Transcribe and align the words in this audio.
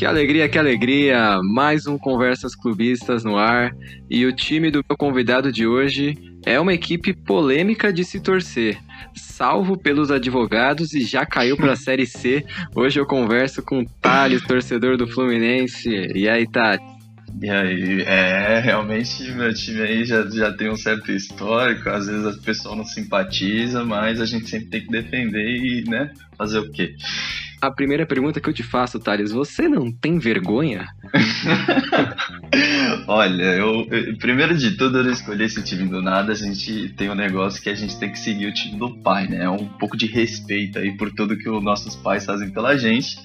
Que 0.00 0.06
alegria, 0.06 0.48
que 0.48 0.58
alegria! 0.58 1.40
Mais 1.42 1.86
um 1.86 1.98
Conversas 1.98 2.54
Clubistas 2.54 3.22
no 3.22 3.36
ar. 3.36 3.70
E 4.08 4.24
o 4.24 4.34
time 4.34 4.70
do 4.70 4.82
meu 4.88 4.96
convidado 4.96 5.52
de 5.52 5.66
hoje 5.66 6.16
é 6.46 6.58
uma 6.58 6.72
equipe 6.72 7.12
polêmica 7.12 7.92
de 7.92 8.02
se 8.02 8.18
torcer. 8.18 8.78
Salvo 9.14 9.76
pelos 9.76 10.10
advogados 10.10 10.94
e 10.94 11.02
já 11.02 11.26
caiu 11.26 11.54
para 11.54 11.72
a 11.72 11.76
Série 11.76 12.06
C. 12.06 12.42
Hoje 12.74 12.98
eu 12.98 13.04
converso 13.04 13.62
com 13.62 13.80
o 13.80 13.84
Thales, 14.00 14.42
torcedor 14.42 14.96
do 14.96 15.06
Fluminense. 15.06 15.90
E 16.14 16.26
aí, 16.26 16.46
Thales? 16.46 16.80
E 17.42 17.48
aí, 17.48 18.00
é, 18.02 18.58
realmente 18.60 19.30
meu 19.32 19.52
time 19.54 19.82
aí 19.82 20.04
já, 20.04 20.28
já 20.28 20.52
tem 20.52 20.70
um 20.70 20.76
certo 20.76 21.12
histórico, 21.12 21.88
às 21.88 22.06
vezes 22.06 22.36
o 22.36 22.42
pessoal 22.42 22.74
não 22.74 22.84
simpatiza, 22.84 23.84
mas 23.84 24.20
a 24.20 24.26
gente 24.26 24.48
sempre 24.48 24.68
tem 24.68 24.80
que 24.82 24.90
defender 24.90 25.46
e, 25.46 25.84
né, 25.88 26.10
fazer 26.40 26.58
o 26.58 26.70
quê? 26.70 26.94
A 27.60 27.70
primeira 27.70 28.06
pergunta 28.06 28.40
que 28.40 28.48
eu 28.48 28.54
te 28.54 28.62
faço, 28.62 28.98
Thales, 28.98 29.30
você 29.30 29.68
não 29.68 29.92
tem 29.92 30.18
vergonha? 30.18 30.88
Olha, 33.06 33.42
eu, 33.42 33.86
eu, 33.90 34.16
primeiro 34.16 34.56
de 34.56 34.70
tudo 34.78 34.98
eu 34.98 35.04
não 35.04 35.12
escolhi 35.12 35.44
esse 35.44 35.62
time 35.62 35.86
do 35.86 36.00
nada, 36.00 36.32
a 36.32 36.34
gente 36.34 36.88
tem 36.96 37.10
um 37.10 37.14
negócio 37.14 37.62
que 37.62 37.68
a 37.68 37.74
gente 37.74 37.98
tem 37.98 38.10
que 38.10 38.18
seguir 38.18 38.46
o 38.46 38.54
time 38.54 38.78
do 38.78 38.96
pai, 39.00 39.28
né? 39.28 39.46
Um 39.50 39.66
pouco 39.66 39.94
de 39.94 40.06
respeito 40.06 40.78
aí 40.78 40.96
por 40.96 41.12
tudo 41.12 41.36
que 41.36 41.50
os 41.50 41.62
nossos 41.62 41.94
pais 41.96 42.24
fazem 42.24 42.48
pela 42.48 42.78
gente. 42.78 43.18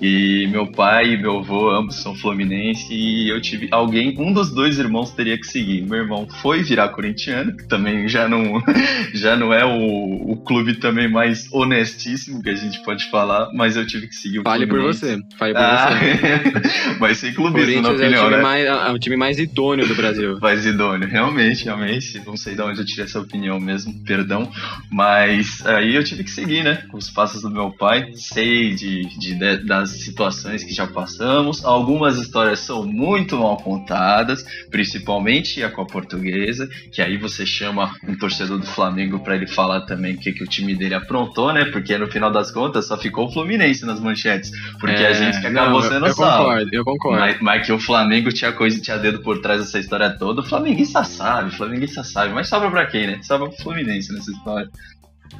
E 0.00 0.46
meu 0.52 0.66
pai 0.68 1.14
e 1.14 1.18
meu 1.18 1.38
avô 1.38 1.70
ambos 1.70 1.96
são 1.96 2.14
fluminense 2.14 2.92
e 2.92 3.28
eu 3.28 3.40
tive 3.40 3.68
alguém, 3.70 4.14
um 4.18 4.32
dos 4.32 4.54
dois 4.54 4.78
irmãos 4.78 5.10
teria 5.10 5.36
que 5.36 5.46
seguir. 5.46 5.82
Meu 5.82 5.98
irmão 5.98 6.28
foi 6.40 6.62
virar 6.62 6.90
corintiano, 6.90 7.56
que 7.56 7.66
também 7.66 8.08
já 8.08 8.28
não 8.28 8.62
já 9.12 9.36
não 9.36 9.52
é 9.52 9.64
o, 9.64 10.32
o 10.32 10.36
clube 10.36 10.76
também 10.76 11.10
mais 11.10 11.52
honestíssimo 11.52 12.42
que 12.42 12.50
a 12.50 12.54
gente 12.60 12.82
pode 12.82 13.08
falar, 13.10 13.48
mas 13.54 13.76
eu 13.76 13.86
tive 13.86 14.06
que 14.08 14.14
seguir 14.14 14.40
o 14.40 14.42
Fale 14.42 14.66
Fluminense. 14.66 15.00
por 15.00 15.06
você, 15.08 15.36
fale 15.38 15.52
por 15.54 15.62
Ah, 15.62 15.90
você. 15.90 16.96
mas 17.00 17.18
sem 17.18 17.32
clubismo, 17.32 17.82
na 17.82 17.88
Corinthians 17.88 18.12
é 18.12 18.20
o, 18.20 18.20
opinião, 18.20 18.24
time 18.24 18.36
né? 18.36 18.42
mais, 18.42 18.64
é 18.66 18.90
o 18.92 18.98
time 18.98 19.16
mais 19.16 19.38
idôneo 19.38 19.86
do 19.86 19.94
Brasil. 19.94 20.38
Mais 20.40 20.64
idôneo, 20.66 21.08
realmente, 21.08 21.64
realmente. 21.64 22.20
Não 22.26 22.36
sei 22.36 22.54
de 22.54 22.62
onde 22.62 22.80
eu 22.80 22.84
tirei 22.86 23.04
essa 23.04 23.20
opinião 23.20 23.58
mesmo, 23.60 23.92
perdão. 24.04 24.50
Mas 24.90 25.64
aí 25.66 25.94
eu 25.94 26.02
tive 26.04 26.24
que 26.24 26.30
seguir, 26.30 26.62
né? 26.64 26.84
Os 26.92 27.10
passos 27.10 27.42
do 27.42 27.50
meu 27.50 27.70
pai. 27.70 28.10
Sei 28.14 28.74
de, 28.74 29.02
de- 29.18 29.34
de- 29.38 29.64
das 29.66 29.90
situações 30.02 30.64
que 30.64 30.72
já 30.72 30.86
passamos. 30.86 31.64
Algumas 31.64 32.18
histórias 32.18 32.60
são 32.60 32.84
muito 32.84 33.36
mal 33.36 33.56
contadas, 33.58 34.44
principalmente 34.70 35.62
a 35.62 35.70
com 35.70 35.82
a 35.82 35.86
portuguesa, 35.86 36.68
que 36.92 37.00
aí 37.00 37.16
você 37.16 37.46
chama 37.46 37.94
um 38.06 38.16
torcedor 38.16 38.58
do 38.58 38.66
Flamengo 38.66 39.20
pra 39.20 39.36
ele 39.36 39.46
falar 39.46 39.82
também 39.82 40.14
o 40.14 40.18
que, 40.18 40.32
que 40.32 40.42
o 40.42 40.46
time 40.46 40.74
dele 40.74 40.94
aprontou, 40.94 41.52
né? 41.52 41.64
Porque 41.66 41.96
no 41.96 42.08
final 42.10 42.30
das 42.32 42.49
contas 42.50 42.86
só 42.86 42.96
ficou 42.98 43.26
o 43.26 43.32
Fluminense 43.32 43.84
nas 43.86 44.00
manchetes. 44.00 44.50
Porque 44.78 44.96
a 45.04 45.10
É, 45.10 45.14
gente 45.14 45.40
que 45.40 45.48
não, 45.48 45.62
acabou 45.62 45.82
eu- 45.84 45.88
sendo 45.90 46.06
eu, 46.06 46.12
salvo. 46.12 46.44
concordo, 46.44 46.70
eu 46.72 46.84
concordo. 46.84 47.18
Mas, 47.20 47.40
mas 47.40 47.66
que 47.66 47.72
o 47.72 47.78
Flamengo 47.78 48.30
tinha 48.32 48.52
coisa, 48.52 48.80
tinha 48.80 48.98
dedo 48.98 49.20
por 49.20 49.40
trás 49.40 49.60
dessa 49.60 49.78
história 49.78 50.10
toda, 50.10 50.40
o 50.40 50.44
flamenguista 50.44 51.02
sabe, 51.04 51.48
o 51.50 51.56
flamenguista 51.56 52.02
sabe, 52.04 52.32
mas 52.34 52.48
sobra 52.48 52.70
pra 52.70 52.86
quem, 52.86 53.06
né? 53.06 53.20
Sobra 53.22 53.48
pro 53.48 53.62
Fluminense 53.62 54.12
nessa 54.12 54.30
história. 54.30 54.68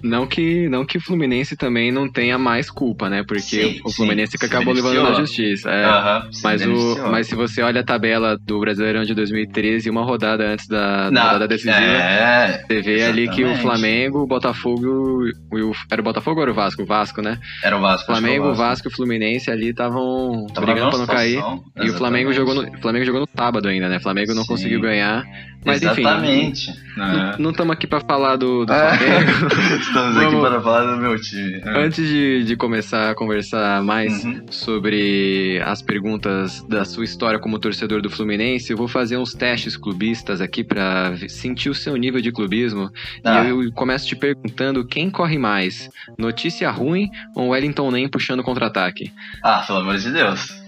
Não 0.02 0.27
que, 0.27 0.69
não 0.69 0.84
que 0.84 0.96
o 0.96 1.00
Fluminense 1.00 1.56
também 1.56 1.92
não 1.92 2.10
tenha 2.10 2.38
mais 2.38 2.70
culpa, 2.70 3.10
né? 3.10 3.22
Porque 3.27 3.41
Sim, 3.42 3.80
o 3.84 3.91
Fluminense 3.92 4.33
sim, 4.33 4.38
que 4.38 4.46
acabou 4.46 4.72
levando 4.72 5.02
na 5.02 5.12
justiça. 5.12 5.69
é. 5.70 6.33
Se 6.33 6.42
Mas, 6.42 6.64
o, 6.66 7.08
mas 7.10 7.27
se 7.27 7.34
você 7.34 7.60
olha 7.60 7.80
a 7.80 7.84
tabela 7.84 8.38
do 8.38 8.61
Brasileirão 8.61 9.02
de 9.05 9.14
2013, 9.14 9.91
uma 9.91 10.02
rodada 10.02 10.44
antes 10.48 10.66
da, 10.68 11.05
da 11.05 11.11
Não, 11.11 11.22
rodada 11.22 11.48
decisiva, 11.48 11.77
É, 11.77 12.64
você 12.66 12.80
vê 12.80 13.02
ali 13.05 13.28
que 13.28 13.42
o 13.42 13.48
exatamente. 13.48 13.61
Flamengo, 13.62 14.18
o 14.22 14.27
Botafogo. 14.27 15.24
o- 15.52 15.72
era 15.91 16.00
o 16.00 16.05
Botafogo 16.05 16.36
ou 16.36 16.42
era 16.44 16.50
o 16.50 16.55
Vasco? 16.55 16.83
O 16.83 16.86
Vasco, 16.86 17.20
né? 17.20 17.38
era 17.62 17.77
o 17.77 17.80
Vasco. 17.80 18.06
Flamengo, 18.06 18.46
o 18.48 18.55
Vasco 18.55 18.88
e 18.88 18.91
o 18.91 18.94
Fluminense 18.94 19.50
ali 19.50 19.68
estavam 19.70 20.46
Tava 20.55 20.66
brigando 20.66 20.91
pra 20.91 20.98
não 20.98 21.06
cair. 21.06 21.34
situação, 21.34 21.64
E 21.77 21.91
o 21.91 21.94
Flamengo 21.94 22.30
exatamente. 22.30 22.36
jogou, 22.62 22.72
no, 22.72 22.80
Flamengo 22.80 23.05
jogou 23.05 23.20
no 23.22 23.28
sábado 23.36 23.68
ainda, 23.68 23.89
né? 23.89 23.98
O 23.98 24.00
Flamengo 24.00 24.34
não 24.34 24.42
Sim. 24.42 24.48
conseguiu 24.48 24.80
ganhar. 24.80 25.24
Mas 25.62 25.83
enfim. 25.83 26.00
Exatamente. 26.00 26.70
Não- 26.96 27.05
É. 27.33 27.36
Não 27.39 27.50
estamos 27.50 27.73
aqui 27.74 27.86
pra 27.86 28.00
falar 28.00 28.36
do, 28.36 28.64
do 28.64 28.73
É. 28.73 28.96
Flamengo. 28.96 29.30
Estamos 29.80 30.17
aqui 30.17 30.27
Vamos- 30.27 30.48
para 30.48 30.61
falar 30.61 30.95
do 30.95 31.01
meu 31.01 31.18
time. 31.20 31.61
É. 31.64 31.85
Antes 31.85 32.07
de, 32.07 32.45
de 32.45 32.57
começar 32.57 33.11
a 33.11 33.14
conversar 33.14 33.83
mais 33.83 34.24
Uhum. 34.24 34.45
sobre 34.51 35.61
as 35.64 35.80
perguntas 35.83 36.63
da 36.68 36.85
sua 36.85 37.05
história 37.05 37.39
como 37.39 37.58
torcedor 37.58 38.01
do 38.02 38.11
Fluminense, 38.11 38.70
eu 38.70 38.77
vou 38.77 38.89
fazer 38.89 39.17
uns 39.17 39.33
testes 39.35 39.77
clubistas 39.77 40.41
aqui 40.41 40.63
pra 40.63 41.11
v- 41.11 41.29
sentir 41.29 41.70
o 41.70 41.74
seu 41.74 41.96
nível 41.96 42.20
de 42.20 42.30
clubismo. 42.30 42.91
Ah. 43.24 43.45
E 43.45 43.48
eu 43.51 43.73
começo 43.73 44.07
te 44.07 44.14
perguntando 44.17 44.85
quem 44.86 45.11
corre 45.11 45.39
mais: 45.39 45.89
notícia 46.18 46.70
ruim 46.70 47.08
ou 47.35 47.48
Wellington 47.48 47.91
Nem 47.91 48.08
puxando 48.08 48.42
contra-ataque? 48.42 49.12
Ah, 49.42 49.64
pelo 49.67 49.79
amor 49.80 49.97
de 49.97 50.11
Deus. 50.11 50.60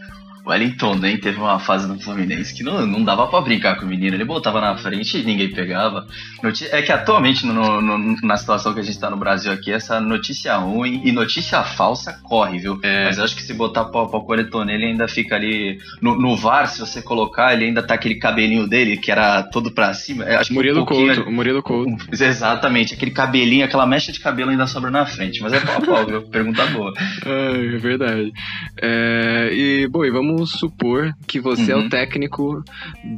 Wellington 0.46 0.96
nem 0.96 1.16
teve 1.16 1.38
uma 1.38 1.58
fase 1.60 1.86
no 1.86 2.00
Fluminense 2.00 2.52
que 2.54 2.62
não, 2.64 2.84
não 2.86 3.04
dava 3.04 3.26
pra 3.28 3.40
brincar 3.40 3.76
com 3.76 3.84
o 3.84 3.88
menino. 3.88 4.16
Ele 4.16 4.24
botava 4.24 4.60
na 4.60 4.76
frente 4.76 5.18
e 5.18 5.22
ninguém 5.24 5.50
pegava. 5.52 6.06
Noti- 6.42 6.66
É 6.72 6.82
que 6.82 6.90
atualmente, 6.90 7.46
no- 7.46 7.80
no- 7.80 8.16
na 8.22 8.36
situação 8.36 8.74
que 8.74 8.80
a 8.80 8.82
gente 8.82 8.98
tá 8.98 9.08
no 9.08 9.16
Brasil 9.16 9.52
aqui, 9.52 9.70
essa 9.72 10.00
notícia 10.00 10.56
ruim 10.56 11.00
e 11.04 11.12
notícia 11.12 11.62
falsa 11.62 12.18
corre, 12.24 12.58
viu? 12.58 12.78
É. 12.82 13.04
Mas 13.06 13.18
eu 13.18 13.24
acho 13.24 13.36
que 13.36 13.42
se 13.42 13.54
botar 13.54 13.84
pau 13.86 14.10
o 14.12 14.30
Wellington 14.30 14.64
ele 14.68 14.86
ainda 14.86 15.06
fica 15.06 15.36
ali. 15.36 15.78
No, 16.00 16.18
no 16.20 16.36
VAR, 16.36 16.66
se 16.68 16.80
você 16.80 17.00
colocar, 17.00 17.52
ele 17.52 17.66
ainda 17.66 17.82
tá 17.82 17.94
aquele 17.94 18.16
cabelinho 18.16 18.66
dele 18.66 18.96
que 18.96 19.10
era 19.12 19.42
todo 19.44 19.70
pra 19.70 19.94
cima. 19.94 20.24
Eu 20.24 20.40
Acho 20.40 20.48
que 20.48 20.54
um 20.54 20.56
Murilo 20.56 20.84
pouquinho- 20.86 21.14
Couto, 21.16 21.30
Murilo 21.30 21.62
Couto. 21.62 22.04
Exatamente, 22.12 22.94
aquele 22.94 23.10
cabelinho, 23.12 23.64
aquela 23.64 23.86
mecha 23.86 24.10
de 24.12 24.18
cabelo 24.20 24.50
ainda 24.50 24.66
sobra 24.66 24.90
na 24.90 25.06
frente. 25.06 25.40
Mas 25.40 25.52
é 25.52 25.60
pau 25.60 25.76
a 25.76 25.80
pau, 25.80 26.06
viu? 26.06 26.22
Pergunta 26.22 26.66
boa. 26.66 26.92
É, 27.24 27.74
é 27.76 27.78
verdade. 27.78 28.32
É, 28.80 29.50
e, 29.52 29.88
bom, 29.88 30.04
e 30.04 30.10
vamos 30.10 30.31
supor 30.46 31.12
que 31.26 31.38
você 31.40 31.72
é 31.72 31.76
Uhum. 31.76 31.86
o 31.86 31.88
técnico 31.88 32.64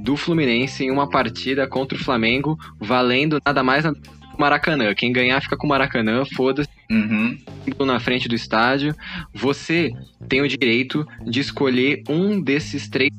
do 0.02 0.16
Fluminense 0.16 0.84
em 0.84 0.91
uma 0.91 1.08
partida 1.08 1.66
contra 1.66 1.97
o 1.97 2.00
Flamengo, 2.02 2.58
valendo 2.80 3.38
nada 3.44 3.62
mais 3.62 3.84
nada 3.84 3.97
menos 3.97 4.08
que 4.08 4.36
o 4.36 4.41
Maracanã. 4.41 4.94
Quem 4.94 5.12
ganhar 5.12 5.41
fica 5.41 5.56
com 5.56 5.66
o 5.66 5.70
Maracanã, 5.70 6.25
foda-se, 6.34 6.69
Uhum. 6.91 7.38
na 7.86 8.00
frente 8.00 8.28
do 8.28 8.34
estádio. 8.34 8.94
Você 9.32 9.91
tem 10.28 10.41
o 10.42 10.48
direito 10.48 11.06
de 11.26 11.41
escolher 11.41 12.02
um 12.08 12.41
desses 12.41 12.88
três 12.88 13.10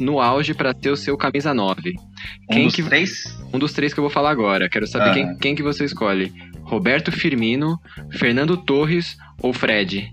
no 0.00 0.20
auge 0.20 0.54
para 0.54 0.72
ter 0.74 0.90
o 0.90 0.96
seu 0.96 1.16
camisa 1.16 1.52
9. 1.54 1.94
Um 2.50 2.54
Quem 2.54 2.64
dos 2.66 2.74
que- 2.74 2.82
três? 2.82 3.38
Um 3.52 3.58
dos 3.58 3.72
três 3.72 3.92
que 3.94 4.00
eu 4.00 4.02
vou 4.04 4.10
falar 4.10 4.30
agora. 4.30 4.68
Quero 4.68 4.86
saber 4.86 5.10
Ah. 5.10 5.14
quem, 5.14 5.36
quem 5.38 5.54
que 5.54 5.62
você 5.62 5.84
escolhe. 5.84 6.32
Roberto 6.62 7.12
Firmino, 7.12 7.78
Fernando 8.10 8.56
Torres 8.56 9.16
ou 9.40 9.52
Fred? 9.52 10.10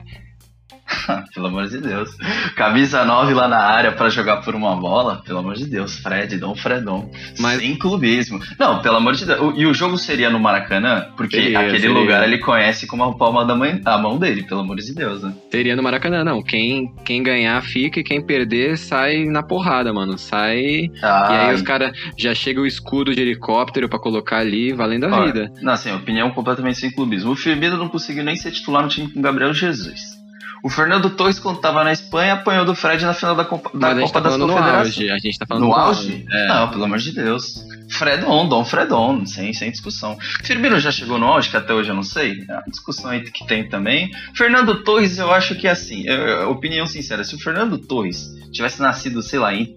pelo 1.33 1.47
amor 1.47 1.67
de 1.67 1.79
Deus. 1.79 2.09
Camisa 2.55 3.03
9 3.05 3.33
lá 3.33 3.47
na 3.47 3.59
área 3.59 3.91
pra 3.91 4.09
jogar 4.09 4.37
por 4.37 4.55
uma 4.55 4.75
bola, 4.75 5.21
pelo 5.25 5.39
amor 5.39 5.55
de 5.55 5.65
Deus. 5.65 5.97
Fred, 5.99 6.37
Dom 6.37 6.55
Fredon. 6.55 7.09
Mas- 7.39 7.59
Sem 7.59 7.75
clubismo. 7.77 8.39
Não, 8.59 8.81
pelo 8.81 8.97
amor 8.97 9.13
de 9.13 9.25
Deus. 9.25 9.53
E 9.57 9.65
o 9.65 9.73
jogo 9.73 9.97
seria 9.97 10.29
no 10.29 10.39
Maracanã? 10.39 11.07
Porque 11.15 11.35
Seria, 11.37 11.59
aquele 11.59 11.79
seria. 11.81 11.95
lugar 11.95 12.23
ele 12.27 12.39
conhece 12.39 12.87
como 12.87 13.03
a 13.03 13.13
palma 13.15 13.45
da 13.45 13.55
mãe, 13.55 13.81
a 13.85 13.97
mão 13.97 14.17
dele, 14.17 14.43
pelo 14.43 14.61
amor 14.61 14.77
de 14.77 14.93
Deus, 14.93 15.21
né? 15.23 15.33
Teria 15.49 15.75
no 15.75 15.83
Maracanã, 15.83 16.23
não. 16.23 16.41
Quem, 16.41 16.93
quem 17.05 17.21
ganhar 17.23 17.61
fica 17.61 17.99
e 17.99 18.03
quem 18.03 18.25
perder 18.25 18.77
sai 18.77 19.25
na 19.25 19.43
porrada, 19.43 19.93
mano. 19.93 20.17
Sai. 20.17 20.59
E 20.61 20.89
aí 21.01 21.53
os 21.53 21.61
caras 21.61 21.91
já 22.17 22.33
chega 22.33 22.59
o 22.61 22.65
escudo 22.65 23.13
de 23.13 23.21
helicóptero 23.21 23.87
pra 23.89 23.99
colocar 23.99 24.37
ali, 24.37 24.73
valendo 24.73 25.05
a 25.05 25.09
Olha, 25.17 25.25
vida. 25.33 25.51
Não, 25.61 25.73
assim, 25.73 25.91
opinião 25.93 26.31
completamente 26.31 26.79
sem 26.79 26.91
clubismo. 26.91 27.31
O 27.31 27.35
Firmino 27.35 27.77
não 27.77 27.87
conseguiu 27.89 28.23
nem 28.23 28.35
ser 28.35 28.51
titular 28.51 28.83
no 28.83 28.89
time 28.89 29.09
com 29.11 29.19
o 29.19 29.21
Gabriel 29.21 29.53
Jesus. 29.53 30.20
O 30.63 30.69
Fernando 30.69 31.09
Torres, 31.09 31.39
quando 31.39 31.59
tava 31.59 31.83
na 31.83 31.91
Espanha, 31.91 32.33
apanhou 32.33 32.63
do 32.63 32.75
Fred 32.75 33.03
na 33.03 33.13
final 33.15 33.35
da 33.35 33.43
Copa, 33.43 33.71
da 33.77 33.95
Copa 33.95 34.11
tá 34.13 34.19
das 34.19 34.33
falando 34.33 34.47
no 34.47 34.53
Confederações. 34.53 34.95
auge. 34.97 35.09
A 35.09 35.17
gente 35.17 35.37
tá 35.39 35.45
falando 35.47 35.63
No 35.63 35.69
no, 35.69 35.75
auge? 35.75 36.25
É. 36.31 36.47
Não, 36.47 36.69
pelo 36.69 36.83
amor 36.83 36.99
de 36.99 37.11
Deus. 37.11 37.65
Fredon, 37.89 38.47
Dom 38.47 38.63
Fredon, 38.63 39.25
sem, 39.25 39.51
sem 39.53 39.71
discussão. 39.71 40.17
Firmino 40.43 40.79
já 40.79 40.91
chegou 40.91 41.17
no 41.17 41.25
auge, 41.25 41.49
que 41.49 41.57
até 41.57 41.73
hoje 41.73 41.89
eu 41.89 41.95
não 41.95 42.03
sei. 42.03 42.45
É 42.47 42.53
uma 42.53 42.63
discussão 42.67 43.09
aí 43.09 43.21
que 43.21 43.45
tem 43.45 43.67
também. 43.67 44.11
Fernando 44.35 44.83
Torres, 44.83 45.17
eu 45.17 45.31
acho 45.31 45.55
que 45.55 45.67
assim, 45.67 46.03
eu- 46.07 46.49
opinião 46.51 46.85
sincera, 46.85 47.23
se 47.23 47.35
o 47.35 47.39
Fernando 47.39 47.77
Torres 47.79 48.29
tivesse 48.53 48.79
nascido, 48.81 49.21
sei 49.23 49.39
lá, 49.39 49.53
em 49.53 49.75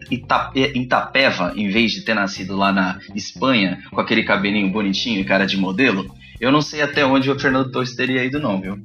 Itapeva, 0.75 1.53
em 1.57 1.69
vez 1.71 1.93
de 1.93 2.03
ter 2.03 2.15
nascido 2.15 2.57
lá 2.57 2.73
na 2.73 2.99
Espanha, 3.15 3.79
com 3.91 4.01
aquele 4.01 4.23
cabelinho 4.23 4.71
bonitinho 4.71 5.21
e 5.21 5.25
cara 5.25 5.47
de 5.47 5.57
modelo, 5.57 6.07
eu 6.41 6.53
não 6.53 6.61
sei 6.61 6.83
até 6.83 7.05
onde 7.05 7.31
o 7.31 7.39
Fernando 7.39 7.71
Torres 7.71 7.95
teria 7.95 8.25
ido, 8.25 8.39
não, 8.39 8.61
viu? 8.61 8.79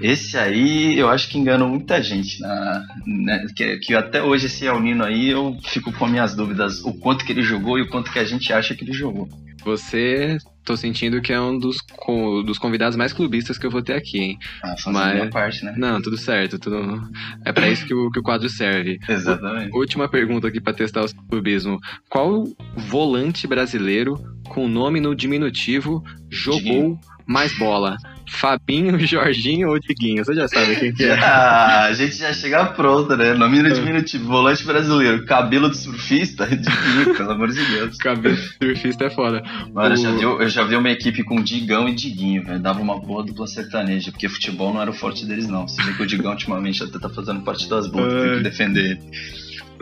Esse 0.00 0.36
aí 0.36 0.98
eu 0.98 1.08
acho 1.08 1.28
que 1.28 1.38
enganou 1.38 1.68
muita 1.68 2.02
gente. 2.02 2.40
Na, 2.40 2.82
né, 3.06 3.46
que, 3.56 3.78
que 3.78 3.94
até 3.94 4.22
hoje 4.22 4.46
esse 4.46 4.64
El 4.66 4.80
Nino 4.80 5.04
aí 5.04 5.30
eu 5.30 5.56
fico 5.64 5.92
com 5.92 6.06
minhas 6.06 6.34
dúvidas 6.34 6.80
o 6.84 6.92
quanto 6.94 7.24
que 7.24 7.32
ele 7.32 7.42
jogou 7.42 7.78
e 7.78 7.82
o 7.82 7.88
quanto 7.88 8.10
que 8.12 8.18
a 8.18 8.24
gente 8.24 8.52
acha 8.52 8.74
que 8.74 8.84
ele 8.84 8.92
jogou. 8.92 9.28
Você, 9.64 10.36
tô 10.62 10.76
sentindo 10.76 11.22
que 11.22 11.32
é 11.32 11.40
um 11.40 11.58
dos, 11.58 11.78
co- 11.96 12.42
dos 12.42 12.58
convidados 12.58 12.96
mais 12.96 13.14
clubistas 13.14 13.56
que 13.56 13.64
eu 13.64 13.70
vou 13.70 13.80
ter 13.82 13.94
aqui, 13.94 14.18
hein? 14.18 14.38
Ah, 14.62 14.74
Mas- 14.88 15.14
minha 15.14 15.30
parte, 15.30 15.64
né? 15.64 15.74
Não, 15.78 16.02
tudo 16.02 16.18
certo. 16.18 16.58
Tudo... 16.58 17.00
É 17.46 17.50
pra 17.52 17.68
isso 17.70 17.86
que 17.86 17.94
o, 17.94 18.10
que 18.10 18.18
o 18.18 18.22
quadro 18.22 18.46
serve. 18.50 18.98
Exatamente. 19.08 19.74
Última 19.74 20.06
pergunta 20.06 20.48
aqui 20.48 20.60
pra 20.60 20.74
testar 20.74 21.02
o 21.04 21.14
clubismo. 21.30 21.78
Qual 22.10 22.44
volante 22.76 23.46
brasileiro 23.46 24.16
com 24.50 24.68
nome 24.68 25.00
no 25.00 25.14
diminutivo 25.14 26.02
jogou 26.30 26.98
mais 27.26 27.56
bola? 27.58 27.96
Fabinho, 28.28 28.98
Jorginho 29.06 29.70
ou 29.70 29.78
Diguinho? 29.78 30.24
Você 30.24 30.34
já 30.34 30.48
sabe 30.48 30.76
quem 30.76 30.92
que 30.92 31.04
é. 31.04 31.14
Ah, 31.24 31.84
a 31.84 31.92
gente 31.92 32.16
já 32.16 32.32
chega 32.32 32.64
pronto, 32.66 33.16
né? 33.16 33.34
No 33.34 33.48
minuto 33.48 33.74
diminutivo, 33.74 34.26
volante 34.26 34.64
brasileiro, 34.64 35.24
cabelo 35.24 35.70
de 35.70 35.76
surfista, 35.76 36.46
Diguinho, 36.46 37.16
pelo 37.16 37.32
amor 37.32 37.50
de 37.50 37.64
Deus. 37.64 37.96
Cabelo 37.96 38.36
de 38.36 38.42
surfista 38.42 39.04
é 39.04 39.10
foda. 39.10 39.42
Mano, 39.72 39.94
o... 39.94 39.98
eu, 39.98 40.02
já 40.02 40.10
vi, 40.10 40.22
eu 40.22 40.48
já 40.48 40.64
vi 40.64 40.76
uma 40.76 40.90
equipe 40.90 41.22
com 41.24 41.42
Digão 41.42 41.88
e 41.88 41.94
Diguinho, 41.94 42.44
velho. 42.44 42.60
Dava 42.60 42.80
uma 42.80 42.98
boa 42.98 43.22
dupla 43.22 43.46
sertaneja, 43.46 44.10
porque 44.10 44.28
futebol 44.28 44.72
não 44.72 44.82
era 44.82 44.90
o 44.90 44.94
forte 44.94 45.24
deles, 45.24 45.48
não. 45.48 45.66
Se 45.66 45.82
vê 45.82 45.92
que 45.92 46.02
o 46.02 46.06
Digão 46.06 46.32
ultimamente 46.32 46.82
até 46.82 46.98
tá 46.98 47.08
fazendo 47.08 47.40
parte 47.42 47.68
das 47.68 47.86
boas, 47.86 48.12
tem 48.12 48.36
que 48.36 48.42
defender 48.42 48.84
ele. 48.84 49.00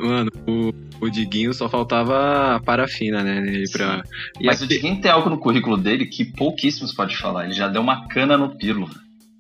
Mano, 0.03 0.31
o, 0.49 0.73
o 1.01 1.09
Diguinho 1.09 1.55
só 1.55 1.69
faltava 1.69 2.61
parafina, 2.65 3.23
né? 3.23 3.39
Ele 3.39 3.71
pra... 3.71 4.03
Mas 4.43 4.57
aqui... 4.57 4.65
o 4.65 4.69
Diguinho 4.69 5.01
tem 5.01 5.11
algo 5.11 5.31
no 5.31 5.39
currículo 5.39 5.77
dele 5.77 6.07
que 6.07 6.25
pouquíssimos 6.25 6.93
pode 6.93 7.17
falar. 7.17 7.45
Ele 7.45 7.55
já 7.55 7.69
deu 7.69 7.81
uma 7.81 8.09
cana 8.09 8.37
no. 8.37 8.57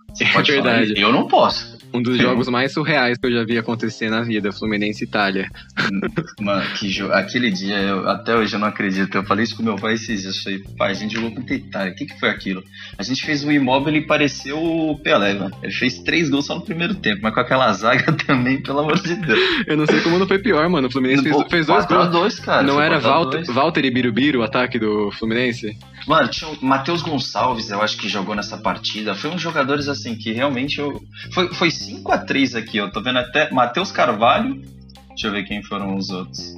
Você 0.08 0.22
é 0.24 0.42
verdade. 0.42 0.94
Falar, 0.94 1.00
eu 1.00 1.12
não 1.12 1.26
posso 1.26 1.71
um 1.94 2.02
dos 2.02 2.18
jogos 2.18 2.48
mais 2.48 2.72
surreais 2.72 3.18
que 3.18 3.26
eu 3.26 3.32
já 3.32 3.44
vi 3.44 3.58
acontecer 3.58 4.10
na 4.10 4.22
vida, 4.22 4.52
Fluminense 4.52 5.04
Itália. 5.04 5.48
Mano, 6.40 6.62
que 6.74 7.00
aquele 7.12 7.50
dia, 7.50 7.76
eu, 7.76 8.08
até 8.08 8.34
hoje 8.34 8.54
eu 8.54 8.60
não 8.60 8.68
acredito. 8.68 9.14
Eu 9.14 9.24
falei 9.24 9.44
isso 9.44 9.56
com 9.56 9.62
meu 9.62 9.76
pai 9.76 9.94
esses 9.94 10.22
dias. 10.22 10.36
Eu 10.36 10.42
falei, 10.42 10.58
pai, 10.76 10.90
a 10.90 10.94
gente 10.94 11.14
jogou 11.14 11.32
contra 11.32 11.54
a 11.54 11.56
Itália. 11.56 11.92
O 11.92 11.94
que, 11.94 12.06
que 12.06 12.18
foi 12.18 12.28
aquilo? 12.28 12.62
A 12.98 13.02
gente 13.02 13.24
fez 13.24 13.44
um 13.44 13.52
imóvel 13.52 13.94
e 13.94 14.00
pareceu 14.00 14.58
o 14.62 14.98
Pelé, 14.98 15.34
mano. 15.34 15.54
Ele 15.62 15.72
fez 15.72 15.98
três 15.98 16.28
gols 16.28 16.46
só 16.46 16.54
no 16.54 16.62
primeiro 16.62 16.94
tempo, 16.94 17.20
mas 17.22 17.34
com 17.34 17.40
aquela 17.40 17.72
zaga 17.72 18.12
também, 18.26 18.62
pelo 18.62 18.80
amor 18.80 19.00
de 19.00 19.14
Deus. 19.14 19.38
eu 19.66 19.76
não 19.76 19.86
sei 19.86 20.00
como 20.00 20.18
não 20.18 20.26
foi 20.26 20.38
pior, 20.38 20.68
mano. 20.68 20.88
O 20.88 20.90
Fluminense 20.90 21.22
fez, 21.22 21.36
fez 21.50 21.66
dois 21.66 21.86
gols. 21.86 22.10
dois, 22.10 22.40
cara. 22.40 22.62
Não 22.62 22.80
era 22.80 22.98
Walter, 22.98 23.44
Walter 23.52 23.84
e 23.84 23.90
Birubiru 23.90 24.40
o 24.40 24.42
ataque 24.42 24.78
do 24.78 25.10
Fluminense? 25.12 25.76
Mano, 26.06 26.28
tinha 26.28 26.50
o 26.50 26.64
Matheus 26.64 27.02
Gonçalves, 27.02 27.70
eu 27.70 27.80
acho 27.80 27.96
que 27.96 28.08
jogou 28.08 28.34
nessa 28.34 28.58
partida. 28.58 29.14
Foi 29.14 29.30
uns 29.30 29.40
jogadores 29.40 29.88
assim 29.88 30.14
que 30.14 30.32
realmente 30.32 30.78
eu. 30.78 31.00
Foi, 31.32 31.52
foi 31.54 31.68
5x3 31.68 32.58
aqui, 32.58 32.80
ó. 32.80 32.88
Tô 32.88 33.00
vendo 33.00 33.18
até 33.18 33.50
Matheus 33.52 33.92
Carvalho. 33.92 34.60
Deixa 35.08 35.28
eu 35.28 35.32
ver 35.32 35.44
quem 35.44 35.62
foram 35.62 35.96
os 35.96 36.10
outros. 36.10 36.54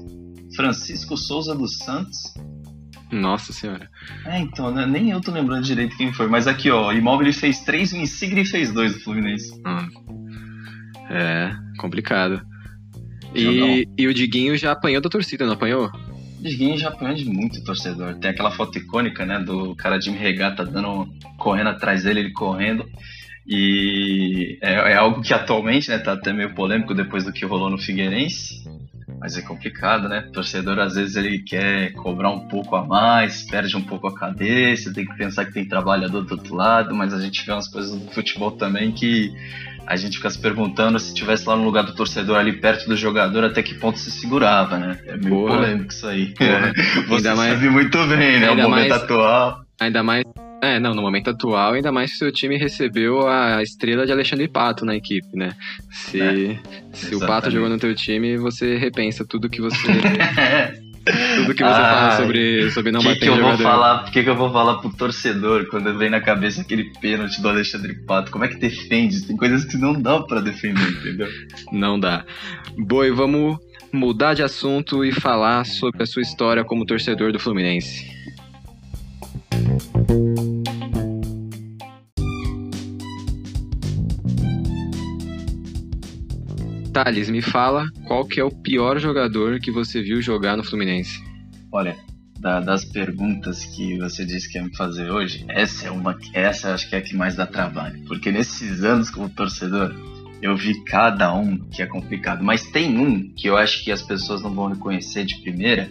Francisco 0.54 1.16
Souza 1.16 1.54
dos 1.54 1.78
Santos. 1.78 2.16
Nossa 3.10 3.52
senhora. 3.52 3.88
É, 4.26 4.38
então, 4.38 4.70
né? 4.70 4.86
nem 4.86 5.10
eu 5.10 5.20
tô 5.20 5.30
lembrando 5.30 5.64
direito 5.64 5.96
quem 5.96 6.12
foi. 6.12 6.26
Mas 6.26 6.46
aqui, 6.46 6.70
ó, 6.70 6.88
o 6.88 6.92
Imóvel 6.92 7.32
fez 7.32 7.60
3, 7.60 7.92
o 7.92 7.96
Insigne 7.96 8.44
fez 8.44 8.72
2 8.72 8.94
do 8.94 9.00
Fluminense. 9.00 9.52
Hum. 9.66 9.88
É, 11.10 11.50
complicado. 11.78 12.42
E, 13.34 13.88
e, 13.98 14.06
o 14.06 14.14
Diguinho 14.14 14.56
já 14.56 14.72
apanhou 14.72 15.02
da 15.02 15.08
torcida, 15.08 15.44
não 15.44 15.54
apanhou? 15.54 15.90
Diguinho 16.44 16.76
já 16.76 16.88
apanhou 16.88 17.14
de 17.14 17.24
muito 17.24 17.64
torcedor. 17.64 18.14
Tem 18.16 18.30
aquela 18.30 18.50
foto 18.50 18.78
icônica, 18.78 19.24
né, 19.24 19.38
do 19.38 19.74
cara 19.74 19.98
de 19.98 20.10
regata 20.10 20.64
dando, 20.64 21.08
correndo 21.38 21.70
atrás 21.70 22.04
dele, 22.04 22.20
ele 22.20 22.32
correndo. 22.32 22.84
E 23.46 24.58
é, 24.62 24.92
é, 24.92 24.94
algo 24.96 25.20
que 25.20 25.34
atualmente, 25.34 25.90
né, 25.90 25.98
tá 25.98 26.12
até 26.12 26.32
meio 26.32 26.54
polêmico 26.54 26.94
depois 26.94 27.24
do 27.24 27.32
que 27.32 27.44
rolou 27.44 27.70
no 27.70 27.78
Figueirense. 27.78 28.62
Mas 29.20 29.36
é 29.36 29.42
complicado, 29.42 30.08
né? 30.08 30.26
O 30.28 30.32
torcedor 30.32 30.78
às 30.78 30.94
vezes 30.94 31.16
ele 31.16 31.38
quer 31.38 31.92
cobrar 31.92 32.30
um 32.30 32.46
pouco 32.48 32.76
a 32.76 32.84
mais, 32.84 33.42
perde 33.42 33.74
um 33.76 33.82
pouco 33.82 34.06
a 34.06 34.14
cabeça, 34.14 34.92
tem 34.92 35.06
que 35.06 35.16
pensar 35.16 35.46
que 35.46 35.52
tem 35.52 35.66
trabalhador 35.66 36.22
do 36.22 36.32
outro 36.32 36.54
lado, 36.54 36.94
mas 36.94 37.12
a 37.14 37.20
gente 37.20 37.44
vê 37.44 37.52
umas 37.52 37.68
coisas 37.68 37.98
do 37.98 38.10
futebol 38.12 38.52
também 38.52 38.92
que 38.92 39.32
a 39.86 39.96
gente 39.96 40.16
fica 40.16 40.30
se 40.30 40.38
perguntando 40.38 40.98
se 40.98 41.14
tivesse 41.14 41.46
lá 41.48 41.56
no 41.56 41.64
lugar 41.64 41.84
do 41.84 41.94
torcedor 41.94 42.36
ali 42.36 42.52
perto 42.52 42.88
do 42.88 42.96
jogador, 42.96 43.44
até 43.44 43.62
que 43.62 43.74
ponto 43.74 43.98
se 43.98 44.10
segurava, 44.10 44.78
né? 44.78 44.98
É 45.06 45.16
meio 45.16 45.36
Porra. 45.36 45.56
polêmico 45.56 45.92
isso 45.92 46.06
aí. 46.06 46.34
Você 47.08 47.28
ainda 47.28 47.36
sabe 47.36 47.68
muito 47.68 47.98
bem, 48.06 48.40
né? 48.40 48.50
O 48.50 48.56
momento 48.56 48.70
mais, 48.70 48.92
atual. 48.92 49.60
Ainda 49.80 50.02
mais. 50.02 50.24
É, 50.62 50.80
não, 50.80 50.94
no 50.94 51.02
momento 51.02 51.28
atual, 51.28 51.74
ainda 51.74 51.92
mais 51.92 52.10
se 52.10 52.16
o 52.16 52.18
seu 52.20 52.32
time 52.32 52.56
recebeu 52.56 53.28
a 53.28 53.62
estrela 53.62 54.06
de 54.06 54.12
Alexandre 54.12 54.48
Pato 54.48 54.86
na 54.86 54.96
equipe, 54.96 55.28
né? 55.36 55.50
Se, 55.90 56.20
é, 56.20 56.58
se 56.92 57.14
o 57.14 57.20
Pato 57.20 57.50
jogou 57.50 57.68
no 57.68 57.78
teu 57.78 57.94
time, 57.94 58.38
você 58.38 58.76
repensa 58.78 59.26
tudo 59.28 59.50
que 59.50 59.60
você 59.60 59.76
Tudo 61.44 61.54
que 61.54 61.62
você 61.62 61.80
Ai, 61.80 61.94
fala 61.94 62.16
sobre, 62.16 62.70
sobre 62.70 62.92
não 62.92 63.00
que 63.00 63.06
bater 63.06 63.20
que 63.20 63.28
eu 63.28 63.36
jogador. 63.36 63.56
vou 63.56 63.66
falar, 63.66 64.04
que, 64.10 64.22
que 64.22 64.30
eu 64.30 64.36
vou 64.36 64.52
falar 64.52 64.74
pro 64.78 64.90
torcedor 64.90 65.66
quando 65.66 65.96
vem 65.96 66.10
na 66.10 66.20
cabeça 66.20 66.62
aquele 66.62 66.84
pênalti 67.00 67.40
do 67.40 67.48
Alexandre 67.48 67.94
Pato? 68.06 68.30
Como 68.30 68.44
é 68.44 68.48
que 68.48 68.56
defende? 68.56 69.26
Tem 69.26 69.36
coisas 69.36 69.64
que 69.64 69.76
não 69.76 69.92
dá 70.00 70.20
para 70.20 70.40
defender, 70.40 70.88
entendeu? 70.88 71.28
Não 71.72 71.98
dá. 71.98 72.24
Boi, 72.78 73.10
vamos 73.10 73.58
mudar 73.92 74.34
de 74.34 74.42
assunto 74.42 75.04
e 75.04 75.12
falar 75.12 75.64
sobre 75.64 76.02
a 76.02 76.06
sua 76.06 76.22
história 76.22 76.64
como 76.64 76.84
torcedor 76.86 77.32
do 77.32 77.38
Fluminense. 77.38 78.12
Thales, 86.92 87.28
me 87.28 87.42
fala 87.42 87.88
qual 88.06 88.24
que 88.24 88.38
é 88.38 88.44
o 88.44 88.50
pior 88.50 88.98
jogador 89.00 89.58
que 89.58 89.70
você 89.70 90.00
viu 90.00 90.22
jogar 90.22 90.56
no 90.56 90.62
Fluminense. 90.62 91.20
Olha, 91.74 91.96
da, 92.38 92.60
das 92.60 92.84
perguntas 92.84 93.64
que 93.64 93.98
você 93.98 94.24
disse 94.24 94.48
que 94.48 94.56
ia 94.56 94.62
me 94.62 94.76
fazer 94.76 95.10
hoje, 95.10 95.44
essa 95.48 95.88
é 95.88 95.90
uma, 95.90 96.16
essa 96.32 96.72
acho 96.72 96.88
que 96.88 96.94
é 96.94 96.98
a 96.98 97.02
que 97.02 97.16
mais 97.16 97.34
dá 97.34 97.44
trabalho, 97.44 98.00
porque 98.06 98.30
nesses 98.30 98.84
anos 98.84 99.10
como 99.10 99.28
torcedor 99.28 99.92
eu 100.40 100.56
vi 100.56 100.84
cada 100.84 101.34
um 101.34 101.58
que 101.58 101.82
é 101.82 101.86
complicado, 101.86 102.44
mas 102.44 102.64
tem 102.64 102.96
um 102.96 103.28
que 103.34 103.48
eu 103.48 103.56
acho 103.56 103.82
que 103.82 103.90
as 103.90 104.02
pessoas 104.02 104.40
não 104.40 104.54
vão 104.54 104.68
reconhecer 104.68 105.24
de 105.24 105.42
primeira, 105.42 105.90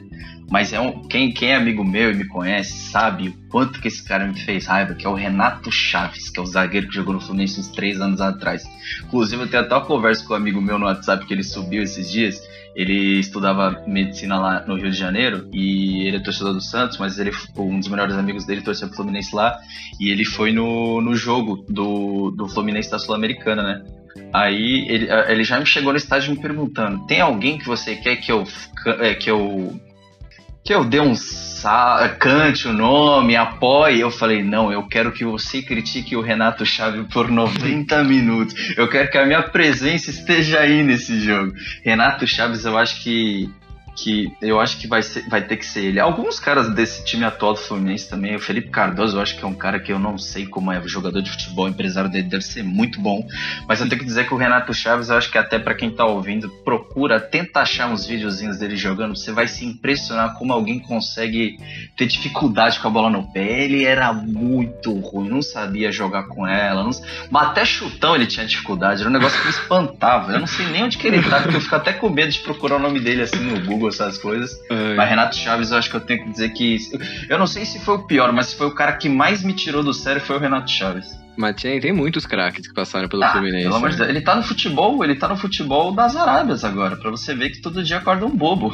mas 0.50 0.72
é 0.72 0.80
um, 0.80 1.06
quem, 1.08 1.34
quem 1.34 1.50
é 1.50 1.56
amigo 1.56 1.84
meu 1.84 2.12
e 2.12 2.16
me 2.16 2.28
conhece 2.28 2.72
sabe 2.90 3.30
o 3.30 3.50
quanto 3.50 3.82
que 3.82 3.90
esse 3.90 4.06
cara 4.06 4.26
me 4.26 4.40
fez 4.40 4.68
raiva, 4.68 4.94
que 4.94 5.06
é 5.06 5.10
o 5.10 5.16
Renato 5.16 5.70
Chaves, 5.70 6.30
que 6.30 6.40
é 6.40 6.44
o 6.44 6.46
zagueiro 6.46 6.88
que 6.88 6.96
jogou 6.96 7.14
no 7.14 7.20
Fluminense 7.20 7.60
uns 7.60 7.68
três 7.70 8.00
anos 8.00 8.22
atrás. 8.22 8.64
Inclusive, 9.04 9.42
eu 9.42 9.50
tenho 9.50 9.64
até 9.64 9.76
uma 9.76 9.86
conversa 9.86 10.26
com 10.26 10.34
um 10.34 10.38
amigo 10.38 10.62
meu 10.62 10.80
no 10.80 10.86
WhatsApp 10.86 11.26
que 11.26 11.34
ele 11.34 11.44
subiu 11.44 11.84
esses 11.84 12.10
dias. 12.10 12.40
Ele 12.76 13.20
estudava 13.20 13.84
medicina 13.88 14.40
lá 14.40 14.66
no 14.66 14.76
Rio 14.76 14.90
de 14.90 14.98
Janeiro 14.98 15.48
e 15.54 16.08
ele 16.08 16.18
é 16.18 16.20
torcedor 16.20 16.54
do 16.54 16.62
Santos, 16.62 16.98
mas 16.98 17.20
ele 17.20 17.32
um 17.58 17.80
dos 17.80 17.88
melhores 17.88 18.16
amigos 18.16 18.46
dele 18.46 18.62
torceu 18.62 18.88
pro 18.88 18.98
Fluminense 18.98 19.36
lá 19.36 19.60
e 20.00 20.10
ele 20.12 20.26
foi 20.26 20.52
no, 20.52 21.00
no 21.00 21.16
jogo 21.16 21.64
do, 21.70 22.32
do 22.32 22.48
Fluminense 22.48 22.90
da 22.90 22.98
Sul-Americana, 22.98 23.62
né? 23.62 23.84
Aí 24.32 24.86
ele, 24.90 25.08
ele 25.28 25.44
já 25.44 25.60
me 25.60 25.66
chegou 25.66 25.92
no 25.92 25.98
estádio 25.98 26.32
me 26.32 26.42
perguntando: 26.42 27.06
tem 27.06 27.22
alguém 27.22 27.58
que 27.58 27.66
você 27.66 27.96
quer 27.96 28.16
que 28.18 28.32
eu, 28.32 28.44
é, 29.00 29.14
que 29.14 29.30
eu 29.30 29.80
que 30.64 30.74
eu 30.74 30.86
dê 30.86 31.00
cante 32.20 32.68
o 32.68 32.74
nome, 32.74 33.36
apoie. 33.36 34.00
Eu 34.00 34.12
falei, 34.12 34.44
não, 34.44 34.72
eu 34.72 34.84
quero 34.84 35.12
que 35.12 35.24
você 35.24 35.62
critique 35.62 36.16
o 36.16 36.22
Renato 36.22 36.66
Chaves 36.66 37.06
por 37.12 37.30
90 37.30 38.04
minutos. 38.06 38.56
Eu 38.78 38.90
quero 38.90 39.10
que 39.10 39.18
a 39.18 39.26
minha 39.26 39.44
presença 39.44 40.10
esteja 40.10 40.60
aí 40.60 40.84
nesse 40.84 41.20
jogo. 41.20 41.54
Renato 41.84 42.28
Chaves, 42.28 42.66
eu 42.66 42.78
acho 42.78 43.02
que 43.04 43.50
que 43.96 44.36
eu 44.42 44.60
acho 44.60 44.78
que 44.78 44.88
vai, 44.88 45.02
ser, 45.02 45.28
vai 45.30 45.42
ter 45.42 45.58
que 45.58 45.66
ser 45.66 45.86
ele. 45.86 46.00
Alguns 46.00 46.40
caras 46.40 46.74
desse 46.74 47.04
time 47.06 47.24
atual 47.24 47.54
do 47.54 47.60
Fluminense 47.60 48.10
também, 48.10 48.36
o 48.36 48.40
Felipe 48.40 48.70
Cardoso, 48.70 49.18
eu 49.18 49.22
acho 49.22 49.38
que 49.38 49.44
é 49.44 49.48
um 49.48 49.54
cara 49.54 49.80
que 49.80 49.92
eu 49.92 50.00
não 50.00 50.18
sei 50.18 50.46
como 50.46 50.72
é 50.72 50.82
jogador 50.88 51.22
de 51.22 51.32
futebol, 51.32 51.68
empresário 51.68 52.10
dele 52.10 52.28
deve 52.28 52.44
ser 52.44 52.64
muito 52.64 53.00
bom, 53.00 53.26
mas 53.68 53.80
eu 53.80 53.88
tenho 53.88 54.00
que 54.00 54.06
dizer 54.06 54.28
que 54.28 54.34
o 54.34 54.38
Renato 54.38 54.74
Chaves, 54.74 55.10
eu 55.10 55.18
acho 55.18 55.32
que 55.32 55.38
até 55.38 55.58
para 55.58 55.74
quem 55.74 55.90
tá 55.90 56.06
ouvindo, 56.06 56.50
procura, 56.64 57.20
tenta 57.20 57.62
achar 57.62 57.90
uns 57.90 58.06
videozinhos 58.06 58.58
dele 58.58 58.76
jogando, 58.76 59.16
você 59.16 59.32
vai 59.32 59.48
se 59.48 59.66
impressionar 59.66 60.34
como 60.36 60.54
alguém 60.54 60.80
consegue 60.80 61.58
ter 61.96 62.06
dificuldade 62.06 62.80
com 62.80 62.88
a 62.88 62.92
bola 62.92 63.10
no 63.10 63.32
pé. 63.32 63.64
Ele 63.64 63.84
era 63.84 64.12
muito 64.14 64.94
ruim, 65.00 65.30
não 65.30 65.42
sabia 65.42 65.92
jogar 65.92 66.24
com 66.24 66.48
ela, 66.48 66.84
não... 66.84 66.92
mas 67.30 67.48
até 67.48 67.66
chutão 67.66 68.16
ele 68.16 68.28
tinha 68.28 68.46
dificuldade, 68.46 69.02
era 69.02 69.10
um 69.10 69.14
negócio 69.14 69.40
que 69.40 69.46
me 69.46 69.52
espantava. 69.52 70.34
Eu 70.34 70.40
não 70.40 70.48
sei 70.48 70.66
nem 70.68 70.84
onde 70.84 70.98
que 70.98 71.08
ele 71.08 71.22
tá, 71.22 71.42
porque 71.42 71.58
eu 71.58 71.62
fico 71.62 71.76
até 71.76 71.94
com 71.94 72.10
medo 72.10 72.32
de 72.32 72.40
procurar 72.40 72.76
o 72.76 72.80
nome 72.80 73.00
dele 73.00 73.22
assim 73.22 73.40
no 73.40 73.60
Google 73.66 73.83
Google 73.84 73.90
essas 73.90 74.18
coisas. 74.18 74.60
Mas 74.96 75.10
Renato 75.10 75.36
Chaves, 75.36 75.72
eu 75.72 75.78
acho 75.78 75.90
que 75.90 75.96
eu 75.96 76.02
tenho 76.02 76.24
que 76.24 76.30
dizer 76.32 76.50
que. 76.50 76.78
Eu 77.30 77.38
não 77.38 77.48
sei 77.48 77.66
se 77.66 77.80
foi 77.80 77.96
o 77.96 78.08
pior, 78.08 78.32
mas 78.32 78.48
se 78.48 78.56
foi 78.56 78.68
o 78.68 78.72
cara 78.72 78.94
que 78.94 79.10
mais 79.10 79.44
me 79.44 79.54
tirou 79.54 79.84
do 79.84 79.94
sério 79.94 80.22
foi 80.22 80.38
o 80.38 80.40
Renato 80.40 80.70
Chaves. 80.72 81.23
Mas 81.36 81.62
tem, 81.62 81.80
tem 81.80 81.92
muitos 81.92 82.26
craques 82.26 82.68
que 82.68 82.74
passaram 82.74 83.08
pelo 83.10 83.24
ah, 83.24 83.32
Fluminense. 83.32 83.64
Pelo 83.64 83.76
amor 83.76 83.90
de 83.90 83.98
né? 83.98 84.06
Deus. 84.06 84.16
Ele 84.16 84.22
tá 84.22 84.36
no 84.36 84.44
futebol, 84.44 85.04
ele 85.04 85.16
tá 85.16 85.28
no 85.28 85.38
futebol 85.38 85.92
das 85.92 86.16
Arábias 86.16 86.64
agora, 86.64 86.96
para 86.96 87.10
você 87.10 87.34
ver 87.34 87.50
que 87.50 87.62
todo 87.62 87.84
dia 87.84 87.98
acorda 87.98 88.26
um 88.26 88.36
bobo. 88.36 88.72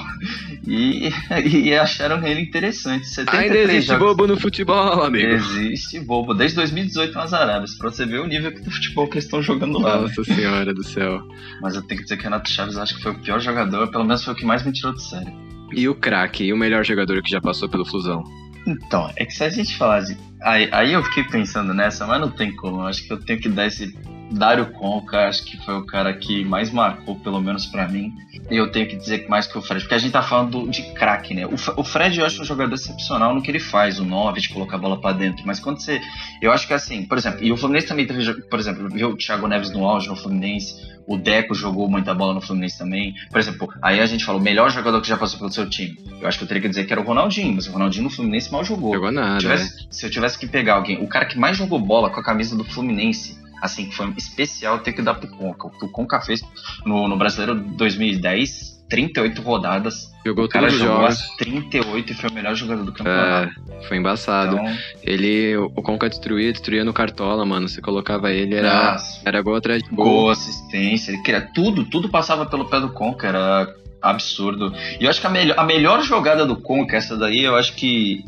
E, 0.67 1.09
e 1.45 1.73
acharam 1.73 2.25
ele 2.25 2.41
interessante. 2.41 3.07
Ainda 3.27 3.57
existe 3.57 3.87
jogos. 3.87 4.07
bobo 4.07 4.27
no 4.27 4.39
futebol, 4.39 5.03
amigo. 5.03 5.27
Existe 5.27 5.99
bobo, 5.99 6.33
desde 6.33 6.57
2018 6.57 7.13
nas 7.13 7.33
Arábias, 7.33 7.75
pra 7.75 7.89
você 7.89 8.05
ver 8.05 8.19
o 8.19 8.27
nível 8.27 8.51
do 8.51 8.71
futebol 8.71 9.07
que 9.07 9.15
eles 9.15 9.25
estão 9.25 9.41
jogando 9.41 9.79
lá. 9.79 10.01
Nossa 10.01 10.23
senhora 10.23 10.73
do 10.73 10.83
céu. 10.83 11.21
Mas 11.61 11.75
eu 11.75 11.81
tenho 11.81 11.99
que 11.99 12.03
dizer 12.03 12.17
que 12.17 12.23
o 12.23 12.25
Renato 12.25 12.49
Chaves 12.49 12.77
acho 12.77 12.95
que 12.95 13.03
foi 13.03 13.13
o 13.13 13.19
pior 13.19 13.39
jogador, 13.39 13.89
pelo 13.89 14.03
menos 14.03 14.23
foi 14.23 14.33
o 14.33 14.37
que 14.37 14.45
mais 14.45 14.63
me 14.63 14.71
tirou 14.71 14.93
do 14.93 14.99
sério. 14.99 15.33
E 15.73 15.87
o 15.87 15.95
craque, 15.95 16.43
e 16.43 16.53
o 16.53 16.57
melhor 16.57 16.83
jogador 16.83 17.21
que 17.21 17.29
já 17.29 17.39
passou 17.39 17.69
pelo 17.69 17.85
Flusão? 17.85 18.23
Então, 18.65 19.11
é 19.15 19.25
que 19.25 19.33
se 19.33 19.43
a 19.43 19.49
gente 19.49 19.77
falasse. 19.77 20.17
Aí, 20.41 20.69
aí 20.71 20.93
eu 20.93 21.03
fiquei 21.03 21.23
pensando 21.23 21.73
nessa, 21.73 22.05
mas 22.05 22.21
não 22.21 22.31
tem 22.31 22.55
como. 22.55 22.81
Eu 22.81 22.87
acho 22.87 23.05
que 23.05 23.11
eu 23.11 23.19
tenho 23.19 23.39
que 23.39 23.49
dar 23.49 23.67
esse 23.67 23.93
Dário 24.31 24.71
Conca, 24.71 25.27
acho 25.27 25.43
que 25.43 25.57
foi 25.65 25.75
o 25.75 25.85
cara 25.85 26.13
que 26.13 26.43
mais 26.45 26.71
marcou, 26.71 27.15
pelo 27.19 27.41
menos 27.41 27.65
para 27.65 27.87
mim. 27.87 28.13
E 28.49 28.55
eu 28.55 28.71
tenho 28.71 28.87
que 28.87 28.95
dizer 28.95 29.19
que 29.19 29.29
mais 29.29 29.47
que 29.47 29.57
o 29.57 29.61
Fred, 29.61 29.81
porque 29.81 29.95
a 29.95 29.97
gente 29.97 30.11
tá 30.11 30.21
falando 30.21 30.69
de 30.69 30.83
craque, 30.93 31.33
né? 31.33 31.45
O, 31.45 31.55
o, 31.77 31.83
Fred 31.83 32.19
eu 32.19 32.25
acho 32.25 32.41
um 32.41 32.45
jogador 32.45 32.73
excepcional 32.73 33.33
no 33.33 33.41
que 33.41 33.49
ele 33.49 33.59
faz, 33.59 33.99
o 33.99 34.05
9, 34.05 34.39
de 34.39 34.49
colocar 34.49 34.75
a 34.75 34.79
bola 34.79 35.01
para 35.01 35.15
dentro. 35.15 35.43
Mas 35.45 35.59
quando 35.59 35.81
você. 35.81 35.99
Eu 36.41 36.51
acho 36.51 36.67
que 36.67 36.73
assim, 36.73 37.05
por 37.05 37.17
exemplo, 37.17 37.43
e 37.43 37.51
o 37.51 37.57
Fluminense 37.57 37.87
também 37.87 38.05
teve, 38.05 38.41
por 38.43 38.59
exemplo, 38.59 38.87
viu 38.89 39.09
o 39.09 39.17
Thiago 39.17 39.47
Neves 39.47 39.71
no 39.71 39.85
auge 39.85 40.07
no 40.07 40.15
Fluminense, 40.15 40.75
o 41.07 41.17
Deco 41.17 41.55
jogou 41.55 41.89
muita 41.89 42.13
bola 42.13 42.35
no 42.35 42.41
Fluminense 42.41 42.77
também. 42.77 43.15
Por 43.31 43.39
exemplo, 43.39 43.67
aí 43.81 43.99
a 43.99 44.05
gente 44.05 44.23
falou, 44.23 44.39
o 44.39 44.43
melhor 44.43 44.69
jogador 44.69 45.01
que 45.01 45.07
já 45.07 45.17
passou 45.17 45.39
pelo 45.39 45.51
seu 45.51 45.67
time. 45.67 45.97
Eu 46.21 46.27
acho 46.27 46.37
que 46.37 46.43
eu 46.43 46.47
teria 46.47 46.61
que 46.61 46.69
dizer 46.69 46.85
que 46.85 46.93
era 46.93 47.01
o 47.01 47.05
Ronaldinho, 47.05 47.55
mas 47.55 47.67
o 47.67 47.71
Ronaldinho 47.71 48.03
no 48.03 48.09
Fluminense 48.11 48.51
mal 48.51 48.63
jogou. 48.63 48.93
Jogou 48.93 49.11
nada. 49.11 49.39
Se 49.39 49.45
eu 49.45 49.51
tivesse, 49.51 49.75
né? 49.75 49.87
se 49.89 50.05
eu 50.05 50.09
tivesse 50.11 50.37
que 50.37 50.47
pegar 50.47 50.75
alguém, 50.75 51.03
o 51.03 51.07
cara 51.07 51.25
que 51.25 51.37
mais 51.37 51.57
jogou 51.57 51.79
bola 51.79 52.11
com 52.11 52.19
a 52.19 52.23
camisa 52.23 52.55
do 52.55 52.63
Fluminense 52.63 53.39
assim, 53.61 53.87
que 53.87 53.95
foi 53.95 54.13
especial 54.17 54.79
ter 54.79 54.93
que 54.93 55.01
dar 55.01 55.15
pro 55.15 55.27
Conca. 55.27 55.67
O 55.67 55.69
que 55.71 55.85
o 55.85 55.89
Conca 55.89 56.21
fez 56.21 56.41
no, 56.85 57.07
no 57.07 57.17
Brasileiro 57.17 57.55
2010, 57.55 58.85
38 58.89 59.41
rodadas. 59.41 60.11
Jogou 60.25 60.45
o 60.45 60.49
cara 60.49 60.69
jogou 60.69 61.05
as 61.05 61.29
38 61.37 62.11
e 62.11 62.15
foi 62.15 62.29
o 62.29 62.33
melhor 62.33 62.55
jogador 62.55 62.83
do 62.83 62.91
campeonato. 62.91 63.53
É, 63.69 63.87
foi 63.87 63.97
embaçado. 63.97 64.55
Então, 64.55 64.77
ele, 65.03 65.55
o 65.57 65.81
Conca 65.81 66.09
destruía, 66.09 66.51
destruía 66.51 66.83
no 66.83 66.91
Cartola, 66.91 67.45
mano. 67.45 67.69
Você 67.69 67.81
colocava 67.81 68.31
ele, 68.31 68.55
era, 68.55 68.97
era 69.23 69.41
gol 69.41 69.55
atrás 69.55 69.81
de 69.81 69.89
gol. 69.89 70.05
Gol, 70.05 70.29
assistência, 70.31 71.11
ele 71.11 71.21
queria 71.21 71.41
tudo, 71.41 71.85
tudo 71.85 72.09
passava 72.09 72.45
pelo 72.45 72.65
pé 72.65 72.79
do 72.79 72.89
Conca, 72.89 73.27
era 73.27 73.75
absurdo. 74.01 74.73
E 74.99 75.03
eu 75.03 75.09
acho 75.09 75.21
que 75.21 75.27
a, 75.27 75.29
melhor, 75.29 75.59
a 75.59 75.63
melhor 75.63 76.01
jogada 76.03 76.45
do 76.45 76.57
Conca, 76.57 76.97
essa 76.97 77.15
daí, 77.15 77.43
eu 77.43 77.55
acho 77.55 77.75
que 77.75 78.25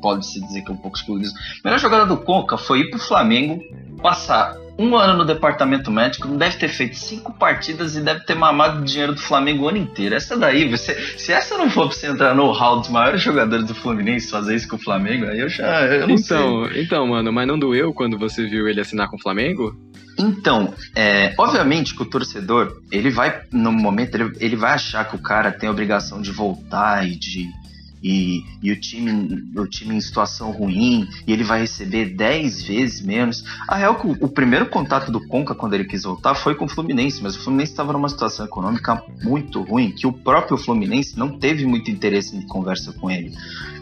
pode-se 0.00 0.40
dizer 0.40 0.62
que 0.62 0.70
é 0.70 0.74
um 0.74 0.78
pouco 0.78 0.96
excluído. 0.96 1.28
A 1.28 1.68
melhor 1.68 1.78
jogada 1.78 2.06
do 2.06 2.16
Conca 2.16 2.56
foi 2.56 2.80
ir 2.80 2.90
pro 2.90 2.98
Flamengo, 2.98 3.62
passar 4.00 4.56
um 4.78 4.96
ano 4.96 5.18
no 5.18 5.24
departamento 5.24 5.90
médico, 5.90 6.28
deve 6.28 6.56
ter 6.56 6.68
feito 6.68 6.96
cinco 6.96 7.32
partidas 7.32 7.96
e 7.96 8.00
deve 8.00 8.20
ter 8.20 8.36
mamado 8.36 8.84
dinheiro 8.84 9.12
do 9.12 9.20
Flamengo 9.20 9.64
o 9.64 9.68
ano 9.68 9.78
inteiro. 9.78 10.14
Essa 10.14 10.36
daí, 10.36 10.68
você, 10.68 10.94
se 11.18 11.32
essa 11.32 11.58
não 11.58 11.68
for 11.68 11.88
pra 11.88 11.96
você 11.96 12.06
entrar 12.06 12.34
no 12.34 12.52
hall 12.52 12.78
dos 12.78 12.88
maiores 12.88 13.20
jogadores 13.20 13.66
do 13.66 13.74
Fluminense 13.74 14.30
fazer 14.30 14.54
isso 14.54 14.68
com 14.68 14.76
o 14.76 14.78
Flamengo, 14.78 15.26
aí 15.26 15.40
eu 15.40 15.48
já 15.48 15.84
eu 15.86 16.06
não 16.06 16.14
então, 16.14 16.68
sei. 16.68 16.82
Então, 16.84 17.06
mano, 17.08 17.32
mas 17.32 17.48
não 17.48 17.58
doeu 17.58 17.92
quando 17.92 18.16
você 18.16 18.46
viu 18.46 18.68
ele 18.68 18.80
assinar 18.80 19.08
com 19.08 19.16
o 19.16 19.20
Flamengo? 19.20 19.76
Então, 20.16 20.72
é, 20.94 21.34
obviamente 21.36 21.94
que 21.94 22.02
o 22.02 22.06
torcedor, 22.06 22.80
ele 22.90 23.10
vai, 23.10 23.42
no 23.52 23.72
momento, 23.72 24.14
ele, 24.14 24.32
ele 24.38 24.56
vai 24.56 24.72
achar 24.72 25.04
que 25.08 25.16
o 25.16 25.22
cara 25.22 25.50
tem 25.50 25.68
a 25.68 25.72
obrigação 25.72 26.20
de 26.20 26.30
voltar 26.30 27.06
e 27.06 27.16
de 27.16 27.48
e, 28.02 28.44
e, 28.62 28.70
o, 28.70 28.80
time, 28.80 29.44
o 29.56 29.66
time 29.66 29.96
em 29.96 30.00
situação 30.00 30.50
ruim 30.50 31.08
e 31.26 31.32
ele 31.32 31.44
vai 31.44 31.60
receber 31.60 32.06
10 32.06 32.62
vezes 32.62 33.00
menos. 33.00 33.44
A 33.66 33.76
real 33.76 33.96
que 33.96 34.06
o, 34.06 34.16
o, 34.20 34.28
primeiro 34.28 34.66
contato 34.66 35.10
do 35.10 35.26
Conca 35.26 35.54
quando 35.54 35.74
ele 35.74 35.84
quis 35.84 36.02
voltar 36.02 36.34
foi 36.34 36.54
com 36.54 36.64
o 36.64 36.68
Fluminense, 36.68 37.22
mas 37.22 37.36
o 37.36 37.40
Fluminense 37.40 37.72
estava 37.72 37.92
numa 37.92 38.08
situação 38.08 38.46
econômica 38.46 39.02
muito 39.22 39.62
ruim 39.62 39.90
que 39.90 40.06
o 40.06 40.12
próprio 40.12 40.56
Fluminense 40.56 41.18
não 41.18 41.38
teve 41.38 41.66
muito 41.66 41.90
interesse 41.90 42.36
em 42.36 42.42
conversa 42.42 42.92
com 42.92 43.10
ele. 43.10 43.32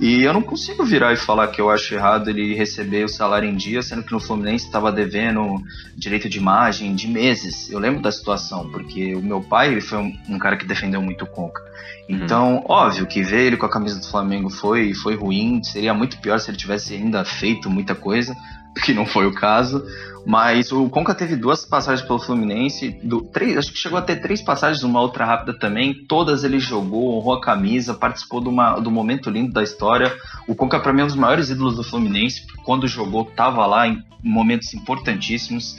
E 0.00 0.22
eu 0.22 0.32
não 0.32 0.42
consigo 0.42 0.84
virar 0.84 1.12
e 1.12 1.16
falar 1.16 1.48
que 1.48 1.60
eu 1.60 1.70
acho 1.70 1.94
errado 1.94 2.28
ele 2.28 2.54
receber 2.54 3.04
o 3.04 3.08
salário 3.08 3.48
em 3.48 3.56
dia, 3.56 3.82
sendo 3.82 4.02
que 4.02 4.12
no 4.12 4.20
Fluminense 4.20 4.66
estava 4.66 4.92
devendo 4.92 5.62
direito 5.96 6.28
de 6.28 6.38
imagem 6.38 6.94
de 6.94 7.08
meses. 7.08 7.70
Eu 7.70 7.78
lembro 7.78 8.02
da 8.02 8.12
situação, 8.12 8.70
porque 8.70 9.14
o 9.14 9.22
meu 9.22 9.40
pai 9.40 9.72
ele 9.72 9.80
foi 9.80 9.98
um, 9.98 10.18
um 10.28 10.38
cara 10.38 10.56
que 10.56 10.66
defendeu 10.66 11.00
muito 11.00 11.24
o 11.24 11.26
Conca. 11.26 11.62
Uhum. 12.08 12.16
Então, 12.16 12.64
óbvio 12.68 13.06
que 13.06 13.22
ver 13.22 13.46
ele 13.46 13.56
com 13.56 13.66
a 13.66 13.70
camisa 13.70 14.00
do 14.00 14.06
Flamengo 14.06 14.48
foi, 14.48 14.94
foi 14.94 15.16
ruim. 15.16 15.62
Seria 15.62 15.92
muito 15.92 16.18
pior 16.18 16.38
se 16.38 16.50
ele 16.50 16.56
tivesse 16.56 16.94
ainda 16.94 17.24
feito 17.24 17.68
muita 17.68 17.94
coisa, 17.94 18.34
que 18.84 18.94
não 18.94 19.04
foi 19.04 19.26
o 19.26 19.34
caso. 19.34 19.84
Mas 20.24 20.72
o 20.72 20.88
Conca 20.88 21.14
teve 21.14 21.36
duas 21.36 21.64
passagens 21.64 22.06
pelo 22.06 22.18
Fluminense, 22.18 22.98
do, 23.02 23.22
três, 23.22 23.56
acho 23.56 23.72
que 23.72 23.78
chegou 23.78 23.96
a 23.96 24.02
ter 24.02 24.16
três 24.16 24.42
passagens, 24.42 24.82
uma 24.82 25.00
outra 25.00 25.24
rápida 25.24 25.56
também. 25.56 25.94
Todas 26.08 26.42
ele 26.42 26.58
jogou, 26.58 27.16
honrou 27.16 27.34
a 27.34 27.40
camisa, 27.40 27.94
participou 27.94 28.40
de 28.40 28.48
uma, 28.48 28.78
do 28.80 28.90
momento 28.90 29.30
lindo 29.30 29.52
da 29.52 29.62
história. 29.62 30.12
O 30.48 30.54
Conca, 30.54 30.80
para 30.80 30.92
mim, 30.92 31.02
é 31.02 31.04
um 31.04 31.08
dos 31.08 31.16
maiores 31.16 31.48
ídolos 31.48 31.76
do 31.76 31.84
Fluminense. 31.84 32.44
Quando 32.64 32.88
jogou, 32.88 33.22
estava 33.22 33.66
lá 33.66 33.86
em 33.86 34.02
momentos 34.22 34.74
importantíssimos. 34.74 35.76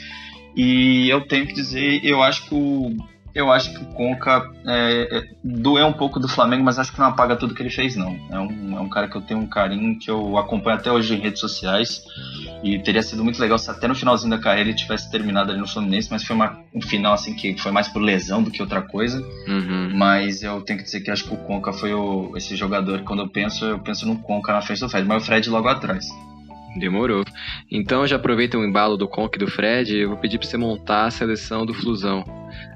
E 0.56 1.10
eu 1.10 1.28
tenho 1.28 1.46
que 1.46 1.54
dizer, 1.54 2.04
eu 2.04 2.24
acho 2.24 2.48
que 2.48 2.56
o 2.56 2.96
eu 3.38 3.52
acho 3.52 3.72
que 3.72 3.84
o 3.84 3.86
Conca 3.94 4.50
é, 4.66 5.18
é, 5.18 5.24
doeu 5.44 5.86
um 5.86 5.94
pouco 5.94 6.20
do 6.20 6.28
Flamengo, 6.28 6.64
mas 6.64 6.80
acho 6.80 6.92
que 6.92 7.00
não 7.00 7.06
apaga 7.06 7.36
tudo 7.36 7.54
que 7.54 7.62
ele 7.62 7.70
fez, 7.70 7.96
não. 7.96 8.18
É 8.32 8.40
um, 8.40 8.78
é 8.78 8.80
um 8.80 8.90
cara 8.90 9.08
que 9.08 9.16
eu 9.16 9.22
tenho 9.22 9.40
um 9.40 9.46
carinho, 9.46 10.00
que 10.00 10.10
eu 10.10 10.38
acompanho 10.38 10.78
até 10.78 10.92
hoje 10.92 11.14
em 11.14 11.20
redes 11.20 11.40
sociais. 11.40 12.04
E 12.64 12.80
teria 12.80 13.04
sido 13.04 13.24
muito 13.24 13.40
legal 13.40 13.60
se 13.60 13.70
até 13.70 13.88
no 13.88 13.94
finalzinho 13.94 14.32
da 14.32 14.40
carreira 14.40 14.70
ele 14.70 14.78
tivesse 14.78 15.12
terminado 15.12 15.52
ali 15.52 15.60
no 15.60 15.68
Fluminense, 15.68 16.10
mas 16.10 16.24
foi 16.24 16.36
uma, 16.36 16.60
um 16.74 16.82
final 16.82 17.14
assim 17.14 17.36
que 17.36 17.56
foi 17.62 17.72
mais 17.72 17.88
por 17.88 18.02
lesão 18.02 18.42
do 18.42 18.50
que 18.50 18.60
outra 18.60 18.82
coisa. 18.82 19.22
Uhum. 19.48 19.92
Mas 19.94 20.42
eu 20.42 20.60
tenho 20.62 20.80
que 20.80 20.86
dizer 20.86 21.02
que 21.02 21.12
acho 21.12 21.26
que 21.26 21.34
o 21.36 21.38
Conca 21.38 21.72
foi 21.72 21.94
o, 21.94 22.36
esse 22.36 22.56
jogador, 22.56 23.04
quando 23.04 23.22
eu 23.22 23.30
penso, 23.30 23.66
eu 23.66 23.80
penso 23.80 24.08
no 24.08 24.18
Conca 24.18 24.52
na 24.52 24.62
frente 24.64 24.80
do 24.80 24.90
Fred, 24.90 25.08
mas 25.08 25.22
o 25.22 25.26
Fred 25.26 25.48
logo 25.48 25.68
atrás. 25.68 26.08
Demorou. 26.78 27.24
Então 27.72 28.06
já 28.06 28.16
aproveita 28.16 28.58
o 28.58 28.66
embalo 28.66 28.98
do 28.98 29.08
Conk 29.08 29.36
e 29.36 29.40
do 29.40 29.50
Fred, 29.50 29.96
eu 29.96 30.10
vou 30.10 30.18
pedir 30.18 30.38
pra 30.38 30.48
você 30.48 30.58
montar 30.58 31.06
a 31.06 31.12
seleção 31.12 31.66
do 31.66 31.74
Flusão. 31.74 32.24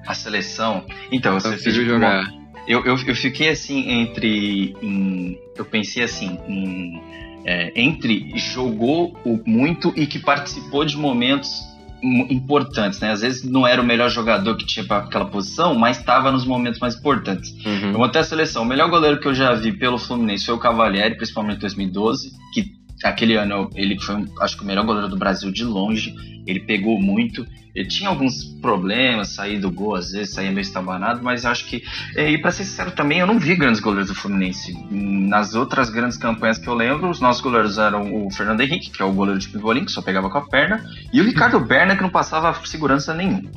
A 0.05 0.13
seleção? 0.13 0.85
Então, 1.11 1.39
você 1.39 1.57
pediu 1.57 1.85
jogar. 1.85 2.29
Eu, 2.67 2.85
eu, 2.85 2.97
eu 3.05 3.15
fiquei 3.15 3.49
assim 3.49 3.89
entre. 3.89 4.75
Em, 4.81 5.37
eu 5.55 5.65
pensei 5.65 6.03
assim, 6.03 6.37
em, 6.47 7.01
é, 7.45 7.71
entre 7.75 8.31
jogou 8.37 9.17
muito 9.45 9.93
e 9.95 10.05
que 10.05 10.19
participou 10.19 10.85
de 10.85 10.97
momentos 10.97 11.71
importantes, 12.03 12.99
né? 12.99 13.11
Às 13.11 13.21
vezes 13.21 13.43
não 13.43 13.65
era 13.65 13.81
o 13.81 13.85
melhor 13.85 14.09
jogador 14.09 14.57
que 14.57 14.65
tinha 14.65 14.83
para 14.85 15.05
aquela 15.05 15.25
posição, 15.25 15.75
mas 15.75 15.99
estava 15.99 16.31
nos 16.31 16.45
momentos 16.45 16.79
mais 16.79 16.95
importantes. 16.95 17.51
Uhum. 17.63 17.91
Eu 17.91 18.03
até 18.03 18.19
a 18.19 18.23
seleção. 18.23 18.63
O 18.63 18.65
melhor 18.65 18.89
goleiro 18.89 19.19
que 19.19 19.27
eu 19.27 19.35
já 19.35 19.53
vi 19.53 19.71
pelo 19.71 19.99
Fluminense 19.99 20.45
foi 20.45 20.55
o 20.55 20.59
Cavalieri, 20.59 21.15
principalmente 21.15 21.57
em 21.57 21.61
2012, 21.61 22.31
que 22.53 22.73
aquele 23.03 23.35
ano 23.35 23.69
ele 23.75 23.99
foi, 23.99 24.25
acho 24.41 24.57
que 24.57 24.63
o 24.63 24.65
melhor 24.67 24.85
goleiro 24.85 25.09
do 25.09 25.17
Brasil 25.17 25.51
de 25.51 25.63
longe. 25.63 26.13
Ele 26.45 26.59
pegou 26.59 26.99
muito. 26.99 27.45
Ele 27.73 27.87
tinha 27.87 28.09
alguns 28.09 28.43
problemas, 28.61 29.29
sair 29.29 29.57
do 29.57 29.71
gol 29.71 29.95
às 29.95 30.11
vezes, 30.11 30.33
saía 30.33 30.51
meio 30.51 30.61
estabanado, 30.61 31.23
mas 31.23 31.45
acho 31.45 31.65
que. 31.67 31.81
E 32.17 32.37
para 32.37 32.51
ser 32.51 32.65
sincero 32.65 32.91
também, 32.91 33.19
eu 33.19 33.27
não 33.27 33.39
vi 33.39 33.55
grandes 33.55 33.79
goleiros 33.79 34.09
do 34.09 34.15
Fluminense. 34.15 34.77
Nas 34.91 35.55
outras 35.55 35.89
grandes 35.89 36.17
campanhas 36.17 36.57
que 36.57 36.67
eu 36.67 36.73
lembro, 36.73 37.09
os 37.09 37.21
nossos 37.21 37.41
goleiros 37.41 37.77
eram 37.77 38.25
o 38.25 38.29
Fernando 38.29 38.59
Henrique, 38.59 38.89
que 38.89 39.01
é 39.01 39.05
o 39.05 39.13
goleiro 39.13 39.39
de 39.39 39.47
pivolim, 39.47 39.85
que 39.85 39.91
só 39.91 40.01
pegava 40.01 40.29
com 40.29 40.37
a 40.37 40.41
perna, 40.41 40.83
e 41.13 41.21
o 41.21 41.23
Ricardo 41.23 41.59
Berna, 41.61 41.95
que 41.95 42.01
não 42.01 42.09
passava 42.09 42.53
segurança 42.65 43.13
nenhuma. 43.13 43.49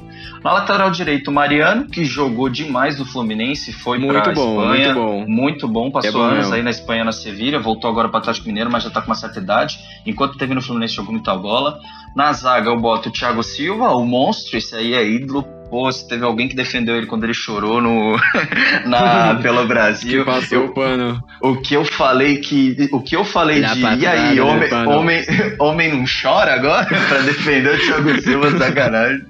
Na 0.45 0.53
lateral 0.53 0.91
direito, 0.91 1.29
o 1.29 1.35
Mariano, 1.35 1.87
que 1.87 2.05
jogou 2.05 2.49
demais 2.49 2.97
do 2.97 3.05
Fluminense, 3.05 3.73
foi 3.73 3.99
muito 3.99 4.23
pra 4.23 4.33
bom, 4.33 4.61
Espanha. 4.61 4.95
Muito 4.95 4.95
bom, 4.95 5.27
muito 5.27 5.69
bom. 5.69 5.91
Passou 5.91 6.11
é 6.11 6.13
bom 6.13 6.35
anos 6.35 6.53
aí 6.53 6.63
na 6.63 6.71
Espanha, 6.71 7.03
na 7.03 7.13
Sevilha, 7.13 7.59
voltou 7.59 7.91
agora 7.91 8.09
para 8.09 8.21
Atlético 8.21 8.47
Mineiro, 8.47 8.71
mas 8.71 8.85
já 8.85 8.91
tá 8.91 9.01
com 9.01 9.09
uma 9.09 9.17
certa 9.17 9.41
idade. 9.41 9.79
Enquanto 10.07 10.39
teve 10.39 10.55
no 10.55 10.63
Fluminense, 10.63 10.95
jogou 10.95 11.13
muita 11.13 11.35
bola. 11.35 11.81
Na 12.15 12.33
zaga, 12.33 12.71
eu 12.75 12.81
boto 12.81 13.09
o 13.09 13.13
Thiago 13.13 13.43
Silva, 13.43 13.91
o 13.93 14.05
monstro, 14.05 14.59
esse 14.59 14.75
aí 14.75 14.95
é 14.95 15.09
ídolo 15.09 15.45
pô, 15.75 15.91
se 15.91 16.07
teve 16.07 16.25
alguém 16.25 16.47
que 16.47 16.55
defendeu 16.55 16.97
ele 16.97 17.07
quando 17.07 17.25
ele 17.25 17.35
chorou 17.35 17.81
no, 17.81 18.17
na, 18.87 19.35
pelo 19.43 19.67
Brasil. 19.67 20.21
Que 20.21 20.31
passou 20.31 20.59
eu, 20.59 20.65
o 20.67 20.75
pano. 20.75 21.21
O 21.43 21.57
que 21.57 21.75
eu 21.75 21.85
falei 21.85 22.37
que. 22.37 22.89
O 22.93 23.01
que 23.01 23.17
eu 23.17 23.25
falei 23.25 23.61
de. 23.61 23.81
E 23.81 24.07
aí, 24.07 24.39
homem, 24.39 24.73
homem, 24.73 25.25
homem 25.59 25.93
não 25.93 26.05
chora 26.05 26.55
agora? 26.55 26.87
pra 26.87 27.19
defender 27.23 27.75
o 27.75 27.79
Thiago 27.79 28.23
Silva, 28.23 28.57
sacanagem. 28.57 29.27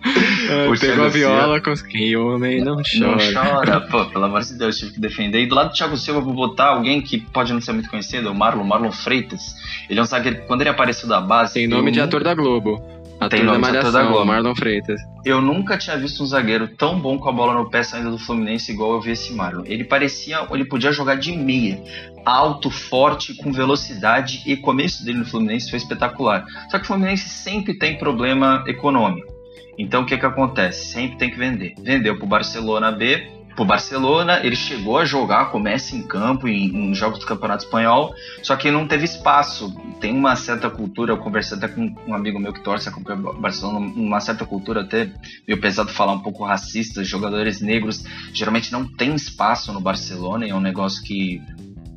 É, 0.50 0.68
o 0.68 0.78
pegou 0.78 1.06
a 1.06 1.08
viola 1.08 1.60
com 1.62 1.74
que 1.74 2.14
homem 2.14 2.62
não 2.62 2.76
chora. 2.76 3.16
Não 3.16 3.32
chora, 3.32 3.80
pô, 3.80 4.04
pelo 4.06 4.24
amor 4.26 4.42
de 4.42 4.54
Deus, 4.58 4.78
tive 4.78 4.92
que 4.92 5.00
defender. 5.00 5.40
E 5.40 5.46
do 5.46 5.54
lado 5.54 5.70
do 5.70 5.74
Thiago 5.74 5.96
Silva, 5.96 6.20
vou 6.20 6.34
botar 6.34 6.66
alguém 6.66 7.00
que 7.00 7.18
pode 7.18 7.52
não 7.54 7.60
ser 7.60 7.72
muito 7.72 7.88
conhecido, 7.88 8.30
o 8.30 8.34
Marlon, 8.34 8.64
Marlon 8.64 8.92
Freitas. 8.92 9.54
Ele 9.88 9.98
é 9.98 10.02
um 10.02 10.06
zagueiro 10.06 10.42
quando 10.46 10.60
ele 10.60 10.70
apareceu 10.70 11.08
da 11.08 11.20
base. 11.20 11.54
Tem 11.54 11.66
nome 11.66 11.90
de 11.90 12.00
ator 12.00 12.22
da 12.22 12.34
Globo. 12.34 13.03
Ator 13.21 13.30
Tem 13.30 13.44
nome 13.44 13.73
da 13.73 14.02
Globo. 14.02 14.25
Marlon 14.25 14.54
Freitas. 14.54 15.00
Eu 15.25 15.40
nunca 15.40 15.78
tinha 15.78 15.97
visto 15.97 16.23
um 16.23 16.26
zagueiro 16.26 16.68
tão 16.68 16.99
bom 16.99 17.18
com 17.18 17.28
a 17.28 17.33
bola 17.33 17.54
no 17.54 17.71
pé 17.71 17.83
saindo 17.83 18.11
do 18.11 18.18
Fluminense 18.18 18.73
igual 18.73 18.92
eu 18.92 19.00
vi 19.00 19.12
esse 19.12 19.33
Marlon. 19.33 19.62
Ele 19.66 19.85
parecia, 19.85 20.47
ele 20.50 20.64
podia 20.64 20.92
jogar 20.92 21.16
de 21.16 21.33
meia, 21.33 21.80
alto, 22.25 22.71
forte, 22.71 23.35
com 23.35 23.52
velocidade 23.52 24.42
e 24.44 24.54
o 24.54 24.61
começo 24.61 25.04
dele 25.04 25.18
no 25.18 25.25
Fluminense 25.25 25.71
foi 25.71 25.78
espetacular. 25.78 26.44
Só 26.71 26.78
que 26.78 26.85
o 26.85 26.87
Fluminense 26.87 27.28
sempre 27.28 27.75
tem 27.75 27.97
problema 27.97 28.64
econômico. 28.66 29.33
Então 29.78 30.02
o 30.02 30.06
que 30.06 30.16
que 30.16 30.26
acontece? 30.26 30.87
Sempre 30.87 31.18
tem 31.18 31.30
que 31.30 31.38
vender. 31.38 31.75
Vendeu 31.83 32.16
pro 32.16 32.26
Barcelona 32.26 32.92
B, 32.92 33.26
pro 33.54 33.64
Barcelona, 33.64 34.40
ele 34.42 34.56
chegou 34.56 34.99
a 34.99 35.04
jogar, 35.04 35.50
começa 35.50 35.94
em 35.96 36.02
campo, 36.02 36.49
em, 36.49 36.90
em, 36.90 36.94
jogos 36.94 37.18
do 37.18 37.26
Campeonato 37.26 37.64
Espanhol, 37.64 38.14
só 38.42 38.56
que 38.56 38.70
não 38.70 38.87
teve 38.87 39.04
espaço. 39.04 39.75
Tem 40.00 40.16
uma 40.16 40.37
certa 40.37 40.68
cultura, 40.68 41.12
eu 41.12 41.18
conversei 41.18 41.56
até 41.56 41.68
com 41.68 41.94
um 42.06 42.14
amigo 42.14 42.38
meu 42.38 42.52
que 42.52 42.61
torce 42.61 42.88
a 42.88 42.92
Barcelona, 42.92 43.78
uma 43.78 44.20
certa 44.20 44.44
cultura 44.44 44.82
até 44.82 45.11
meio 45.46 45.61
pesado 45.61 45.90
falar 45.90 46.12
um 46.12 46.20
pouco 46.20 46.44
racista, 46.44 47.04
jogadores 47.04 47.61
negros 47.61 48.04
geralmente 48.32 48.73
não 48.73 48.84
tem 48.87 49.14
espaço 49.14 49.73
no 49.73 49.80
Barcelona, 49.80 50.46
é 50.46 50.54
um 50.54 50.61
negócio 50.61 51.02
que 51.02 51.40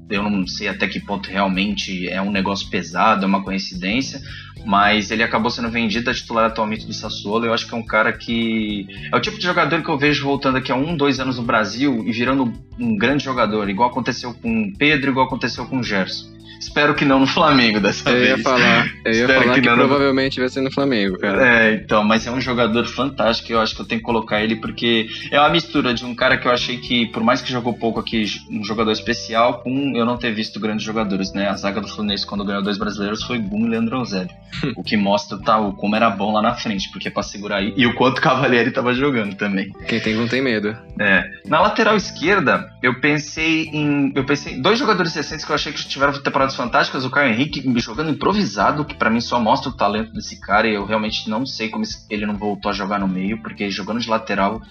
eu 0.09 0.23
não 0.23 0.47
sei 0.47 0.69
até 0.69 0.87
que 0.87 0.99
ponto 0.99 1.29
realmente 1.29 2.07
é 2.07 2.21
um 2.21 2.31
negócio 2.31 2.69
pesado, 2.69 3.25
é 3.25 3.27
uma 3.27 3.43
coincidência, 3.43 4.21
mas 4.67 5.09
ele 5.12 5.24
acabou 5.24 5.50
sendo 5.50 5.69
vendido 5.69 6.09
a 6.09 6.13
titular 6.13 6.45
atualmente 6.45 6.86
do 6.86 6.91
Sassuolo. 6.91 7.45
Eu 7.45 7.53
acho 7.53 7.65
que 7.65 7.74
é 7.74 7.77
um 7.77 7.86
cara 7.86 8.12
que 8.12 8.86
é 9.12 9.15
o 9.15 9.19
tipo 9.21 9.38
de 9.38 9.43
jogador 9.43 9.81
que 9.81 9.89
eu 9.89 9.97
vejo 9.97 10.25
voltando 10.25 10.57
aqui 10.57 10.71
a 10.74 10.75
um, 10.75 10.95
dois 10.95 11.21
anos 11.21 11.38
no 11.38 11.43
Brasil 11.43 12.03
e 12.05 12.12
virando 12.12 12.53
um 12.77 12.97
grande 12.97 13.24
jogador, 13.24 13.69
igual 13.69 13.89
aconteceu 13.89 14.33
com 14.33 14.63
o 14.63 14.77
Pedro, 14.77 15.12
igual 15.12 15.25
aconteceu 15.25 15.65
com 15.65 15.79
o 15.79 15.83
Gerson. 15.83 16.38
Espero 16.59 16.95
que 16.95 17.05
não 17.05 17.19
no 17.19 17.27
Flamengo 17.27 17.79
dessa 17.79 18.09
eu 18.09 18.19
vez. 18.19 18.38
Ia 18.38 18.43
falar, 18.43 18.91
eu 19.05 19.13
ia 19.13 19.27
falar 19.27 19.53
que, 19.53 19.62
que 19.62 19.69
provavelmente 19.69 20.39
vai 20.39 20.50
ser 20.50 20.62
no 20.62 20.71
Flamengo, 20.71 21.17
cara. 21.19 21.47
É, 21.47 21.74
então, 21.75 22.03
mas 22.03 22.25
é 22.25 22.31
um 22.31 22.41
jogador 22.41 22.86
fantástico. 22.88 23.51
Eu 23.51 23.62
acho 23.62 23.75
que 23.75 23.81
eu 23.81 23.86
tenho 23.86 24.01
que 24.01 24.05
colocar 24.05 24.41
ele 24.41 24.55
porque 24.55 25.07
é 25.31 25.39
uma 25.39 25.50
mistura 25.50 25.93
de 25.93 26.03
um 26.03 26.15
cara 26.15 26.38
que 26.38 26.47
eu 26.47 26.51
achei 26.51 26.77
que, 26.77 27.05
por 27.07 27.24
mais 27.24 27.41
que 27.41 27.51
jogou 27.51 27.74
pouco 27.74 28.00
aqui, 28.00 28.25
um 28.50 28.63
jogador 28.63 28.91
especial, 28.91 29.62
com 29.62 29.95
eu 29.95 30.05
não 30.05 30.17
ter 30.17 30.33
visto 30.33 30.59
grandes 30.59 30.83
jogadores, 30.83 31.31
né? 31.31 31.47
A 31.47 31.55
zaga 31.55 31.79
do 31.79 31.88
Fluminense, 31.88 32.25
quando 32.25 32.43
ganhou 32.43 32.63
dois 32.63 32.77
brasileiros, 32.77 33.24
foi 33.24 33.38
Gum 33.38 33.67
e 33.67 33.69
Leandro 33.69 33.97
Eusébio. 33.97 34.36
O 34.75 34.83
que 34.83 34.97
mostra 34.97 35.37
tá, 35.37 35.57
como 35.77 35.95
era 35.95 36.09
bom 36.09 36.31
lá 36.31 36.41
na 36.41 36.53
frente, 36.53 36.89
porque 36.91 37.09
pra 37.09 37.23
segurar 37.23 37.57
aí. 37.57 37.73
E 37.75 37.85
o 37.85 37.95
quanto 37.95 38.19
o 38.19 38.21
Cavalieri 38.21 38.71
tava 38.71 38.93
jogando 38.93 39.35
também. 39.35 39.71
Quem 39.87 39.99
tem 39.99 40.15
não 40.15 40.27
tem 40.27 40.41
medo. 40.41 40.75
É. 40.99 41.23
Na 41.45 41.61
lateral 41.61 41.95
esquerda, 41.95 42.71
eu 42.81 42.99
pensei 42.99 43.69
em. 43.73 44.11
Eu 44.15 44.25
pensei 44.25 44.53
em 44.53 44.61
dois 44.61 44.79
jogadores 44.79 45.13
recentes 45.15 45.45
que 45.45 45.51
eu 45.51 45.55
achei 45.55 45.71
que 45.71 45.87
tiveram 45.87 46.13
temporadas 46.21 46.55
fantásticas. 46.55 47.05
O 47.05 47.09
Caio 47.09 47.33
Henrique 47.33 47.63
jogando 47.79 48.09
improvisado, 48.09 48.85
que 48.85 48.95
para 48.95 49.09
mim 49.09 49.21
só 49.21 49.39
mostra 49.39 49.69
o 49.69 49.75
talento 49.75 50.13
desse 50.13 50.39
cara, 50.39 50.67
e 50.67 50.73
eu 50.73 50.85
realmente 50.85 51.29
não 51.29 51.45
sei 51.45 51.69
como 51.69 51.83
ele 52.09 52.25
não 52.25 52.35
voltou 52.35 52.71
a 52.71 52.73
jogar 52.73 52.99
no 52.99 53.07
meio, 53.07 53.41
porque 53.41 53.69
jogando 53.69 53.99
de 53.99 54.09
lateral 54.09 54.61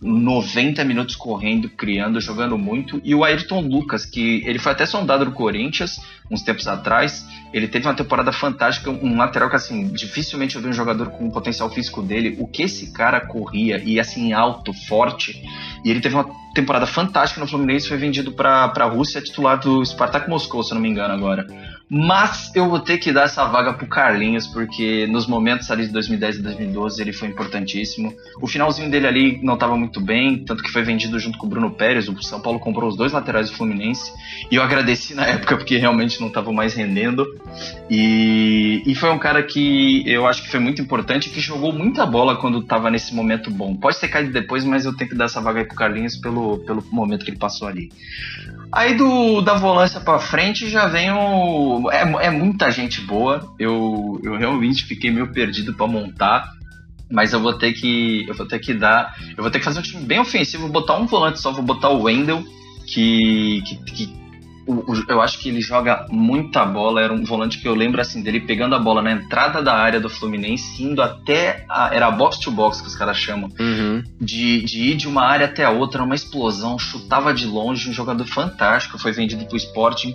90 0.00 0.84
minutos 0.84 1.16
correndo, 1.16 1.68
criando, 1.68 2.20
jogando 2.20 2.56
muito. 2.56 3.00
E 3.04 3.14
o 3.14 3.24
Ayrton 3.24 3.60
Lucas, 3.60 4.04
que 4.04 4.42
ele 4.46 4.58
foi 4.58 4.72
até 4.72 4.86
sondado 4.86 5.24
no 5.24 5.32
Corinthians 5.32 6.00
uns 6.30 6.42
tempos 6.42 6.66
atrás. 6.68 7.26
Ele 7.52 7.66
teve 7.66 7.86
uma 7.86 7.94
temporada 7.94 8.30
fantástica, 8.30 8.90
um 8.90 9.16
lateral 9.16 9.48
que, 9.48 9.56
assim, 9.56 9.88
dificilmente 9.88 10.56
eu 10.56 10.62
vi 10.62 10.68
um 10.68 10.72
jogador 10.72 11.10
com 11.10 11.26
o 11.26 11.32
potencial 11.32 11.70
físico 11.70 12.02
dele. 12.02 12.36
O 12.38 12.46
que 12.46 12.62
esse 12.62 12.92
cara 12.92 13.20
corria, 13.20 13.82
e 13.84 13.98
assim, 13.98 14.32
alto, 14.32 14.72
forte. 14.86 15.42
E 15.84 15.90
ele 15.90 16.00
teve 16.00 16.14
uma 16.14 16.28
temporada 16.54 16.86
fantástica 16.86 17.40
no 17.40 17.46
Fluminense, 17.46 17.88
foi 17.88 17.96
vendido 17.96 18.32
para 18.32 18.72
a 18.74 18.84
Rússia, 18.84 19.22
titular 19.22 19.58
do 19.58 19.84
Spartak 19.84 20.28
Moscou, 20.28 20.62
se 20.62 20.74
não 20.74 20.80
me 20.80 20.88
engano 20.88 21.14
agora. 21.14 21.46
Mas 21.90 22.54
eu 22.54 22.68
vou 22.68 22.80
ter 22.80 22.98
que 22.98 23.10
dar 23.10 23.22
essa 23.22 23.46
vaga 23.46 23.72
pro 23.72 23.86
Carlinhos, 23.86 24.46
porque 24.46 25.06
nos 25.06 25.26
momentos 25.26 25.70
ali 25.70 25.86
de 25.86 25.92
2010 25.92 26.36
e 26.36 26.42
2012 26.42 27.00
ele 27.00 27.12
foi 27.14 27.28
importantíssimo. 27.28 28.14
O 28.42 28.46
finalzinho 28.46 28.90
dele 28.90 29.06
ali 29.06 29.40
não 29.42 29.54
estava 29.54 29.74
muito 29.74 29.98
bem, 29.98 30.44
tanto 30.44 30.62
que 30.62 30.70
foi 30.70 30.82
vendido 30.82 31.18
junto 31.18 31.38
com 31.38 31.46
o 31.46 31.48
Bruno 31.48 31.70
Pérez. 31.70 32.06
O 32.08 32.22
São 32.22 32.40
Paulo 32.40 32.60
comprou 32.60 32.90
os 32.90 32.96
dois 32.96 33.12
laterais 33.12 33.48
do 33.48 33.56
Fluminense. 33.56 34.12
E 34.50 34.56
eu 34.56 34.62
agradeci 34.62 35.14
na 35.14 35.24
época, 35.26 35.56
porque 35.56 35.78
realmente 35.78 36.20
não 36.20 36.28
estavam 36.28 36.52
mais 36.52 36.74
rendendo. 36.74 37.26
E, 37.88 38.82
e 38.86 38.94
foi 38.94 39.10
um 39.10 39.18
cara 39.18 39.42
que 39.42 40.02
eu 40.06 40.26
acho 40.26 40.42
que 40.42 40.50
foi 40.50 40.60
muito 40.60 40.82
importante, 40.82 41.30
que 41.30 41.40
jogou 41.40 41.72
muita 41.72 42.04
bola 42.04 42.36
quando 42.36 42.58
estava 42.58 42.90
nesse 42.90 43.14
momento 43.14 43.50
bom. 43.50 43.74
Pode 43.74 43.98
ter 43.98 44.08
caído 44.08 44.30
depois, 44.30 44.62
mas 44.62 44.84
eu 44.84 44.94
tenho 44.94 45.08
que 45.08 45.16
dar 45.16 45.24
essa 45.24 45.40
vaga 45.40 45.60
aí 45.60 45.64
pro 45.64 45.76
Carlinhos 45.76 46.16
pelo, 46.16 46.58
pelo 46.58 46.84
momento 46.90 47.24
que 47.24 47.30
ele 47.30 47.38
passou 47.38 47.66
ali. 47.66 47.90
Aí 48.70 48.94
do, 48.94 49.40
da 49.40 49.54
volância 49.54 49.98
para 49.98 50.18
frente 50.18 50.68
já 50.68 50.86
vem 50.86 51.10
o. 51.10 51.77
É, 51.90 52.26
é 52.26 52.30
muita 52.30 52.70
gente 52.70 53.00
boa. 53.02 53.54
Eu, 53.58 54.20
eu 54.22 54.36
realmente 54.36 54.84
fiquei 54.84 55.10
meio 55.10 55.32
perdido 55.32 55.74
para 55.74 55.86
montar. 55.86 56.52
Mas 57.10 57.32
eu 57.32 57.40
vou 57.40 57.56
ter 57.56 57.72
que. 57.72 58.26
Eu 58.28 58.34
vou 58.34 58.46
ter 58.46 58.58
que 58.58 58.74
dar. 58.74 59.14
Eu 59.36 59.42
vou 59.42 59.50
ter 59.50 59.58
que 59.58 59.64
fazer 59.64 59.80
um 59.80 59.82
time 59.82 60.04
bem 60.04 60.20
ofensivo, 60.20 60.64
vou 60.64 60.72
botar 60.72 60.96
um 60.96 61.06
volante 61.06 61.40
só, 61.40 61.50
vou 61.50 61.62
botar 61.62 61.88
o 61.88 62.02
Wendel, 62.02 62.44
que, 62.86 63.62
que, 63.62 63.76
que 63.92 64.27
eu 65.08 65.20
acho 65.20 65.38
que 65.38 65.48
ele 65.48 65.60
joga 65.60 66.06
muita 66.10 66.64
bola. 66.64 67.00
Era 67.00 67.12
um 67.12 67.24
volante 67.24 67.58
que 67.58 67.66
eu 67.66 67.74
lembro 67.74 68.00
assim 68.00 68.22
dele 68.22 68.40
pegando 68.40 68.74
a 68.74 68.78
bola 68.78 69.00
na 69.00 69.12
entrada 69.12 69.62
da 69.62 69.74
área 69.74 69.98
do 69.98 70.10
Fluminense, 70.10 70.82
indo 70.82 71.00
até 71.00 71.64
a, 71.68 71.94
era 71.94 72.10
box 72.10 72.38
to 72.38 72.50
box 72.50 72.80
que 72.80 72.88
os 72.88 72.94
caras 72.94 73.16
chamam, 73.16 73.50
uhum. 73.58 74.02
de, 74.20 74.62
de 74.62 74.90
ir 74.90 74.96
de 74.96 75.08
uma 75.08 75.22
área 75.22 75.46
até 75.46 75.64
a 75.64 75.70
outra, 75.70 76.02
uma 76.02 76.14
explosão, 76.14 76.78
chutava 76.78 77.32
de 77.32 77.46
longe, 77.46 77.88
um 77.88 77.92
jogador 77.92 78.26
fantástico. 78.26 78.98
Foi 78.98 79.12
vendido 79.12 79.44
para 79.46 79.54
o 79.54 79.56
Sporting. 79.56 80.14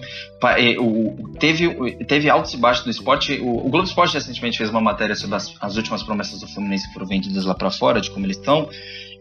Teve, 1.39 1.95
teve 2.05 2.29
altos 2.29 2.53
e 2.53 2.57
baixos 2.57 2.83
do 2.83 2.91
esporte. 2.91 3.39
O, 3.41 3.65
o 3.65 3.69
Globo 3.69 3.87
Esporte 3.87 4.13
recentemente 4.13 4.57
fez 4.57 4.69
uma 4.69 4.81
matéria 4.81 5.15
sobre 5.15 5.35
as, 5.35 5.53
as 5.59 5.75
últimas 5.77 6.03
promessas 6.03 6.39
do 6.39 6.47
Fluminense 6.47 6.87
que 6.87 6.93
foram 6.93 7.07
vendidas 7.07 7.45
lá 7.45 7.55
para 7.55 7.71
fora, 7.71 7.99
de 7.99 8.11
como 8.11 8.25
eles 8.25 8.37
estão. 8.37 8.69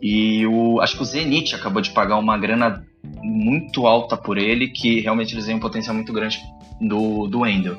E 0.02 0.44
o, 0.46 0.80
acho 0.80 0.96
que 0.96 1.02
o 1.02 1.06
Zenit 1.06 1.54
acabou 1.54 1.80
de 1.80 1.90
pagar 1.90 2.16
uma 2.16 2.36
grana 2.36 2.84
muito 3.02 3.86
alta 3.86 4.16
por 4.16 4.38
ele, 4.38 4.68
que 4.68 5.00
realmente 5.00 5.34
eles 5.34 5.46
têm 5.46 5.54
um 5.54 5.60
potencial 5.60 5.94
muito 5.94 6.12
grande 6.12 6.40
do, 6.80 7.26
do 7.26 7.40
Wendel. 7.40 7.78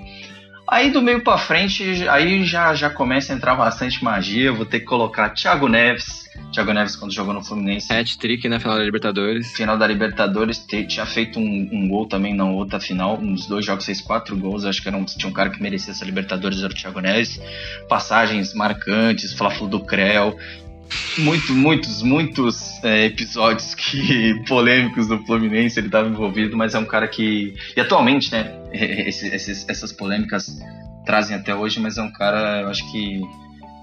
Aí 0.68 0.92
do 0.92 1.02
meio 1.02 1.22
para 1.22 1.38
frente, 1.38 2.08
aí 2.08 2.46
já, 2.46 2.74
já 2.74 2.90
começa 2.90 3.34
a 3.34 3.36
entrar 3.36 3.54
bastante 3.54 4.04
magia. 4.04 4.52
Vou 4.52 4.66
ter 4.66 4.80
que 4.80 4.86
colocar 4.86 5.30
Thiago 5.30 5.68
Neves. 5.68 6.24
Thiago 6.52 6.72
Neves, 6.72 6.96
quando 6.96 7.14
jogou 7.14 7.34
no 7.34 7.44
Fluminense. 7.44 7.92
Hat-trick 7.92 8.48
na 8.48 8.60
final 8.60 8.78
da 8.78 8.84
Libertadores. 8.84 9.52
Final 9.52 9.78
da 9.78 9.86
Libertadores, 9.86 10.66
tinha 10.88 11.06
feito 11.06 11.38
um, 11.38 11.70
um, 11.72 11.88
gol 11.88 12.08
também 12.08 12.34
na 12.34 12.46
outra 12.46 12.80
final. 12.80 13.20
Nos 13.20 13.46
dois 13.46 13.66
jogos 13.66 13.86
fez 13.86 14.02
quatro 14.02 14.38
gols. 14.38 14.66
Acho 14.66 14.82
que 14.82 14.88
era 14.88 14.98
um, 14.98 15.04
tinha 15.04 15.30
um 15.30 15.34
cara 15.34 15.50
que 15.50 15.62
merecia 15.62 15.92
essa 15.92 16.06
Libertadores, 16.06 16.64
era 16.64 16.72
o 16.72 16.76
Thiago 16.76 17.02
Neves. 17.02 17.40
Passagens 17.90 18.54
marcantes, 18.54 19.34
Fla-Flu 19.34 19.68
do 19.68 19.82
Creu 19.82 20.38
muito, 21.18 21.54
muitos, 21.54 22.02
muitos 22.02 22.84
é, 22.84 23.06
episódios 23.06 23.76
que 23.76 24.42
polêmicos 24.48 25.08
do 25.08 25.20
Fluminense 25.26 25.80
ele 25.80 25.88
estava 25.88 26.08
envolvido, 26.08 26.56
mas 26.58 26.74
é 26.74 26.80
um 26.80 26.86
cara 26.86 27.08
que 27.08 27.54
e 27.76 27.80
atualmente, 27.80 28.32
né, 28.32 28.54
esses, 28.72 29.68
essas 29.68 29.92
polêmicas 29.92 30.60
trazem 31.06 31.36
até 31.36 31.54
hoje, 31.54 31.80
mas 31.80 31.98
é 31.98 32.02
um 32.02 32.12
cara, 32.12 32.62
eu 32.62 32.70
acho 32.70 32.90
que 32.92 33.22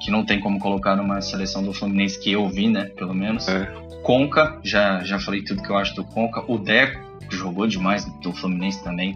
que 0.02 0.10
não 0.10 0.24
tem 0.24 0.40
como 0.40 0.58
colocar 0.58 0.96
numa 0.96 1.20
seleção 1.20 1.62
do 1.62 1.74
Fluminense 1.74 2.18
que 2.18 2.32
eu 2.32 2.48
vi, 2.48 2.68
né, 2.68 2.86
pelo 2.96 3.14
menos. 3.14 3.46
É. 3.48 3.66
Conca, 4.02 4.58
já 4.64 5.04
já 5.04 5.20
falei 5.20 5.42
tudo 5.42 5.62
que 5.62 5.70
eu 5.70 5.76
acho 5.76 5.94
do 5.94 6.04
Conca. 6.04 6.42
O 6.50 6.58
Deco 6.58 6.98
jogou 7.30 7.66
demais 7.66 8.06
do 8.22 8.32
Fluminense 8.32 8.82
também. 8.82 9.14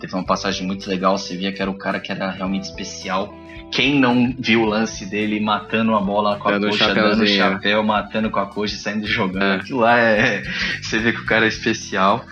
Teve 0.00 0.14
uma 0.14 0.24
passagem 0.24 0.66
muito 0.66 0.88
legal, 0.88 1.18
você 1.18 1.36
via 1.36 1.52
que 1.52 1.60
era 1.60 1.70
o 1.70 1.78
cara 1.78 2.00
que 2.00 2.10
era 2.10 2.30
realmente 2.30 2.64
especial 2.64 3.32
quem 3.70 4.00
não 4.00 4.34
viu 4.36 4.62
o 4.62 4.66
lance 4.66 5.06
dele 5.06 5.40
matando 5.40 5.94
a 5.94 6.00
bola 6.00 6.36
com 6.38 6.48
a 6.48 6.52
dando 6.52 6.68
coxa, 6.68 6.94
dando 6.94 7.26
chapéu, 7.26 7.82
matando 7.82 8.30
com 8.30 8.40
a 8.40 8.46
coxa 8.46 8.74
e 8.74 8.78
saindo 8.78 9.06
jogando? 9.06 9.44
É. 9.44 9.54
Aquilo 9.56 9.80
lá 9.80 9.98
é. 9.98 10.42
Você 10.82 10.98
vê 10.98 11.12
que 11.12 11.20
o 11.20 11.24
cara 11.24 11.44
é 11.44 11.48
especial. 11.48 12.24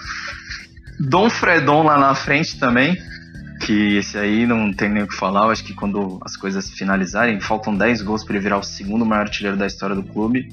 Dom 0.99 1.31
Fredon 1.31 1.85
lá 1.85 1.99
na 1.99 2.15
frente 2.15 2.59
também. 2.59 2.97
Que 3.65 3.97
esse 3.97 4.17
aí 4.19 4.47
não 4.47 4.73
tem 4.73 4.89
nem 4.89 5.05
o 5.05 5.09
que 5.09 5.15
falar. 5.15 5.45
Eu 5.45 5.51
acho 5.51 5.65
que 5.65 5.75
quando 5.75 6.19
as 6.25 6.37
coisas 6.37 6.71
finalizarem, 6.71 7.41
faltam 7.41 7.77
10 7.77 8.03
gols 8.03 8.25
para 8.25 8.35
ele 8.35 8.43
virar 8.43 8.59
o 8.59 8.63
segundo 8.63 9.07
maior 9.07 9.23
artilheiro 9.23 9.57
da 9.57 9.67
história 9.67 9.95
do 9.95 10.03
clube. 10.03 10.49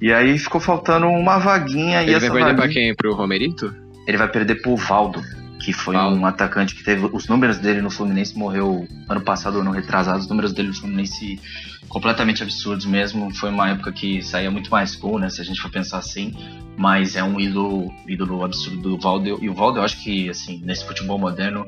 E 0.00 0.12
aí 0.12 0.38
ficou 0.38 0.60
faltando 0.60 1.06
uma 1.06 1.38
vaguinha. 1.38 2.02
Ele 2.02 2.10
e 2.10 2.18
vai 2.18 2.20
perder 2.20 2.40
vaguinha... 2.40 2.56
pra 2.56 2.68
quem? 2.68 2.94
Pro 2.94 3.14
Romerito? 3.14 3.74
Ele 4.06 4.16
vai 4.16 4.28
perder 4.28 4.56
pro 4.62 4.76
Valdo 4.76 5.22
que 5.64 5.72
foi 5.72 5.96
um 5.96 6.26
atacante 6.26 6.74
que 6.74 6.84
teve 6.84 7.08
os 7.10 7.26
números 7.26 7.58
dele 7.58 7.80
no 7.80 7.90
Fluminense 7.90 8.36
morreu 8.36 8.86
ano 9.08 9.20
passado 9.22 9.60
ano 9.60 9.70
retrasado 9.70 10.18
os 10.18 10.28
números 10.28 10.52
dele 10.52 10.68
no 10.68 10.74
Fluminense 10.74 11.40
completamente 11.88 12.42
absurdos 12.42 12.84
mesmo 12.84 13.34
foi 13.34 13.48
uma 13.48 13.70
época 13.70 13.90
que 13.90 14.22
saía 14.22 14.50
muito 14.50 14.70
mais 14.70 14.94
gol 14.94 15.18
né 15.18 15.30
se 15.30 15.40
a 15.40 15.44
gente 15.44 15.60
for 15.60 15.70
pensar 15.70 15.98
assim 15.98 16.34
mas 16.76 17.16
é 17.16 17.24
um 17.24 17.40
ídolo 17.40 17.90
ídolo 18.06 18.44
absurdo 18.44 18.90
do 18.90 18.98
Valdo 18.98 19.38
e 19.42 19.48
o 19.48 19.54
Valdo 19.54 19.78
eu 19.78 19.84
acho 19.84 20.02
que 20.02 20.28
assim 20.28 20.60
nesse 20.62 20.84
futebol 20.84 21.18
moderno 21.18 21.66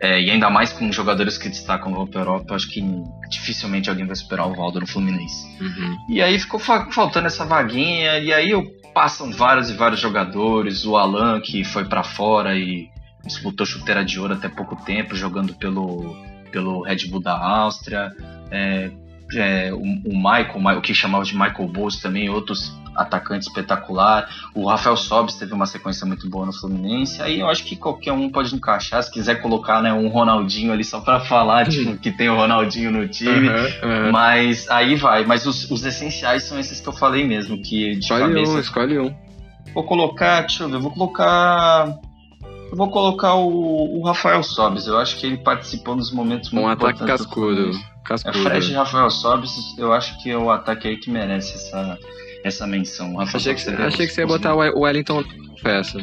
é, 0.00 0.22
e 0.22 0.30
ainda 0.30 0.48
mais 0.48 0.72
com 0.72 0.90
jogadores 0.90 1.36
que 1.36 1.48
destacam 1.48 2.06
para 2.06 2.20
Europa, 2.20 2.54
acho 2.54 2.70
que 2.70 2.80
dificilmente 3.28 3.90
alguém 3.90 4.06
vai 4.06 4.14
superar 4.14 4.46
o 4.46 4.54
Valdo 4.54 4.78
no 4.78 4.86
Fluminense. 4.86 5.44
Uhum. 5.60 5.96
E 6.08 6.22
aí 6.22 6.38
ficou 6.38 6.60
fa 6.60 6.88
faltando 6.92 7.26
essa 7.26 7.44
vaguinha, 7.44 8.16
e 8.20 8.32
aí 8.32 8.48
eu, 8.48 8.62
passam 8.94 9.32
vários 9.32 9.70
e 9.70 9.74
vários 9.74 9.98
jogadores, 9.98 10.86
o 10.86 10.96
Alan 10.96 11.40
que 11.40 11.64
foi 11.64 11.84
para 11.84 12.04
fora 12.04 12.56
e 12.56 12.88
disputou 13.24 13.66
chuteira 13.66 14.04
de 14.04 14.18
ouro 14.18 14.34
até 14.34 14.48
pouco 14.48 14.76
tempo, 14.84 15.14
jogando 15.14 15.54
pelo, 15.54 16.16
pelo 16.50 16.82
Red 16.82 17.06
Bull 17.08 17.20
da 17.20 17.36
Áustria. 17.36 18.12
É, 18.50 18.90
é, 19.34 19.72
o, 19.72 19.78
o, 19.78 20.16
Michael, 20.16 20.78
o 20.78 20.80
que 20.80 20.94
chamava 20.94 21.24
de 21.24 21.34
Michael 21.34 21.68
Bowles 21.68 22.00
também, 22.00 22.30
outros 22.30 22.72
atacantes 22.96 23.46
espetacular. 23.46 24.28
O 24.54 24.66
Rafael 24.66 24.96
Sobis 24.96 25.36
teve 25.36 25.52
uma 25.52 25.66
sequência 25.66 26.06
muito 26.06 26.28
boa 26.28 26.46
no 26.46 26.52
Fluminense. 26.52 27.22
Aí 27.22 27.40
eu 27.40 27.48
acho 27.48 27.64
que 27.64 27.76
qualquer 27.76 28.12
um 28.12 28.28
pode 28.28 28.54
encaixar. 28.54 29.02
Se 29.02 29.10
quiser 29.10 29.36
colocar 29.40 29.80
né, 29.80 29.92
um 29.92 30.08
Ronaldinho 30.08 30.72
ali 30.72 30.82
só 30.82 31.00
para 31.00 31.20
falar 31.26 31.68
tipo, 31.68 31.96
que 31.98 32.10
tem 32.10 32.28
o 32.28 32.36
Ronaldinho 32.36 32.90
no 32.90 33.06
time. 33.06 33.48
Uhum, 33.48 33.54
uhum. 33.54 34.12
Mas 34.12 34.68
aí 34.68 34.96
vai. 34.96 35.24
Mas 35.24 35.46
os, 35.46 35.70
os, 35.70 35.84
essenciais 35.84 36.44
são 36.44 36.58
esses 36.58 36.80
que 36.80 36.88
eu 36.88 36.92
falei 36.92 37.24
mesmo. 37.24 37.56
Que 37.58 37.94
de 37.94 38.00
escolhe 38.00 38.22
cabeça. 38.22 38.52
Um, 38.52 38.58
escolhe 38.58 38.98
um. 38.98 39.14
Vou 39.72 39.84
colocar, 39.84 40.40
deixa 40.40 40.64
eu 40.64 40.68
ver, 40.68 40.78
vou 40.78 40.90
colocar 40.90 42.00
eu 42.70 42.76
vou 42.76 42.90
colocar 42.90 43.34
o, 43.34 43.98
o 43.98 44.02
Rafael 44.04 44.42
Sobis. 44.42 44.86
Eu 44.86 44.98
acho 44.98 45.16
que 45.18 45.26
ele 45.26 45.38
participou 45.38 45.96
nos 45.96 46.12
momentos 46.12 46.52
um 46.52 46.62
muito 46.62 46.86
ataque 46.86 47.04
cascudo. 47.04 47.72
cascudo. 48.04 48.38
É 48.38 48.42
Fred 48.42 48.70
e 48.70 48.74
Rafael 48.74 49.10
Sobis, 49.10 49.52
eu 49.76 49.92
acho 49.92 50.22
que 50.22 50.30
é 50.30 50.36
o 50.36 50.50
ataque 50.50 50.88
aí 50.88 50.96
que 50.96 51.10
merece 51.10 51.54
essa, 51.54 51.98
essa 52.44 52.66
menção. 52.66 53.20
achei 53.20 53.54
que, 53.54 53.70
achei 53.70 54.06
que 54.06 54.12
você 54.12 54.22
ia 54.22 54.26
botar 54.26 54.54
o 54.54 54.80
Wellington 54.80 55.24
confesso. 55.58 55.98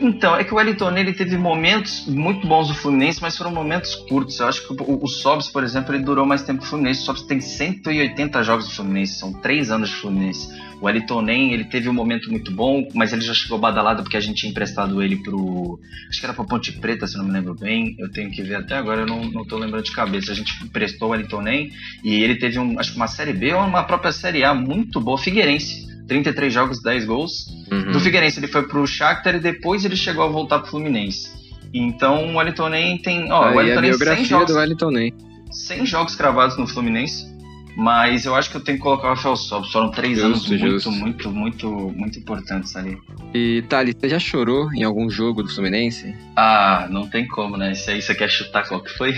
Então, 0.00 0.36
é 0.36 0.44
que 0.44 0.52
o 0.52 0.56
Wellington 0.56 0.96
ele 0.96 1.12
teve 1.12 1.36
momentos 1.36 2.06
muito 2.06 2.46
bons 2.46 2.68
do 2.68 2.74
Fluminense, 2.74 3.20
mas 3.20 3.36
foram 3.36 3.50
momentos 3.50 3.94
curtos. 3.94 4.38
Eu 4.38 4.46
acho 4.46 4.66
que 4.66 4.72
o, 4.72 5.04
o 5.04 5.08
Sobs, 5.08 5.48
por 5.48 5.64
exemplo, 5.64 5.94
ele 5.94 6.04
durou 6.04 6.24
mais 6.24 6.42
tempo 6.42 6.60
que 6.60 6.66
o 6.66 6.68
Fluminense. 6.68 7.02
O 7.02 7.04
Sobs 7.04 7.22
tem 7.22 7.40
180 7.40 8.42
jogos 8.42 8.68
do 8.68 8.74
Fluminense, 8.74 9.18
são 9.18 9.32
três 9.32 9.70
anos 9.70 9.90
de 9.90 9.96
Fluminense. 9.96 10.48
O 10.80 10.86
Wellington 10.86 11.20
Nem, 11.22 11.52
ele 11.52 11.64
teve 11.64 11.88
um 11.88 11.92
momento 11.92 12.30
muito 12.30 12.50
bom, 12.50 12.88
mas 12.94 13.12
ele 13.12 13.20
já 13.20 13.34
chegou 13.34 13.58
badalado 13.58 14.02
porque 14.02 14.16
a 14.16 14.20
gente 14.20 14.38
tinha 14.38 14.50
emprestado 14.50 15.02
ele 15.02 15.16
pro. 15.16 15.78
Acho 16.08 16.18
que 16.18 16.26
era 16.26 16.34
pra 16.34 16.44
Ponte 16.44 16.72
Preta, 16.72 17.06
se 17.06 17.18
não 17.18 17.24
me 17.24 17.32
lembro 17.32 17.54
bem. 17.54 17.94
Eu 17.98 18.10
tenho 18.10 18.30
que 18.30 18.42
ver 18.42 18.56
até 18.56 18.76
agora, 18.76 19.02
eu 19.02 19.06
não, 19.06 19.24
não 19.24 19.44
tô 19.44 19.58
lembrando 19.58 19.84
de 19.84 19.92
cabeça. 19.92 20.32
A 20.32 20.34
gente 20.34 20.52
emprestou 20.64 21.08
o 21.08 21.10
Wellington 21.12 21.42
Nem 21.42 21.70
e 22.02 22.22
ele 22.22 22.36
teve 22.36 22.58
um, 22.58 22.78
acho 22.78 22.92
que 22.92 22.96
uma 22.96 23.08
Série 23.08 23.32
B 23.32 23.52
ou 23.52 23.60
uma 23.60 23.84
própria 23.84 24.12
Série 24.12 24.42
A 24.42 24.54
muito 24.54 25.00
boa, 25.00 25.18
Figueirense. 25.18 25.88
33 26.08 26.52
jogos, 26.52 26.82
10 26.82 27.04
gols. 27.04 27.46
Uhum. 27.70 27.92
Do 27.92 28.00
Figueirense 28.00 28.40
ele 28.40 28.48
foi 28.48 28.66
pro 28.66 28.84
Shakhtar 28.84 29.36
e 29.36 29.40
depois 29.40 29.84
ele 29.84 29.96
chegou 29.96 30.24
a 30.24 30.28
voltar 30.28 30.58
pro 30.58 30.70
Fluminense. 30.70 31.30
Então 31.72 32.32
o 32.32 32.38
Wellington 32.38 32.68
Nem 32.68 32.98
tem. 32.98 33.30
Ó, 33.30 33.44
Aí 33.44 33.52
o 33.52 33.56
Wellington 33.58 33.80
Nem 33.80 33.90
biografia 33.90 34.24
100 34.24 34.26
jogos, 34.26 34.52
do 34.52 34.58
Wellington 34.58 34.90
Nem. 34.90 35.14
100 35.52 35.86
jogos 35.86 36.16
cravados 36.16 36.56
no 36.56 36.66
Fluminense. 36.66 37.29
Mas 37.76 38.26
eu 38.26 38.34
acho 38.34 38.50
que 38.50 38.56
eu 38.56 38.60
tenho 38.64 38.78
que 38.78 38.82
colocar 38.82 39.08
o 39.08 39.14
Rafael 39.14 39.36
Sobis. 39.36 39.70
Foram 39.70 39.90
três 39.90 40.18
Justo, 40.18 40.26
anos 40.26 40.48
muito, 40.48 40.70
justo. 40.70 40.90
muito, 40.92 41.30
muito, 41.30 41.68
muito 41.96 42.18
importantes 42.18 42.74
ali. 42.76 42.98
E 43.32 43.62
Thales, 43.68 43.94
você 43.98 44.08
já 44.08 44.18
chorou 44.18 44.72
em 44.74 44.82
algum 44.82 45.08
jogo 45.08 45.42
do 45.42 45.48
Fluminense? 45.48 46.14
Ah, 46.36 46.86
não 46.90 47.06
tem 47.08 47.26
como, 47.26 47.56
né? 47.56 47.72
Isso 47.72 47.90
aí 47.90 48.02
você 48.02 48.14
quer 48.14 48.28
chutar 48.28 48.66
qual 48.68 48.82
que 48.82 48.90
foi? 48.90 49.14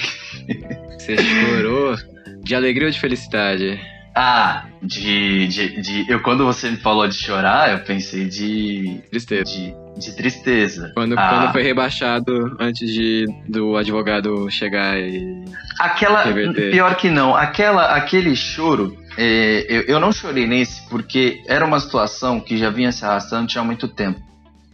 Você 0.98 1.16
chorou 1.16 1.96
de 2.42 2.54
alegria 2.54 2.86
ou 2.88 2.92
de 2.92 3.00
felicidade? 3.00 3.80
Ah, 4.14 4.66
de, 4.82 5.46
de, 5.48 5.80
de. 5.80 6.10
Eu, 6.10 6.20
quando 6.20 6.44
você 6.44 6.70
me 6.70 6.76
falou 6.76 7.06
de 7.08 7.14
chorar, 7.14 7.72
eu 7.72 7.78
pensei 7.80 8.26
de. 8.26 9.00
Tristeza. 9.10 9.44
De, 9.44 9.74
de 9.98 10.16
tristeza. 10.16 10.90
Quando, 10.94 11.14
Ah. 11.18 11.28
quando 11.28 11.52
foi 11.52 11.62
rebaixado 11.62 12.56
antes 12.60 12.92
de 12.92 13.24
do 13.48 13.76
advogado 13.76 14.50
chegar 14.50 14.98
e. 14.98 15.44
Aquela. 15.78 16.22
Reverter. 16.24 16.72
Pior 16.72 16.94
que 16.96 17.10
não. 17.10 17.34
Aquela, 17.34 17.94
aquele 17.94 18.36
choro. 18.36 18.96
é, 19.16 19.64
eu, 19.68 19.82
eu 19.82 20.00
não 20.00 20.12
chorei 20.12 20.46
nesse 20.46 20.86
porque 20.88 21.42
era 21.46 21.64
uma 21.64 21.80
situação 21.80 22.38
que 22.40 22.56
já 22.58 22.68
vinha 22.70 22.92
se 22.92 23.04
arrastando 23.04 23.46
tinha 23.46 23.64
muito 23.64 23.88
tempo. 23.88 24.20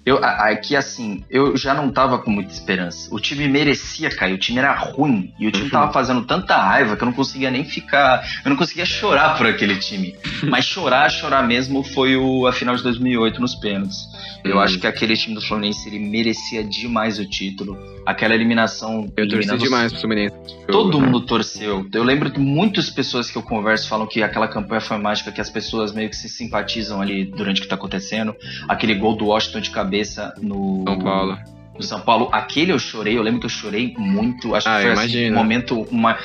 Eu, 0.08 0.24
a- 0.24 0.48
a- 0.48 0.56
que 0.56 0.74
assim, 0.74 1.22
eu 1.28 1.56
já 1.56 1.74
não 1.74 1.90
tava 1.90 2.18
com 2.18 2.30
muita 2.30 2.52
esperança. 2.52 3.14
O 3.14 3.20
time 3.20 3.46
merecia 3.48 4.08
cair, 4.10 4.32
o 4.34 4.38
time 4.38 4.58
era 4.58 4.74
ruim. 4.74 5.32
E 5.38 5.46
o 5.46 5.50
time 5.52 5.64
Uhum. 5.64 5.70
tava 5.70 5.92
fazendo 5.92 6.24
tanta 6.24 6.56
raiva 6.56 6.96
que 6.96 7.02
eu 7.02 7.06
não 7.06 7.12
conseguia 7.12 7.50
nem 7.50 7.64
ficar. 7.64 8.24
Eu 8.44 8.48
não 8.50 8.56
conseguia 8.56 8.86
chorar 8.86 9.36
por 9.36 9.46
aquele 9.46 9.76
time. 9.76 10.14
Mas 10.48 10.64
chorar, 10.64 11.10
chorar 11.10 11.42
mesmo 11.46 11.82
foi 11.82 12.16
o, 12.16 12.46
a 12.46 12.52
final 12.52 12.74
de 12.74 12.82
2008 12.82 13.40
nos 13.40 13.54
pênaltis. 13.54 13.98
Eu 14.44 14.56
Hum. 14.56 14.60
acho 14.60 14.78
que 14.78 14.86
aquele 14.86 15.16
time 15.16 15.34
do 15.34 15.42
Fluminense 15.42 15.88
ele 15.88 15.98
merecia 15.98 16.62
demais 16.64 17.18
o 17.18 17.28
título. 17.28 17.76
Aquela 18.06 18.34
eliminação. 18.34 19.12
Eu 19.16 19.28
torci 19.28 19.56
demais 19.58 19.92
pro 19.92 20.00
Fluminense. 20.00 20.34
Todo 20.68 20.98
mundo 21.00 21.20
torceu. 21.26 21.86
Eu 21.92 22.02
lembro 22.02 22.30
que 22.30 22.38
muitas 22.40 22.88
pessoas 22.88 23.30
que 23.30 23.36
eu 23.36 23.42
converso 23.42 23.86
falam 23.88 24.06
que 24.06 24.22
aquela 24.22 24.48
campanha 24.48 24.80
foi 24.80 24.96
mágica, 24.96 25.30
que 25.30 25.40
as 25.40 25.50
pessoas 25.50 25.92
meio 25.92 26.08
que 26.08 26.16
se 26.16 26.28
simpatizam 26.28 27.02
ali 27.02 27.24
durante 27.26 27.58
o 27.60 27.62
que 27.64 27.68
tá 27.68 27.74
acontecendo. 27.74 28.34
Aquele 28.66 28.94
gol 28.94 29.14
do 29.16 29.26
Washington 29.26 29.60
de 29.60 29.70
cabeça 29.70 29.97
no 30.40 30.84
São 30.86 30.98
Paulo. 30.98 31.38
no 31.76 31.82
São 31.84 32.00
Paulo, 32.00 32.28
aquele 32.32 32.72
eu 32.72 32.78
chorei, 32.78 33.16
eu 33.16 33.22
lembro 33.22 33.38
que 33.40 33.46
eu 33.46 33.50
chorei 33.50 33.94
muito. 33.96 34.54
Acho 34.54 34.68
Ah, 34.68 34.78
que 34.82 34.94
foi 34.94 35.04
assim, 35.04 35.30
um 35.30 35.34
momento. 35.34 35.82
Uma, 35.90 36.18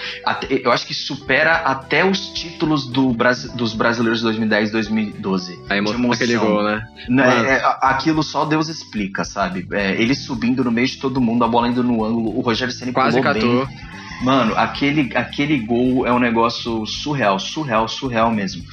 eu 0.50 0.72
acho 0.72 0.88
que 0.88 0.94
supera 0.94 1.58
até 1.58 2.04
os 2.04 2.30
títulos 2.34 2.88
do, 2.88 3.16
dos 3.56 3.74
brasileiros 3.74 4.20
de 4.20 4.24
2010 4.26 4.72
2012. 4.72 5.60
A 5.70 5.78
emoção 5.78 6.10
daquele 6.10 6.34
emoção. 6.34 6.54
gol, 6.54 6.64
né? 6.64 6.82
Né, 7.08 7.46
é, 7.54 7.56
a- 7.64 7.78
aquilo 7.90 8.24
só 8.24 8.46
Deus 8.46 8.68
explica, 8.68 9.24
sabe? 9.24 9.68
É, 9.74 9.92
ele 10.02 10.16
subindo 10.16 10.64
no 10.64 10.72
meio 10.72 10.88
de 10.88 10.98
todo 10.98 11.22
mundo, 11.22 11.44
a 11.44 11.48
bola 11.48 11.68
indo 11.68 11.84
no 11.84 12.04
ângulo, 12.04 12.36
o 12.36 12.42
Rogério 12.42 12.74
Ceni 12.74 12.92
Quase 12.92 13.20
pulou 13.20 13.34
catou. 13.34 13.66
bem. 13.68 13.78
Mano, 14.24 14.54
aquele, 14.56 15.12
aquele 15.18 15.60
gol 15.60 16.08
é 16.08 16.14
um 16.14 16.20
negócio 16.20 16.86
surreal, 16.86 17.38
surreal, 17.38 17.88
surreal 17.90 18.32
mesmo. 18.32 18.64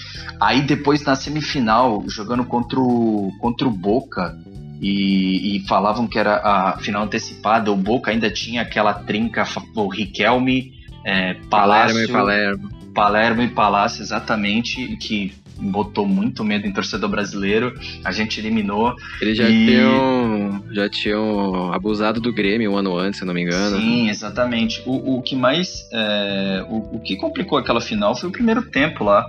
Aí 0.41 0.61
depois 0.63 1.03
na 1.03 1.17
semifinal, 1.17 2.05
jogando 2.07 2.45
contra 2.45 2.79
o, 2.79 3.33
contra 3.41 3.67
o 3.67 3.71
Boca, 3.71 4.39
e, 4.81 5.57
e 5.57 5.61
falavam 5.69 6.07
que 6.07 6.19
era 6.19 6.37
a 6.37 6.79
final 6.79 7.03
antecipada, 7.05 7.71
o 7.71 7.77
Boca 7.77 8.11
ainda 8.11 8.31
tinha 8.31 8.63
aquela 8.63 8.95
trinca, 8.95 9.45
o 9.77 9.89
Riquelme, 9.89 10.73
é, 11.05 11.35
Palermo 11.35 11.49
Palácio, 11.51 12.05
e 12.05 12.09
Palermo. 12.09 12.71
Palermo 12.95 13.43
e 13.43 13.49
Palácio, 13.49 14.03
exatamente, 14.03 14.97
que 14.97 15.33
botou 15.61 16.07
muito 16.07 16.43
medo 16.43 16.67
em 16.67 16.73
torcedor 16.73 17.11
brasileiro. 17.11 17.75
A 18.05 18.11
gente 18.13 18.41
eliminou. 18.41 18.95
Eles 19.21 19.37
já 19.37 19.49
E- 19.49 19.67
tinham. 19.67 20.65
Já 20.73 20.89
tinham 20.89 21.73
abusado 21.73 22.21
do 22.21 22.33
Grêmio 22.33 22.73
um 22.73 22.77
ano 22.77 22.97
antes, 22.97 23.21
se 23.21 23.27
não 23.27 23.35
me 23.35 23.43
engano. 23.43 23.77
Sim, 23.79 24.09
exatamente. 24.09 24.83
O, 24.87 25.19
o 25.19 25.23
que 25.23 25.37
mais. 25.37 25.87
é, 25.93 26.65
o, 26.69 26.97
o 26.97 27.01
que 27.01 27.17
complicou 27.17 27.59
aquela 27.59 27.81
final 27.81 28.17
foi 28.17 28.29
o 28.29 28.33
primeiro 28.33 28.63
tempo 28.63 29.05
lá. 29.05 29.29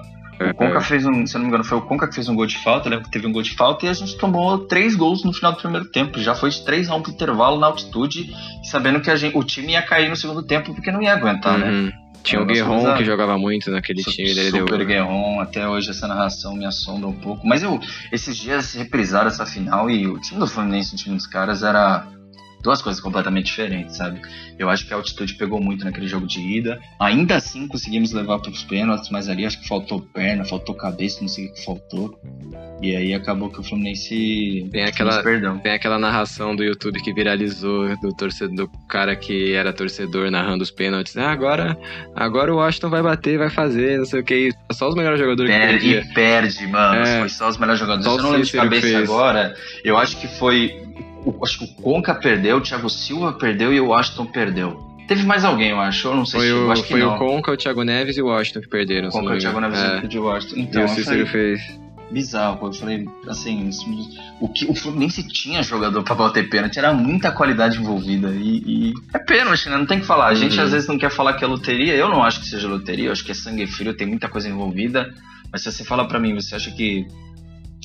O 0.49 0.53
Conca 0.55 0.81
fez 0.81 1.05
um, 1.05 1.25
se 1.25 1.33
não 1.35 1.41
me 1.41 1.47
engano, 1.47 1.63
foi 1.63 1.77
o 1.77 1.81
Conca 1.81 2.07
que 2.07 2.15
fez 2.15 2.27
um 2.27 2.35
gol 2.35 2.45
de 2.45 2.57
falta, 2.57 2.87
eu 2.87 2.91
lembro 2.91 3.05
que 3.05 3.11
teve 3.11 3.27
um 3.27 3.31
gol 3.31 3.41
de 3.41 3.53
falta 3.55 3.85
e 3.85 3.89
a 3.89 3.93
gente 3.93 4.17
tomou 4.17 4.59
três 4.59 4.95
gols 4.95 5.23
no 5.23 5.33
final 5.33 5.51
do 5.51 5.59
primeiro 5.59 5.85
tempo. 5.85 6.19
Já 6.19 6.33
foi 6.35 6.49
de 6.49 6.63
3 6.65 6.89
a 6.89 6.95
1 6.95 7.01
pro 7.01 7.11
intervalo 7.11 7.59
na 7.59 7.67
altitude, 7.67 8.33
sabendo 8.63 8.99
que 9.01 9.15
gente, 9.15 9.37
o 9.37 9.43
time 9.43 9.73
ia 9.73 9.81
cair 9.81 10.09
no 10.09 10.15
segundo 10.15 10.43
tempo 10.43 10.73
porque 10.73 10.91
não 10.91 11.01
ia 11.01 11.13
aguentar, 11.13 11.57
né? 11.57 11.69
Uhum. 11.69 11.91
Tinha 12.23 12.41
o 12.41 12.45
Guerron 12.45 12.95
que 12.95 13.03
jogava 13.03 13.37
muito 13.37 13.71
naquele 13.71 14.03
Su- 14.03 14.11
time 14.11 14.33
dele. 14.33 14.51
Deu... 14.51 14.67
Super 14.67 14.85
Guerron, 14.85 15.39
até 15.39 15.67
hoje 15.67 15.89
essa 15.89 16.07
narração 16.07 16.55
me 16.55 16.65
assombra 16.65 17.07
um 17.07 17.13
pouco. 17.13 17.45
Mas 17.47 17.63
eu, 17.63 17.79
esses 18.11 18.37
dias 18.37 18.73
reprisaram 18.73 19.27
essa 19.27 19.45
final 19.45 19.89
e 19.89 20.07
o 20.07 20.19
time 20.19 20.39
do 20.39 20.47
Fluminense, 20.47 20.93
o 20.93 20.97
time 20.97 21.15
dos 21.15 21.25
caras, 21.25 21.63
era 21.63 22.05
duas 22.61 22.81
coisas 22.81 23.01
completamente 23.01 23.45
diferentes, 23.45 23.97
sabe? 23.97 24.21
Eu 24.59 24.69
acho 24.69 24.85
que 24.85 24.93
a 24.93 24.97
altitude 24.97 25.33
pegou 25.35 25.59
muito 25.61 25.83
naquele 25.83 26.07
jogo 26.07 26.27
de 26.27 26.39
ida. 26.39 26.79
Ainda 26.99 27.35
assim 27.35 27.67
conseguimos 27.67 28.11
levar 28.11 28.39
para 28.39 28.51
os 28.51 28.63
pênaltis, 28.63 29.09
mas 29.09 29.27
ali 29.27 29.45
acho 29.45 29.59
que 29.61 29.67
faltou 29.67 30.01
perna, 30.01 30.45
faltou 30.45 30.75
cabeça, 30.75 31.19
não 31.21 31.27
sei 31.27 31.47
o 31.47 31.53
que 31.53 31.65
faltou. 31.65 32.19
E 32.81 32.95
aí 32.95 33.13
acabou 33.13 33.49
que 33.49 33.59
o 33.59 33.63
Fluminense 33.63 34.67
Tem 34.71 34.83
aquela- 34.83 35.21
perdão. 35.23 35.57
Tem 35.59 35.71
aquela 35.73 35.99
narração 35.99 36.55
do 36.55 36.63
YouTube 36.63 37.01
que 37.01 37.13
viralizou 37.13 37.95
do 38.01 38.13
torcedor, 38.15 38.51
do 38.55 38.69
cara 38.87 39.15
que 39.15 39.53
era 39.53 39.71
torcedor 39.73 40.29
narrando 40.31 40.63
os 40.63 40.71
pênaltis. 40.71 41.15
Ah, 41.17 41.31
agora, 41.31 41.77
agora 42.15 42.53
o 42.53 42.57
Washington 42.57 42.89
vai 42.89 43.01
bater, 43.03 43.37
vai 43.37 43.49
fazer, 43.49 43.97
não 43.99 44.05
sei 44.05 44.19
o 44.21 44.23
que. 44.23 44.51
Só 44.71 44.89
os 44.89 44.95
melhores 44.95 45.19
jogadores 45.19 45.51
que 45.51 45.57
Perde, 45.59 45.79
perdiam. 45.79 46.01
e 46.03 46.13
perde, 46.13 46.67
mano. 46.67 46.95
É. 47.01 47.19
Foi 47.19 47.29
só 47.29 47.49
os 47.49 47.57
melhores 47.57 47.79
jogadores. 47.79 48.05
Só 48.05 48.17
eu 48.17 48.23
não 48.23 48.31
lembro 48.31 48.45
de 48.45 48.51
que 48.51 48.57
cabeça 48.57 48.97
agora. 48.99 49.55
Eu 49.83 49.97
acho 49.97 50.17
que 50.19 50.27
foi. 50.27 50.73
O- 51.25 51.43
acho 51.43 51.59
que 51.59 51.65
o 51.65 51.67
Conca 51.81 52.13
perdeu, 52.15 52.57
o 52.57 52.61
Thiago 52.61 52.89
Silva 52.89 53.33
perdeu 53.33 53.73
e 53.73 53.79
o 53.79 53.87
Washington 53.87 54.25
perdeu. 54.25 54.91
Teve 55.07 55.23
mais 55.25 55.43
alguém, 55.43 55.69
eu 55.71 55.79
acho. 55.79 56.07
Eu 56.07 56.15
não 56.15 56.25
sei 56.25 56.39
Foi, 56.39 56.47
se 56.49 56.53
o, 56.53 56.71
acho 56.71 56.83
que 56.83 56.89
foi 56.89 57.03
o 57.03 57.17
Conca, 57.17 57.51
o 57.51 57.57
Thiago 57.57 57.83
Neves 57.83 58.17
e 58.17 58.21
o 58.21 58.27
Washington 58.27 58.61
que 58.61 58.69
perderam. 58.69 59.09
O 59.09 59.11
Conca, 59.11 59.33
o 59.33 59.37
Thiago. 59.37 59.59
Neves 59.59 59.79
É. 59.79 60.01
e 60.09 60.17
o 60.19 60.23
Washington. 60.23 60.55
E 60.55 60.61
Então, 60.61 60.81
o 60.81 60.85
eu 60.85 60.87
Cícero 60.89 61.25
falei, 61.27 61.57
fez. 61.57 61.79
bizarro. 62.11 62.67
Eu 62.67 62.73
falei, 62.73 63.09
assim, 63.27 63.69
o 64.39 64.47
que 64.47 64.65
o 64.65 64.73
Fluminense 64.75 65.27
tinha 65.27 65.61
jogador 65.63 66.01
pra 66.03 66.15
bater 66.15 66.49
pênalti, 66.49 66.77
era 66.77 66.93
muita 66.93 67.29
qualidade 67.31 67.77
envolvida. 67.77 68.29
E, 68.29 68.57
e 68.65 68.93
é 69.13 69.19
pênalti, 69.19 69.67
né? 69.69 69.77
Não 69.77 69.85
tem 69.85 69.99
que 69.99 70.05
falar. 70.05 70.27
A 70.27 70.33
gente 70.33 70.57
Uhum. 70.57 70.63
às 70.63 70.71
vezes 70.71 70.87
não 70.87 70.97
quer 70.97 71.09
falar 71.11 71.33
que 71.33 71.43
é 71.43 71.47
loteria. 71.47 71.93
Eu 71.95 72.07
não 72.09 72.23
acho 72.23 72.39
que 72.39 72.47
seja 72.47 72.67
loteria, 72.69 73.07
eu 73.07 73.11
acho 73.11 73.25
que 73.25 73.31
é 73.31 73.35
sangue 73.35 73.67
frio, 73.67 73.93
tem 73.93 74.07
muita 74.07 74.29
coisa 74.29 74.47
envolvida. 74.47 75.13
Mas 75.51 75.63
se 75.63 75.71
você 75.71 75.83
fala 75.83 76.07
pra 76.07 76.19
mim, 76.19 76.33
você 76.33 76.55
acha 76.55 76.71
que 76.71 77.05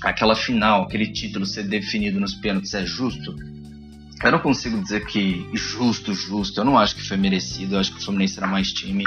aquela 0.02 0.34
final, 0.36 0.82
aquele 0.84 1.06
título 1.06 1.44
ser 1.46 1.64
definido 1.64 2.18
nos 2.20 2.34
pênaltis 2.34 2.74
é 2.74 2.84
justo? 2.86 3.34
Eu 4.24 4.32
não 4.32 4.38
consigo 4.38 4.80
dizer 4.82 5.04
que 5.04 5.46
justo, 5.52 6.14
justo. 6.14 6.58
Eu 6.60 6.64
não 6.64 6.78
acho 6.78 6.96
que 6.96 7.06
foi 7.06 7.18
merecido. 7.18 7.74
Eu 7.74 7.80
acho 7.80 7.92
que 7.92 7.98
o 8.00 8.02
Fluminense 8.02 8.38
era 8.38 8.46
mais 8.46 8.72
time. 8.72 9.04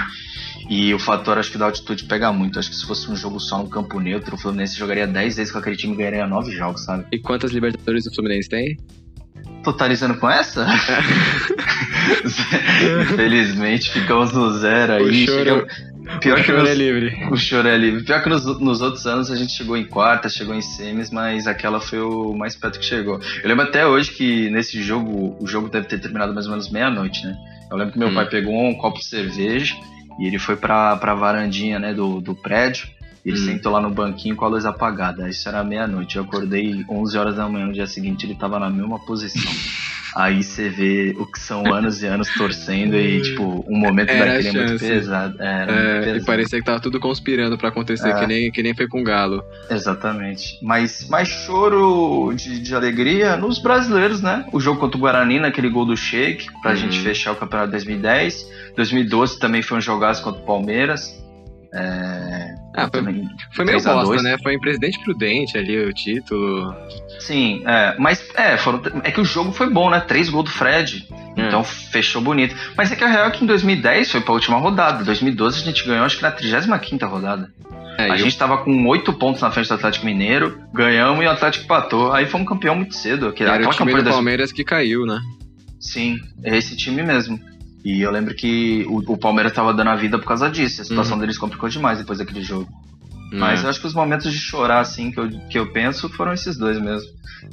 E 0.69 0.93
o 0.93 0.99
fator, 0.99 1.36
acho 1.39 1.52
que 1.52 1.58
da 1.58 1.65
altitude 1.65 2.04
pega 2.04 2.32
muito. 2.32 2.58
Eu 2.58 2.60
acho 2.60 2.69
que 2.69 2.75
se 2.75 2.86
fosse 2.86 3.10
um 3.10 3.15
jogo 3.15 3.39
só 3.39 3.58
no 3.58 3.67
campo 3.67 3.99
neutro, 3.99 4.36
o 4.36 4.38
Fluminense 4.38 4.78
jogaria 4.78 5.08
10 5.08 5.36
vezes 5.38 5.52
com 5.52 5.58
aquele 5.58 5.75
time 5.75 5.93
e 5.95 5.97
ganharia 5.97 6.28
9 6.28 6.52
jogos, 6.52 6.84
sabe? 6.84 7.06
E 7.12 7.17
quantas 7.17 7.52
Libertadores 7.52 8.06
o 8.06 8.13
Fluminense 8.13 8.47
tem? 8.49 8.78
Totalizando 9.63 10.15
com 10.19 10.30
essa? 10.30 10.67
Infelizmente, 13.04 13.91
ficamos 13.91 14.32
no 14.32 14.52
zero 14.58 14.93
aí. 14.93 15.04
O 15.04 15.13
choro- 15.28 15.38
Chegamos- 15.67 15.73
Pior 16.22 16.39
o 16.39 16.43
que 16.43 16.52
nos- 16.52 16.69
é 16.69 16.74
livre. 16.76 17.28
o 17.32 17.38
choro 17.38 17.67
é 17.67 17.78
livre. 17.78 18.04
Pior 18.04 18.22
que 18.24 18.30
nos, 18.30 18.43
nos 18.60 18.82
outros 18.82 19.06
anos 19.08 19.32
a 19.32 19.36
gente 19.36 19.52
chegou 19.54 19.78
em 19.78 19.86
quarta, 19.86 20.28
chegou 20.30 20.54
em 20.56 20.62
semis, 20.62 21.10
mas 21.12 21.48
aquela 21.48 21.80
foi 21.80 22.00
o 22.02 22.34
mais 22.34 22.56
perto 22.56 22.80
que 22.80 22.86
chegou. 22.86 23.19
Eu 23.43 23.48
lembro 23.50 23.63
até 23.65 23.86
hoje 23.86 24.12
que 24.12 24.50
nesse 24.50 24.82
jogo, 24.82 25.38
o 25.39 25.48
jogo 25.48 25.69
deve 25.69 25.88
ter 25.88 26.00
terminado 26.00 26.34
mais 26.34 26.45
ou 26.45 26.52
menos 26.52 26.69
meia-noite, 26.69 27.24
né? 27.26 27.36
Eu 27.72 27.78
lembro 27.78 27.93
que 27.93 28.00
meu 28.00 28.10
Hum. 28.10 28.13
pai 28.15 28.26
pegou 28.28 28.54
um 28.54 28.74
copo 28.76 28.98
de 29.00 29.06
cerveja 29.06 29.76
e 30.19 30.26
ele 30.28 30.39
foi 30.39 30.56
pra, 30.56 30.95
pra 30.98 31.13
varandinha, 31.13 31.78
né, 31.80 31.93
do, 31.93 32.19
do 32.19 32.34
prédio. 32.36 32.88
E 33.26 33.30
ele 33.30 33.38
Hum. 33.39 33.45
sentou 33.45 33.72
lá 33.74 33.82
no 33.82 33.89
banquinho 33.89 34.36
com 34.36 34.45
a 34.45 34.48
luz 34.48 34.65
apagada. 34.65 35.30
Isso 35.30 35.48
era 35.48 35.63
meia-noite. 35.63 36.15
Eu 36.15 36.24
acordei 36.24 36.84
11 36.89 37.17
horas 37.17 37.36
da 37.36 37.48
manhã 37.50 37.65
no 37.67 37.74
dia 37.74 37.86
seguinte, 37.86 38.26
ele 38.26 38.34
tava 38.36 38.58
na 38.60 38.69
mesma 38.69 38.98
posição. 39.06 39.52
Aí 40.15 40.43
você 40.43 40.69
vê 40.69 41.15
o 41.19 41.26
que 41.26 41.39
são 41.39 41.72
anos 41.74 42.02
e 42.02 42.08
anos 42.08 42.28
torcendo 42.34 42.95
e, 42.95 43.22
tipo, 43.22 43.63
um 43.67 43.78
momento 43.78 44.10
Era 44.10 44.34
daquele 44.34 44.58
é 44.58 44.63
a 44.63 44.67
muito 44.67 44.80
pesado. 44.80 45.36
Era 45.41 45.72
muito 45.72 45.88
É, 45.88 46.00
e 46.00 46.04
pesado. 46.06 46.26
parecia 46.26 46.60
que 46.60 46.65
tava 46.65 46.80
tudo 46.80 47.00
conspirando 47.00 47.58
pra 47.58 47.69
acontecer, 47.69 48.10
É. 48.10 48.13
que, 48.19 48.26
nem, 48.28 48.52
que 48.52 48.63
nem 48.63 48.74
foi 48.76 48.88
com 48.88 49.02
o 49.02 49.04
Galo. 49.04 49.43
Exatamente. 49.69 50.58
Mas 50.63 51.08
mais 51.10 51.28
choro 51.28 52.34
de, 52.36 52.60
de 52.60 52.74
alegria 52.76 53.36
nos 53.38 53.60
brasileiros, 53.60 54.22
né? 54.22 54.45
O 54.52 54.60
jogo 54.60 54.80
contra 54.80 54.98
o 54.98 55.02
Guarani, 55.02 55.39
naquele 55.39 55.69
gol 55.69 55.86
do 55.86 55.95
Sheik, 55.95 56.48
pra 56.62 56.72
Uhum. 56.72 56.78
gente 56.78 57.00
fechar 57.02 57.32
o 57.32 57.36
campeonato 57.36 57.67
de 57.67 57.72
2010. 57.74 58.48
2012 58.76 59.39
também 59.39 59.62
foi 59.62 59.78
um 59.78 59.82
jogaço 59.82 60.24
contra 60.24 60.41
o 60.41 60.45
Palmeiras. 60.45 61.13
É, 61.74 62.56
Ah, 62.76 62.88
foi, 62.92 63.02
foi 63.52 63.66
meio 63.66 63.78
3 63.78 63.88
a 63.88 63.94
2. 63.94 64.08
bosta, 64.08 64.24
né? 64.24 64.38
Foi 64.44 64.54
em 64.54 64.60
Presidente 64.60 65.00
Prudente 65.04 65.58
ali 65.58 65.78
o 65.86 65.94
título. 65.94 66.74
Sim, 67.20 67.64
é, 67.66 67.96
mas 67.98 68.24
é, 68.36 68.58
foram, 68.58 68.82
é 69.04 69.12
que 69.12 69.20
o 69.20 69.26
jogo 69.26 69.52
foi 69.52 69.70
bom, 69.70 69.90
né? 69.90 70.00
Três 70.00 70.30
gols 70.30 70.46
do 70.46 70.52
Fred. 70.52 71.08
É. 71.36 71.48
Então 71.48 71.64
fechou 71.64 72.22
bonito. 72.22 72.56
Mas 72.78 72.92
é 72.92 72.96
que 72.96 73.04
a 73.04 73.08
real 73.08 73.28
é 73.28 73.32
que 73.32 73.44
em 73.44 73.48
2010 73.48 74.12
foi 74.12 74.22
pra 74.22 74.34
última 74.34 74.58
rodada. 74.58 75.02
Em 75.02 75.06
2012 75.06 75.62
a 75.62 75.66
gente 75.66 75.86
ganhou, 75.86 76.06
acho 76.06 76.18
que 76.18 76.22
na 76.24 76.32
35 76.32 77.06
rodada. 77.08 77.52
É, 77.98 78.12
a 78.12 78.16
e 78.16 78.20
gente 78.20 78.38
tava 78.38 78.60
com 78.60 78.88
oito 78.88 79.12
pontos 79.14 79.42
na 79.42 79.52
frente 79.52 79.68
do 79.68 79.74
Atlético 79.74 80.06
Mineiro, 80.06 80.62
ganhamos 80.74 81.22
e 81.24 81.28
o 81.28 81.32
Atlético 81.32 81.66
empatou. 81.66 82.14
Aí 82.14 82.26
fomos 82.28 82.48
campeão 82.48 82.76
muito 82.76 82.96
cedo. 82.96 83.28
Aquela, 83.28 83.56
era 83.56 83.68
o 83.68 83.72
time 83.72 83.94
do 83.94 84.04
das- 84.04 84.14
Palmeiras 84.14 84.52
que 84.54 84.64
caiu, 84.64 85.06
né? 85.06 85.20
Sim, 85.80 86.18
é 86.44 86.58
esse 86.58 86.76
time 86.78 87.02
mesmo. 87.04 87.40
E 87.84 88.02
eu 88.02 88.12
lembro 88.12 88.36
que 88.36 88.86
o, 88.88 88.98
o 89.13 89.18
Palmeiras 89.18 89.54
tava 89.54 89.74
dando 89.74 89.89
a 89.89 89.96
vida 89.96 90.20
por 90.20 90.28
causa 90.28 90.50
disso. 90.50 90.82
A 90.82 90.86
situação 90.86 91.18
Uhum. 91.18 91.20
deles 91.20 91.38
complicou 91.38 91.70
demais 91.70 91.98
depois 92.00 92.20
daquele 92.20 92.42
jogo. 92.42 92.70
Mas 93.32 93.62
É. 93.62 93.65
eu 93.65 93.70
acho 93.70 93.80
que 93.80 93.88
os 93.88 93.94
momentos 93.94 94.32
de 94.32 94.39
chorar, 94.39 94.80
assim, 94.80 95.12
que 95.12 95.20
eu, 95.20 95.30
que 95.50 95.60
eu 95.60 95.72
penso, 95.72 96.10
foram 96.10 96.34
esses 96.34 96.58
dois 96.58 96.80
mesmo. 96.80 97.08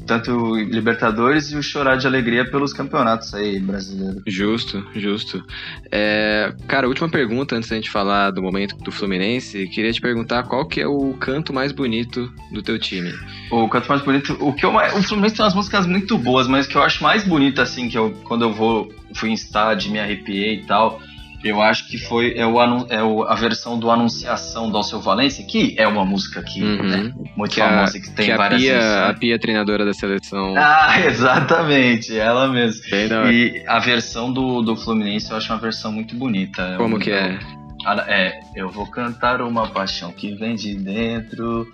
Tanto 0.05 0.33
o 0.33 0.57
Libertadores 0.59 1.53
e 1.53 1.57
o 1.57 1.63
chorar 1.63 1.97
de 1.97 2.07
alegria 2.09 2.45
pelos 2.51 2.73
campeonatos 2.73 3.33
aí 3.35 3.61
brasileiros. 3.61 4.21
Justo, 4.27 4.85
justo. 4.97 5.45
É, 5.93 6.53
cara, 6.67 6.89
última 6.89 7.09
pergunta 7.09 7.55
antes 7.55 7.69
da 7.69 7.77
gente 7.77 7.91
falar 7.91 8.31
do 8.33 8.43
momento 8.43 8.77
do 8.79 8.91
Fluminense. 8.91 9.69
Queria 9.69 9.93
te 9.93 10.01
perguntar 10.01 10.43
qual 10.45 10.67
que 10.67 10.81
é 10.81 10.87
o 10.89 11.15
canto 11.15 11.53
mais 11.53 11.71
bonito 11.71 12.33
do 12.53 12.63
teu 12.63 12.79
time. 12.79 13.13
O 13.51 13.69
canto 13.69 13.89
mais 13.89 14.03
bonito, 14.03 14.37
o 14.41 14.53
que 14.53 14.65
eu 14.65 14.75
o 14.75 15.03
Fluminense 15.03 15.37
tem 15.37 15.45
umas 15.45 15.55
músicas 15.55 15.87
muito 15.87 16.19
boas, 16.19 16.49
mas 16.49 16.67
o 16.67 16.69
que 16.69 16.77
eu 16.77 16.83
acho 16.83 17.03
mais 17.03 17.23
bonito 17.23 17.61
assim 17.61 17.89
que 17.89 17.97
eu 17.97 18.11
quando 18.25 18.43
eu 18.43 18.53
vou 18.53 18.93
fui 19.15 19.31
em 19.31 19.35
estádio, 19.35 19.93
me 19.93 20.01
arrepiei 20.01 20.55
e 20.57 20.67
tal, 20.67 21.01
eu 21.45 21.61
acho 21.63 21.89
que 21.89 21.99
foi 21.99 22.35
é, 22.37 22.47
o, 22.47 22.61
é 22.89 23.03
o- 23.03 23.23
a 23.25 23.35
versão 23.35 23.79
do 23.79 23.91
Anunciação 23.91 24.71
do 24.71 24.77
Alceu 24.77 25.01
Valência, 25.01 25.45
que 25.45 25.75
é 25.79 25.87
uma 25.87 26.05
música 26.05 26.43
que 26.43 26.63
Uhum. 26.63 26.93
é 26.93 27.13
muito 27.37 27.55
Que 27.55 27.61
a- 27.61 27.69
famosa 27.69 28.01
que 28.01 28.11
tem 28.11 28.27
que 28.27 28.33
a 28.33 28.37
várias 28.37 28.61
Pia, 28.63 29.07
a. 29.09 29.15
Pia 29.15 29.39
treinadora 29.39 29.85
da 29.85 29.93
seleção. 29.93 30.55
Ah, 30.59 31.01
exatamente, 31.07 32.17
ela 32.19 32.49
mesma. 32.49 32.85
E 33.33 33.63
a 33.67 33.79
versão 33.79 34.33
do, 34.33 34.63
do 34.63 34.77
Fluminense 34.77 35.31
eu 35.31 35.37
acho 35.37 35.53
uma 35.53 35.59
versão 35.59 35.93
muito 35.93 36.15
bonita. 36.17 36.75
Como 36.79 36.97
Eu- 36.97 37.01
que 37.01 37.11
é? 37.11 37.39
Ah, 37.85 38.05
É, 38.09 38.41
eu 38.57 38.69
vou 38.69 38.87
cantar 38.91 39.41
uma 39.43 39.69
paixão 39.69 40.11
que 40.13 40.35
vem 40.35 40.57
de 40.57 40.75
dentro, 40.75 41.67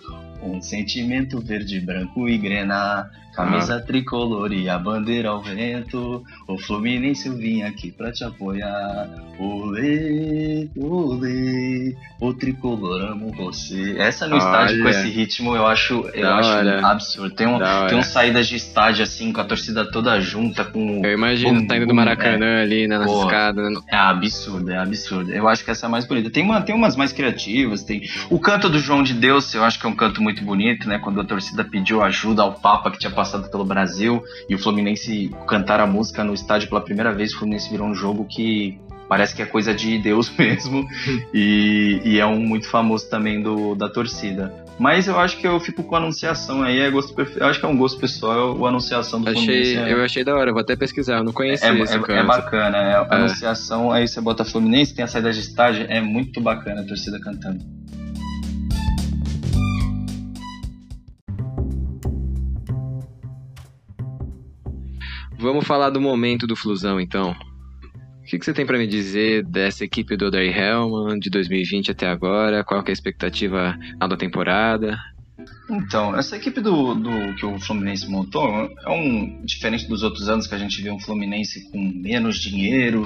um 0.43 0.61
sentimento 0.61 1.41
verde, 1.41 1.81
branco 1.81 2.29
e 2.29 2.37
grená, 2.37 3.07
camisa 3.35 3.81
tricolor 3.81 4.53
e 4.53 4.69
a 4.69 4.79
bandeira 4.79 5.31
ao 5.31 5.41
vento. 5.43 6.23
O 6.47 6.59
Fluminense 6.59 7.29
eu 7.29 7.37
vim 7.37 7.63
aqui 7.63 7.91
pra 7.91 8.13
te 8.13 8.25
apoiar. 8.25 9.09
Olê, 9.39 10.69
olê, 10.77 11.97
o 12.21 12.33
tricolor 12.35 13.13
amo 13.13 13.33
você. 13.33 13.97
Essa 13.99 14.29
no 14.29 14.37
estádio 14.37 14.83
com 14.83 14.89
esse 14.89 15.09
ritmo 15.09 15.57
eu 15.57 15.67
acho, 15.67 16.09
eu 16.15 16.23
Da 16.23 16.37
acho 16.37 16.49
hora. 16.51 16.87
absurdo. 16.87 17.35
Tem, 17.35 17.47
um, 17.47 17.59
tem 17.89 17.99
uns 17.99 18.07
saídas 18.09 18.47
de 18.47 18.57
estádio 18.57 19.03
assim, 19.03 19.33
com 19.33 19.41
a 19.41 19.45
torcida 19.45 19.91
toda 19.91 20.21
junta, 20.21 20.65
com 20.65 21.05
Eu 21.05 21.13
imagino 21.13 21.61
Bum, 21.61 21.67
saindo 21.67 21.87
do 21.87 21.89
bum, 21.89 21.95
Maracanã 21.97 22.63
ali 22.63 22.87
né, 22.87 22.99
nas 22.99 23.11
Pô. 23.11 23.25
escadas. 23.25 23.73
é 23.89 23.97
absurdo, 23.97 24.71
é 24.71 24.77
absurdo. 24.79 25.33
Eu 25.33 25.49
acho 25.49 25.65
que 25.65 25.71
essa 25.71 25.87
é 25.87 25.89
a 25.89 25.91
mais 25.91 26.05
bonita. 26.05 26.31
Tem, 26.31 26.45
uma, 26.45 26.61
tem 26.61 26.75
umas 26.75 26.95
mais 26.95 27.13
criativas, 27.13 27.83
tem. 27.83 28.03
O 28.31 28.39
canto 28.39 28.69
do 28.69 28.79
João 28.79 29.03
de 29.03 29.15
Deus, 29.15 29.53
eu 29.55 29.65
acho 29.65 29.81
que 29.81 29.87
é 29.87 29.89
um 29.89 29.97
canto 29.97 30.23
muito 30.23 30.45
bonito, 30.45 30.87
né? 30.89 30.99
Quando 30.99 31.21
a 31.21 31.25
torcida 31.25 31.65
pediu 31.65 32.03
ajuda 32.03 32.43
ao 32.43 32.53
Papa 32.53 32.91
que 32.91 32.99
tinha 32.99 33.11
passado 33.11 33.22
pelo 33.51 33.65
Brasil 33.65 34.23
e 34.49 34.55
o 34.55 34.59
Fluminense 34.59 35.31
cantar 35.47 35.81
a 35.81 35.87
música 35.87 36.23
no 36.25 36.35
estádio 36.35 36.69
pela 36.69 36.81
primeira 36.81 37.13
vez, 37.13 37.33
o 37.35 37.39
Fluminense 37.39 37.71
virou 37.71 37.87
um 37.87 37.95
jogo 37.95 38.25
que 38.25 38.79
parece 39.09 39.35
que 39.37 39.43
é 39.43 39.45
coisa 39.47 39.75
de 39.75 39.99
Deus 39.99 40.31
mesmo. 40.39 40.87
e, 41.35 42.01
e 42.05 42.19
é 42.19 42.27
um 42.27 42.39
muito 42.41 42.69
famoso 42.69 43.09
também 43.11 43.43
do, 43.43 43.75
da 43.75 43.89
torcida. 43.89 44.53
Mas 44.79 45.07
eu 45.07 45.19
acho 45.21 45.37
que 45.37 45.47
eu 45.47 45.61
fico 45.61 45.83
com 45.85 45.95
a 45.95 45.99
anunciação 45.99 46.63
aí, 46.63 46.81
é 46.81 46.91
gosto, 46.91 47.15
eu 47.37 47.47
acho 47.47 47.61
que 47.61 47.67
é 47.67 47.69
um 47.69 47.77
gosto 47.77 48.01
pessoal, 48.01 48.57
o 48.57 48.67
anunciação 48.67 49.21
do 49.21 49.29
Achei, 49.29 49.45
Fluminense. 49.45 49.77
é- 49.77 49.93
eu 49.93 50.03
achei 50.03 50.25
da 50.25 50.35
hora, 50.35 50.51
vou 50.51 50.61
até 50.63 50.75
pesquisar, 50.75 51.19
eu 51.19 51.25
não 51.25 51.33
conhecia 51.33 51.69
é, 51.69 51.79
esse 51.79 51.95
é- 51.95 51.99
canto. 51.99 52.13
é 52.13 52.25
bacana, 52.25 52.79
é, 52.79 52.95
a 52.97 53.07
É. 53.11 53.15
anunciação, 53.17 53.93
aí 53.93 54.09
você 54.09 54.21
bota 54.21 54.45
Fluminense, 54.47 54.95
tem 54.95 55.05
a 55.05 55.09
saída 55.09 55.31
de 55.31 55.41
estádio, 55.41 55.87
é 55.91 56.01
muito 56.01 56.41
bacana 56.41 56.81
a 56.81 56.85
torcida 56.85 57.21
cantando. 57.21 57.63
Vamos 65.43 65.67
falar 65.67 65.91
do 65.91 66.01
momento 66.01 66.47
do 66.47 66.55
Flusão, 66.55 67.01
então. 67.01 67.33
O 67.33 68.25
que, 68.25 68.39
que 68.39 68.45
você 68.45 68.55
tem 68.55 68.65
pra 68.65 68.79
me 68.79 68.87
dizer 68.87 69.45
dessa 69.45 69.85
equipe 69.85 70.17
do 70.17 70.27
Odair 70.27 70.57
Hellman 70.57 71.19
de 71.19 71.29
2020 71.29 71.91
até 71.91 72.07
agora? 72.07 72.63
Qual 72.63 72.81
é 72.81 72.85
a 72.89 72.93
expectativa 72.93 73.77
na 73.99 74.17
temporada? 74.17 74.97
Então, 75.69 76.17
essa 76.17 76.37
equipe 76.37 76.61
do, 76.61 76.95
do 76.95 77.35
que 77.35 77.45
o 77.45 77.59
Fluminense 77.59 78.09
montou 78.09 78.71
é 78.87 78.89
um 78.89 79.45
diferente 79.45 79.89
dos 79.89 80.05
outros 80.05 80.29
anos 80.29 80.47
que 80.47 80.55
a 80.55 80.59
gente 80.59 80.81
vê 80.81 80.93
um 80.93 81.01
Fluminense 81.01 81.69
com 81.73 81.79
menos 81.81 82.39
dinheiro 82.39 83.05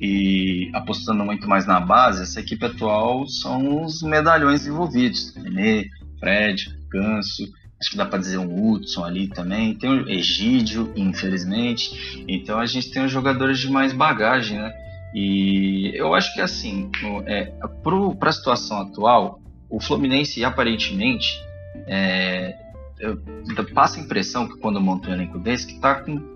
e 0.00 0.70
apostando 0.72 1.22
muito 1.22 1.46
mais 1.46 1.66
na 1.66 1.80
base. 1.80 2.22
Essa 2.22 2.40
equipe 2.40 2.64
atual 2.64 3.28
são 3.28 3.84
os 3.84 4.00
medalhões 4.02 4.66
envolvidos: 4.66 5.34
Nenê, 5.36 5.90
Fred, 6.18 6.74
Ganso. 6.88 7.46
Acho 7.80 7.90
que 7.90 7.96
dá 7.96 8.06
pra 8.06 8.18
dizer 8.18 8.38
um 8.38 8.70
Hudson 8.70 9.04
ali 9.04 9.28
também. 9.28 9.74
Tem 9.74 9.90
o 9.90 10.08
Egídio, 10.08 10.92
infelizmente. 10.96 12.24
Então 12.28 12.58
a 12.58 12.66
gente 12.66 12.90
tem 12.90 13.04
os 13.04 13.12
jogadores 13.12 13.58
de 13.58 13.70
mais 13.70 13.92
bagagem, 13.92 14.58
né? 14.58 14.72
E 15.14 15.92
eu 15.94 16.14
acho 16.14 16.34
que 16.34 16.40
assim, 16.40 16.90
é, 17.26 17.52
pro, 17.82 18.16
pra 18.16 18.32
situação 18.32 18.80
atual, 18.80 19.40
o 19.70 19.80
Fluminense 19.80 20.44
aparentemente 20.44 21.40
é, 21.86 22.56
passa 23.74 24.00
a 24.00 24.02
impressão 24.02 24.48
que 24.48 24.58
quando 24.58 24.80
monta 24.80 25.10
um 25.10 25.12
elenco 25.12 25.38
desse 25.38 25.66
que 25.66 25.78
tá 25.78 25.96
com 25.96 26.34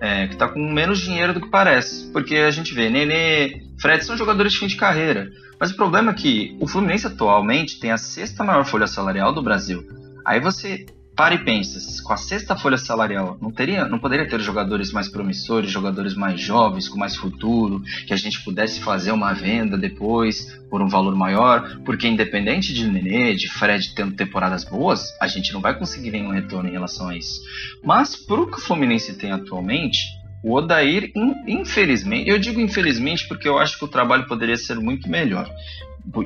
é, 0.00 0.26
que 0.26 0.36
tá 0.36 0.48
com 0.48 0.58
menos 0.58 0.98
dinheiro 0.98 1.32
do 1.32 1.40
que 1.40 1.48
parece. 1.48 2.10
Porque 2.10 2.36
a 2.36 2.50
gente 2.50 2.74
vê, 2.74 2.90
Nenê, 2.90 3.62
Fred 3.80 4.04
são 4.04 4.16
jogadores 4.16 4.52
de 4.52 4.58
fim 4.58 4.66
de 4.66 4.76
carreira. 4.76 5.30
Mas 5.60 5.70
o 5.70 5.76
problema 5.76 6.10
é 6.10 6.14
que 6.14 6.56
o 6.60 6.66
Fluminense 6.66 7.06
atualmente 7.06 7.78
tem 7.78 7.92
a 7.92 7.96
sexta 7.96 8.42
maior 8.42 8.64
folha 8.64 8.88
salarial 8.88 9.32
do 9.32 9.40
Brasil. 9.40 9.86
Aí 10.24 10.40
você 10.40 10.86
para 11.14 11.34
e 11.34 11.44
pensa, 11.44 11.78
com 12.02 12.12
a 12.14 12.16
sexta 12.16 12.56
folha 12.56 12.78
salarial, 12.78 13.36
não 13.40 13.50
teria, 13.50 13.86
não 13.86 13.98
poderia 13.98 14.26
ter 14.26 14.40
jogadores 14.40 14.90
mais 14.90 15.08
promissores, 15.08 15.70
jogadores 15.70 16.14
mais 16.14 16.40
jovens, 16.40 16.88
com 16.88 16.98
mais 16.98 17.14
futuro, 17.14 17.82
que 18.06 18.14
a 18.14 18.16
gente 18.16 18.42
pudesse 18.42 18.80
fazer 18.80 19.12
uma 19.12 19.34
venda 19.34 19.76
depois 19.76 20.58
por 20.70 20.80
um 20.80 20.88
valor 20.88 21.14
maior, 21.14 21.78
porque 21.84 22.08
independente 22.08 22.72
de 22.72 22.86
Nenê, 22.88 23.34
de 23.34 23.46
Fred 23.52 23.94
tendo 23.94 24.16
temporadas 24.16 24.64
boas, 24.64 25.12
a 25.20 25.28
gente 25.28 25.52
não 25.52 25.60
vai 25.60 25.78
conseguir 25.78 26.10
nenhum 26.10 26.30
retorno 26.30 26.68
em 26.68 26.72
relação 26.72 27.10
a 27.10 27.16
isso. 27.16 27.42
Mas 27.84 28.16
pro 28.16 28.50
que 28.50 28.56
o 28.56 28.60
Fluminense 28.62 29.14
tem 29.14 29.32
atualmente, 29.32 29.98
o 30.42 30.54
Odair, 30.54 31.12
in- 31.14 31.60
infelizmente, 31.60 32.28
eu 32.28 32.38
digo 32.38 32.58
infelizmente 32.58 33.28
porque 33.28 33.46
eu 33.46 33.58
acho 33.58 33.78
que 33.78 33.84
o 33.84 33.88
trabalho 33.88 34.26
poderia 34.26 34.56
ser 34.56 34.76
muito 34.76 35.08
melhor. 35.08 35.48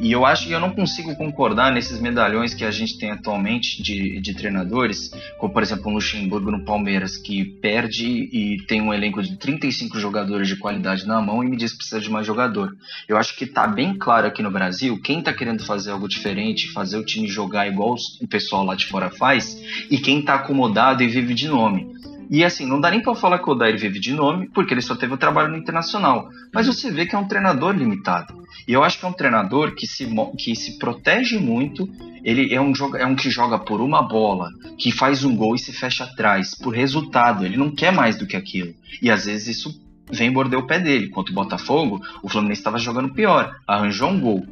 E 0.00 0.10
eu 0.10 0.24
acho 0.24 0.46
que 0.46 0.52
eu 0.52 0.60
não 0.60 0.70
consigo 0.70 1.14
concordar 1.16 1.70
nesses 1.70 2.00
medalhões 2.00 2.54
que 2.54 2.64
a 2.64 2.70
gente 2.70 2.98
tem 2.98 3.10
atualmente 3.10 3.82
de, 3.82 4.20
de 4.20 4.34
treinadores, 4.34 5.10
como 5.38 5.52
por 5.52 5.62
exemplo 5.62 5.90
o 5.90 5.94
Luxemburgo 5.94 6.50
no 6.50 6.64
Palmeiras, 6.64 7.18
que 7.18 7.44
perde 7.44 8.06
e 8.06 8.64
tem 8.66 8.80
um 8.80 8.92
elenco 8.92 9.22
de 9.22 9.36
35 9.36 10.00
jogadores 10.00 10.48
de 10.48 10.56
qualidade 10.56 11.06
na 11.06 11.20
mão 11.20 11.44
e 11.44 11.48
me 11.48 11.56
diz 11.56 11.72
que 11.72 11.78
precisa 11.78 12.00
de 12.00 12.10
mais 12.10 12.26
jogador. 12.26 12.74
Eu 13.06 13.18
acho 13.18 13.36
que 13.36 13.46
tá 13.46 13.66
bem 13.66 13.96
claro 13.96 14.26
aqui 14.26 14.42
no 14.42 14.50
Brasil 14.50 15.00
quem 15.02 15.22
tá 15.22 15.32
querendo 15.32 15.64
fazer 15.64 15.90
algo 15.90 16.08
diferente, 16.08 16.72
fazer 16.72 16.96
o 16.96 17.04
time 17.04 17.28
jogar 17.28 17.68
igual 17.68 17.96
o 18.20 18.28
pessoal 18.28 18.64
lá 18.64 18.74
de 18.74 18.86
fora 18.86 19.10
faz, 19.10 19.60
e 19.90 19.98
quem 19.98 20.22
tá 20.22 20.36
acomodado 20.36 21.02
e 21.02 21.08
vive 21.08 21.34
de 21.34 21.48
nome. 21.48 21.94
E 22.30 22.44
assim, 22.44 22.66
não 22.66 22.80
dá 22.80 22.90
nem 22.90 23.02
pra 23.02 23.14
falar 23.14 23.38
que 23.38 23.48
o 23.48 23.52
Odair 23.52 23.78
vive 23.78 24.00
de 24.00 24.12
nome, 24.12 24.48
porque 24.48 24.74
ele 24.74 24.82
só 24.82 24.94
teve 24.96 25.14
o 25.14 25.18
trabalho 25.18 25.50
no 25.50 25.56
internacional. 25.56 26.28
Mas 26.52 26.66
você 26.66 26.90
vê 26.90 27.06
que 27.06 27.14
é 27.14 27.18
um 27.18 27.28
treinador 27.28 27.74
limitado. 27.74 28.44
E 28.66 28.72
eu 28.72 28.82
acho 28.82 28.98
que 28.98 29.04
é 29.04 29.08
um 29.08 29.12
treinador 29.12 29.74
que 29.74 29.86
se, 29.86 30.08
que 30.36 30.54
se 30.56 30.78
protege 30.78 31.38
muito. 31.38 31.88
Ele 32.24 32.52
é 32.52 32.60
um, 32.60 32.72
é 32.96 33.06
um 33.06 33.14
que 33.14 33.30
joga 33.30 33.58
por 33.58 33.80
uma 33.80 34.02
bola, 34.02 34.50
que 34.76 34.90
faz 34.90 35.24
um 35.24 35.36
gol 35.36 35.54
e 35.54 35.58
se 35.58 35.72
fecha 35.72 36.04
atrás, 36.04 36.54
por 36.54 36.74
resultado. 36.74 37.44
Ele 37.44 37.56
não 37.56 37.70
quer 37.70 37.92
mais 37.92 38.16
do 38.16 38.26
que 38.26 38.36
aquilo. 38.36 38.74
E 39.00 39.10
às 39.10 39.26
vezes 39.26 39.58
isso 39.58 39.80
vem 40.10 40.30
morder 40.30 40.58
o 40.58 40.66
pé 40.66 40.80
dele. 40.80 41.08
Contra 41.08 41.32
o 41.32 41.34
Botafogo, 41.34 42.00
o 42.22 42.28
Fluminense 42.28 42.60
estava 42.60 42.78
jogando 42.78 43.14
pior. 43.14 43.54
Arranjou 43.66 44.10
um 44.10 44.20
gol. 44.20 44.46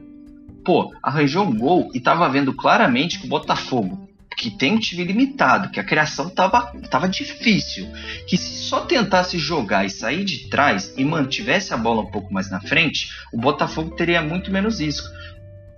Pô, 0.64 0.94
arranjou 1.02 1.44
um 1.44 1.56
gol 1.56 1.90
e 1.92 2.00
tava 2.00 2.28
vendo 2.28 2.54
claramente 2.54 3.18
que 3.18 3.26
o 3.26 3.28
Botafogo 3.30 4.13
que 4.36 4.50
tem 4.50 4.72
um 4.72 4.78
time 4.78 5.04
limitado, 5.04 5.70
que 5.70 5.80
a 5.80 5.84
criação 5.84 6.28
tava, 6.28 6.72
tava 6.90 7.08
difícil, 7.08 7.88
que 8.26 8.36
se 8.36 8.64
só 8.64 8.80
tentasse 8.80 9.38
jogar 9.38 9.84
e 9.84 9.90
sair 9.90 10.24
de 10.24 10.48
trás 10.48 10.92
e 10.96 11.04
mantivesse 11.04 11.72
a 11.72 11.76
bola 11.76 12.02
um 12.02 12.10
pouco 12.10 12.32
mais 12.32 12.50
na 12.50 12.60
frente, 12.60 13.08
o 13.32 13.38
Botafogo 13.38 13.94
teria 13.94 14.22
muito 14.22 14.50
menos 14.50 14.80
risco. 14.80 15.08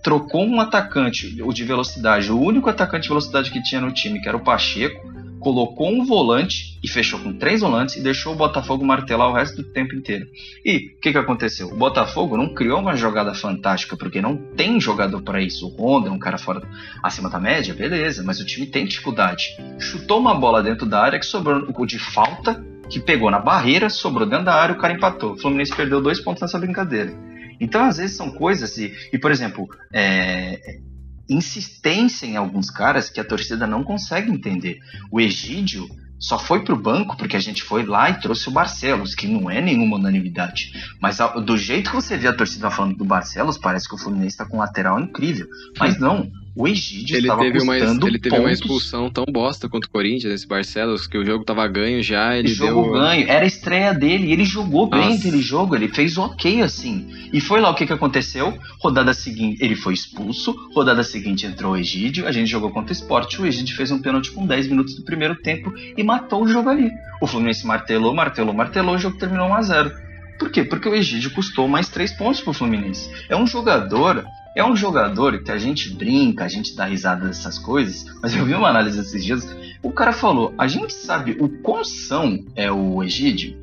Trocou 0.03 0.47
um 0.47 0.61
atacante, 0.61 1.35
de 1.35 1.65
velocidade, 1.65 2.31
o 2.31 2.41
único 2.41 2.71
atacante 2.71 3.03
de 3.03 3.09
velocidade 3.09 3.51
que 3.51 3.63
tinha 3.63 3.81
no 3.81 3.91
time, 3.91 4.21
que 4.21 4.29
era 4.29 4.37
o 4.37 4.45
Pacheco, 4.45 5.16
colocou 5.47 5.89
um 5.89 6.05
volante 6.05 6.77
e 6.83 6.89
fechou 6.89 7.21
com 7.21 7.33
três 7.33 7.61
volantes 7.61 7.95
e 7.95 8.03
deixou 8.03 8.33
o 8.33 8.37
Botafogo 8.37 8.85
martelar 8.85 9.31
o 9.31 9.33
resto 9.33 9.63
do 9.63 9.63
tempo 9.63 9.95
inteiro. 9.95 10.27
E 10.65 10.97
o 10.97 11.01
que, 11.01 11.13
que 11.13 11.19
aconteceu? 11.19 11.69
O 11.69 11.77
Botafogo 11.77 12.37
não 12.37 12.53
criou 12.53 12.81
uma 12.81 12.97
jogada 12.97 13.33
fantástica, 13.33 13.97
porque 13.97 14.21
não 14.21 14.37
tem 14.37 14.81
jogador 14.81 15.23
para 15.23 15.41
isso. 15.41 15.69
O 15.69 15.81
Honda 15.81 16.09
é 16.09 16.11
um 16.11 16.19
cara 16.19 16.37
fora 16.37 16.69
acima 17.01 17.31
da 17.31 17.39
média, 17.39 17.73
beleza, 17.73 18.25
mas 18.25 18.41
o 18.41 18.45
time 18.45 18.67
tem 18.67 18.87
dificuldade. 18.87 19.57
Chutou 19.79 20.19
uma 20.19 20.35
bola 20.35 20.61
dentro 20.65 20.85
da 20.85 21.01
área 21.01 21.21
que 21.21 21.27
sobrou 21.27 21.73
o 21.79 21.87
de 21.87 22.01
falta, 22.01 22.61
que 22.91 22.99
pegou 22.99 23.31
na 23.31 23.39
barreira, 23.39 23.89
sobrou 23.89 24.29
dentro 24.29 24.47
da 24.47 24.55
área, 24.57 24.75
o 24.75 24.79
cara 24.79 24.95
empatou. 24.95 25.35
O 25.35 25.39
Fluminense 25.39 25.77
perdeu 25.77 26.03
dois 26.03 26.19
pontos 26.19 26.43
nessa 26.43 26.59
brincadeira. 26.59 27.15
Então, 27.61 27.85
às 27.85 27.99
vezes, 27.99 28.17
são 28.17 28.33
coisas, 28.33 28.77
e, 28.79 28.93
e 29.13 29.17
por 29.17 29.31
exemplo, 29.31 29.69
é, 29.93 30.81
insistência 31.29 32.27
em 32.27 32.37
alguns 32.37 32.71
caras 32.71 33.11
que 33.11 33.21
a 33.21 33.25
torcida 33.25 33.67
não 33.67 33.83
consegue 33.83 34.31
entender. 34.31 34.79
O 35.11 35.21
Egídio 35.21 35.89
só 36.19 36.39
foi 36.39 36.65
pro 36.65 36.77
banco 36.77 37.17
porque 37.17 37.37
a 37.37 37.41
gente 37.41 37.63
foi 37.63 37.85
lá 37.85 38.09
e 38.11 38.21
trouxe 38.21 38.49
o 38.49 38.53
Barcelos, 38.53 39.15
que 39.15 39.27
não 39.27 39.51
é 39.51 39.61
nenhuma 39.61 39.97
unanimidade. 39.97 40.73
Mas 41.01 41.19
do 41.45 41.57
jeito 41.57 41.91
que 41.91 41.97
você 41.97 42.17
vê 42.17 42.29
a 42.29 42.37
torcida 42.37 42.71
falando 42.71 42.97
do 42.97 43.05
Barcelos, 43.05 43.59
parece 43.59 43.89
que 43.89 43.95
o 43.95 43.99
Fluminense 43.99 44.35
está 44.35 44.47
com 44.47 44.57
um 44.57 44.61
lateral 44.61 44.99
incrível. 44.99 45.47
Mas 45.79 45.99
não, 45.99 46.31
o 46.57 46.67
Egídio 46.67 47.17
ele 47.17 47.27
estava 47.27 47.43
teve 47.43 47.61
uma, 47.61 47.77
Ele 47.77 48.19
teve 48.19 48.31
pontos. 48.31 48.39
uma 48.39 48.51
expulsão 48.51 49.11
tão 49.11 49.27
bosta 49.27 49.69
contra 49.69 49.87
o 49.87 49.93
Corinthians, 49.93 50.33
esse 50.33 50.49
Barcelos, 50.49 51.07
que 51.07 51.19
o 51.19 51.25
jogo 51.25 51.45
tava 51.45 51.69
ganho 51.69 52.03
já, 52.03 52.35
ele 52.35 52.49
jogo 52.49 52.85
deu... 52.85 52.93
ganho, 52.93 53.29
era 53.29 53.45
a 53.45 53.47
estreia 53.47 53.93
dele, 53.93 54.33
ele 54.33 54.47
jogou 54.47 54.89
bem 54.89 55.11
Nossa. 55.11 55.19
aquele 55.19 55.43
jogo, 55.43 55.77
ele 55.77 55.89
fez 55.89 56.17
ok 56.17 56.63
assim. 56.63 57.07
E 57.31 57.43
foi 57.43 57.61
lá 57.61 57.69
o 57.69 57.75
que, 57.75 57.87
que 57.87 57.93
aconteceu, 57.93 58.57
rodada 58.81 59.13
seguinte, 59.13 59.63
ele 59.63 59.77
foi 59.77 59.93
expulso, 59.93 60.57
rodada 60.75 61.05
seguinte 61.05 61.45
entrou 61.45 61.73
o 61.73 61.77
Egídio, 61.77 62.27
a 62.27 62.33
gente 62.33 62.51
jogou 62.51 62.71
contra 62.71 62.91
o 62.91 62.97
Sport, 62.97 63.39
o 63.39 63.47
Egídio 63.47 63.77
fez 63.77 63.91
um 63.91 64.01
pênalti 64.01 64.31
com 64.31 64.47
10 64.47 64.69
minutos 64.69 64.95
do 64.95 65.05
primeiro 65.05 65.37
tempo 65.37 65.71
e 65.95 66.03
matou 66.03 66.43
o 66.43 66.49
jogo 66.49 66.71
ali. 66.71 66.91
O 67.21 67.27
Fluminense 67.27 67.67
martelou, 67.67 68.15
martelou, 68.15 68.55
martelou, 68.55 68.95
o 68.95 68.99
jogo 68.99 69.19
terminou 69.19 69.51
1x0. 69.51 69.93
Por 70.39 70.51
quê? 70.51 70.65
Porque 70.65 70.89
o 70.89 70.95
Egídio 70.95 71.31
custou 71.33 71.69
mais 71.69 71.91
3 71.91 72.13
pontos 72.13 72.41
pro 72.41 72.55
Fluminense. 72.55 73.11
É 73.29 73.37
um 73.37 73.47
jogador 73.47 74.25
é 74.57 74.65
um 74.65 74.75
jogador 74.75 75.43
que 75.43 75.53
a 75.53 75.59
gente 75.59 75.95
brinca, 75.95 76.45
a 76.45 76.49
gente 76.49 76.75
dá 76.75 76.87
risada 76.87 77.27
dessas 77.27 77.59
coisas, 77.59 78.07
mas 78.23 78.35
eu 78.35 78.45
vi 78.47 78.55
uma 78.55 78.71
análise 78.71 78.99
esses 78.99 79.23
dias. 79.23 79.47
O 79.83 79.93
cara 79.93 80.13
falou: 80.13 80.55
a 80.57 80.67
gente 80.67 80.95
sabe 80.95 81.37
o 81.39 81.49
quão 81.61 81.85
são 81.85 82.43
é 82.57 82.73
o 82.73 83.05
Egídio? 83.05 83.55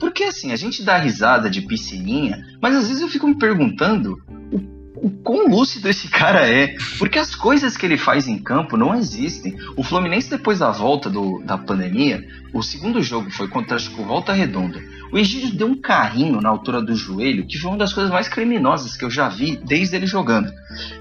Porque 0.00 0.24
assim, 0.24 0.50
a 0.50 0.56
gente 0.56 0.82
dá 0.82 0.96
risada 0.96 1.50
de 1.50 1.60
piscininha, 1.60 2.42
mas 2.62 2.74
às 2.74 2.88
vezes 2.88 3.02
eu 3.02 3.08
fico 3.08 3.28
me 3.28 3.36
perguntando 3.36 4.22
o 4.50 4.58
o 5.02 5.10
quão 5.22 5.48
lúcido 5.48 5.88
esse 5.88 6.08
cara 6.08 6.46
é. 6.48 6.74
Porque 6.98 7.18
as 7.18 7.34
coisas 7.34 7.76
que 7.76 7.84
ele 7.86 7.96
faz 7.96 8.26
em 8.28 8.38
campo 8.38 8.76
não 8.76 8.94
existem. 8.94 9.56
O 9.76 9.82
Fluminense, 9.82 10.30
depois 10.30 10.58
da 10.58 10.70
volta 10.70 11.08
do, 11.10 11.40
da 11.44 11.56
pandemia, 11.58 12.26
o 12.52 12.62
segundo 12.62 13.02
jogo 13.02 13.30
foi 13.30 13.48
contra 13.48 13.76
o 13.76 14.04
Volta 14.04 14.32
Redonda. 14.32 14.80
O 15.12 15.18
Egídio 15.18 15.54
deu 15.56 15.66
um 15.68 15.80
carrinho 15.80 16.40
na 16.40 16.48
altura 16.50 16.82
do 16.82 16.94
joelho, 16.94 17.46
que 17.46 17.58
foi 17.58 17.70
uma 17.70 17.78
das 17.78 17.92
coisas 17.92 18.12
mais 18.12 18.28
criminosas 18.28 18.96
que 18.96 19.04
eu 19.04 19.10
já 19.10 19.28
vi 19.28 19.56
desde 19.64 19.96
ele 19.96 20.06
jogando. 20.06 20.52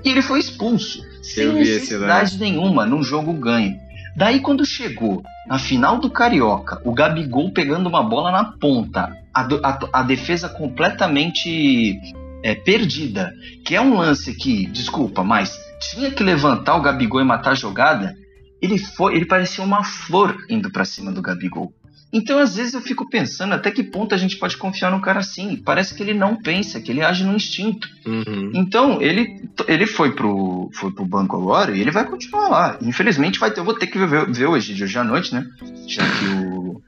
E 0.03 0.09
ele 0.09 0.21
foi 0.21 0.39
expulso, 0.39 1.03
sem 1.21 1.45
vi 1.55 1.61
esse 1.61 1.73
necessidade 1.73 2.37
nenhuma, 2.39 2.85
num 2.85 3.03
jogo 3.03 3.33
ganho. 3.33 3.77
Daí, 4.15 4.39
quando 4.39 4.65
chegou 4.65 5.21
na 5.47 5.59
final 5.59 5.99
do 5.99 6.09
Carioca, 6.09 6.81
o 6.83 6.91
Gabigol 6.93 7.51
pegando 7.51 7.87
uma 7.87 8.01
bola 8.01 8.31
na 8.31 8.45
ponta, 8.45 9.15
a, 9.33 9.41
a- 9.63 9.79
a 9.93 10.03
defesa 10.03 10.49
completamente 10.49 11.99
é, 12.43 12.55
perdida, 12.55 13.33
que 13.65 13.75
é 13.75 13.81
um 13.81 13.97
lance 13.97 14.33
que, 14.35 14.65
desculpa, 14.67 15.23
mas 15.23 15.57
tinha 15.79 16.11
que 16.11 16.23
levantar 16.23 16.75
o 16.75 16.81
Gabigol 16.81 17.21
e 17.21 17.25
matar 17.25 17.51
a 17.51 17.55
jogada, 17.55 18.15
ele 18.61 18.77
foi, 18.77 19.15
ele 19.15 19.25
parecia 19.25 19.63
uma 19.63 19.83
flor 19.83 20.35
indo 20.49 20.71
pra 20.71 20.85
cima 20.85 21.11
do 21.11 21.21
Gabigol. 21.21 21.73
Então, 22.11 22.39
às 22.39 22.55
vezes 22.55 22.73
eu 22.73 22.81
fico 22.81 23.09
pensando 23.09 23.53
até 23.53 23.69
que 23.69 23.83
ponto 23.83 24.15
a 24.15 24.17
gente 24.17 24.37
pode 24.37 24.55
confiar 24.55 24.91
num 24.91 25.01
cara 25.01 25.19
assim. 25.19 25.57
Parece 25.57 25.93
que 25.93 26.01
ele 26.01 26.13
não 26.13 26.37
pensa, 26.37 26.79
que 26.79 26.91
ele 26.91 27.03
age 27.03 27.23
no 27.23 27.35
instinto. 27.35 27.87
Uhum. 28.05 28.51
Então, 28.53 29.01
ele, 29.01 29.41
ele 29.67 29.85
foi, 29.85 30.15
pro, 30.15 30.69
foi 30.73 30.91
pro 30.91 31.05
banco 31.05 31.35
agora 31.35 31.75
e 31.75 31.81
ele 31.81 31.91
vai 31.91 32.05
continuar 32.05 32.47
lá. 32.47 32.77
Infelizmente, 32.81 33.39
vai 33.39 33.51
ter, 33.51 33.59
eu 33.59 33.65
vou 33.65 33.73
ter 33.73 33.87
que 33.87 33.99
ver, 33.99 34.31
ver 34.31 34.49
Egídio 34.55 34.85
hoje 34.85 34.97
à 34.97 35.03
noite, 35.03 35.33
né? 35.33 35.45
Já 35.85 36.03
que 36.03 36.25
o, 36.27 36.81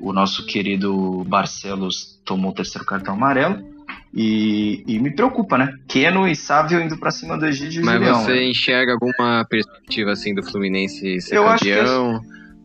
o 0.00 0.12
nosso 0.12 0.44
querido 0.44 1.24
Barcelos 1.24 2.20
tomou 2.24 2.50
o 2.50 2.54
terceiro 2.54 2.84
cartão 2.84 3.14
amarelo. 3.14 3.73
E, 4.16 4.84
e 4.86 5.00
me 5.00 5.10
preocupa, 5.10 5.58
né? 5.58 5.74
Keno 5.88 6.28
e 6.28 6.36
Sávio 6.36 6.80
indo 6.80 6.96
pra 6.96 7.10
cima 7.10 7.36
do 7.36 7.46
Egídio 7.46 7.82
e 7.82 7.84
Mas 7.84 8.00
você 8.00 8.32
né? 8.32 8.44
enxerga 8.44 8.92
alguma 8.92 9.44
perspectiva 9.44 10.12
assim 10.12 10.32
do 10.32 10.42
Fluminense 10.44 11.20
ser 11.20 11.36
Eu 11.36 11.48
acho 11.48 11.64
que 11.64 11.74
campeão? 11.74 12.20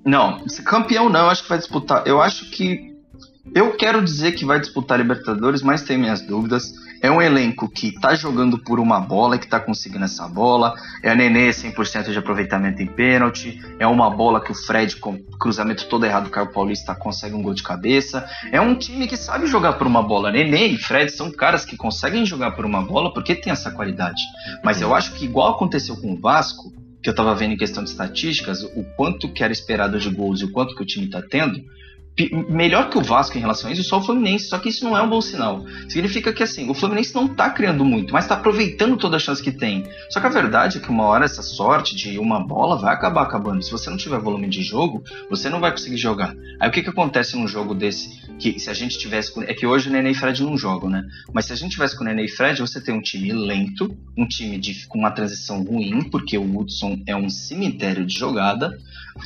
Não, 0.05 0.45
campeão 0.63 1.09
não, 1.09 1.27
acho 1.27 1.41
que 1.41 1.49
vai 1.49 1.57
disputar. 1.57 2.05
Eu 2.05 2.21
acho 2.21 2.51
que. 2.51 2.95
Eu 3.55 3.75
quero 3.75 4.03
dizer 4.03 4.33
que 4.33 4.45
vai 4.45 4.59
disputar 4.59 4.99
Libertadores, 4.99 5.63
mas 5.63 5.81
tenho 5.81 5.99
minhas 5.99 6.21
dúvidas. 6.21 6.71
É 7.01 7.09
um 7.09 7.21
elenco 7.21 7.69
que 7.69 7.91
tá 7.91 8.13
jogando 8.15 8.57
por 8.57 8.79
uma 8.79 8.99
bola, 8.99 9.37
que 9.37 9.47
tá 9.47 9.59
conseguindo 9.59 10.05
essa 10.05 10.27
bola. 10.27 10.73
É 11.01 11.09
a 11.09 11.15
Nenê 11.15 11.49
100% 11.49 12.11
de 12.11 12.17
aproveitamento 12.17 12.81
em 12.81 12.87
pênalti. 12.87 13.59
É 13.79 13.87
uma 13.87 14.09
bola 14.09 14.41
que 14.41 14.51
o 14.51 14.55
Fred, 14.55 14.97
com 14.97 15.17
cruzamento 15.39 15.87
todo 15.87 16.05
errado, 16.05 16.29
Caio 16.29 16.51
Paulista 16.51 16.93
consegue 16.93 17.35
um 17.35 17.41
gol 17.41 17.53
de 17.53 17.63
cabeça. 17.63 18.27
É 18.51 18.59
um 18.59 18.75
time 18.75 19.07
que 19.07 19.15
sabe 19.15 19.47
jogar 19.47 19.73
por 19.73 19.87
uma 19.87 20.03
bola. 20.03 20.31
Nenê 20.31 20.67
e 20.67 20.77
Fred 20.77 21.11
são 21.11 21.31
caras 21.31 21.63
que 21.63 21.77
conseguem 21.77 22.25
jogar 22.25 22.51
por 22.51 22.65
uma 22.65 22.81
bola 22.81 23.13
porque 23.13 23.35
tem 23.35 23.51
essa 23.51 23.71
qualidade. 23.71 24.21
Mas 24.63 24.81
eu 24.81 24.93
acho 24.93 25.13
que, 25.13 25.25
igual 25.25 25.53
aconteceu 25.53 25.95
com 25.97 26.13
o 26.13 26.19
Vasco, 26.19 26.73
que 27.01 27.09
eu 27.09 27.15
tava 27.15 27.33
vendo 27.33 27.53
em 27.53 27.57
questão 27.57 27.83
de 27.83 27.89
estatísticas, 27.89 28.61
o 28.63 28.83
quanto 28.95 29.31
que 29.31 29.43
era 29.43 29.53
esperado 29.53 29.97
de 29.99 30.09
gols 30.09 30.41
e 30.41 30.45
o 30.45 30.51
quanto 30.51 30.75
que 30.75 30.83
o 30.83 30.85
time 30.85 31.09
tá 31.09 31.21
tendo, 31.21 31.63
melhor 32.49 32.89
que 32.89 32.97
o 32.97 33.01
Vasco 33.01 33.37
em 33.37 33.41
relação 33.41 33.69
a 33.69 33.73
isso, 33.73 33.83
só 33.83 33.99
o 33.99 34.01
Fluminense. 34.01 34.47
Só 34.47 34.57
que 34.57 34.69
isso 34.69 34.83
não 34.83 34.97
é 34.97 35.01
um 35.01 35.09
bom 35.09 35.21
sinal. 35.21 35.63
Significa 35.87 36.33
que 36.33 36.43
assim, 36.43 36.69
o 36.69 36.73
Fluminense 36.73 37.15
não 37.15 37.27
tá 37.27 37.49
criando 37.49 37.85
muito, 37.85 38.11
mas 38.11 38.27
tá 38.27 38.33
aproveitando 38.33 38.97
toda 38.97 39.17
a 39.17 39.19
chance 39.19 39.41
que 39.41 39.51
tem. 39.51 39.85
Só 40.09 40.19
que 40.19 40.27
a 40.27 40.29
verdade 40.29 40.77
é 40.77 40.81
que 40.81 40.89
uma 40.89 41.03
hora 41.03 41.25
essa 41.25 41.41
sorte 41.41 41.95
de 41.95 42.19
uma 42.19 42.39
bola 42.39 42.77
vai 42.77 42.93
acabar 42.93 43.23
acabando. 43.23 43.63
Se 43.63 43.71
você 43.71 43.89
não 43.89 43.97
tiver 43.97 44.19
volume 44.19 44.47
de 44.47 44.61
jogo, 44.61 45.03
você 45.29 45.49
não 45.49 45.59
vai 45.59 45.71
conseguir 45.71 45.97
jogar. 45.97 46.35
Aí 46.59 46.67
o 46.67 46.71
que 46.71 46.81
que 46.81 46.89
acontece 46.89 47.37
num 47.37 47.47
jogo 47.47 47.73
desse? 47.73 48.27
Que 48.37 48.59
se 48.59 48.69
a 48.69 48.73
gente 48.73 48.97
tivesse. 48.97 49.31
É 49.43 49.53
que 49.53 49.65
hoje 49.65 49.89
o 49.89 49.91
Nenê 49.91 50.11
e 50.11 50.15
Fred 50.15 50.43
não 50.43 50.57
jogam, 50.57 50.89
né? 50.89 51.05
Mas 51.33 51.45
se 51.45 51.53
a 51.53 51.55
gente 51.55 51.71
tivesse 51.71 51.95
com 51.95 52.03
o 52.03 52.05
Nenê 52.07 52.25
e 52.25 52.29
Fred, 52.29 52.59
você 52.59 52.81
tem 52.81 52.93
um 52.93 53.01
time 53.01 53.31
lento, 53.31 53.95
um 54.17 54.27
time 54.27 54.57
de, 54.57 54.87
com 54.87 54.97
uma 54.97 55.11
transição 55.11 55.63
ruim, 55.63 56.01
porque 56.09 56.37
o 56.37 56.57
Hudson 56.57 57.01
é 57.05 57.15
um 57.15 57.29
cemitério 57.29 58.05
de 58.05 58.17
jogada, 58.17 58.77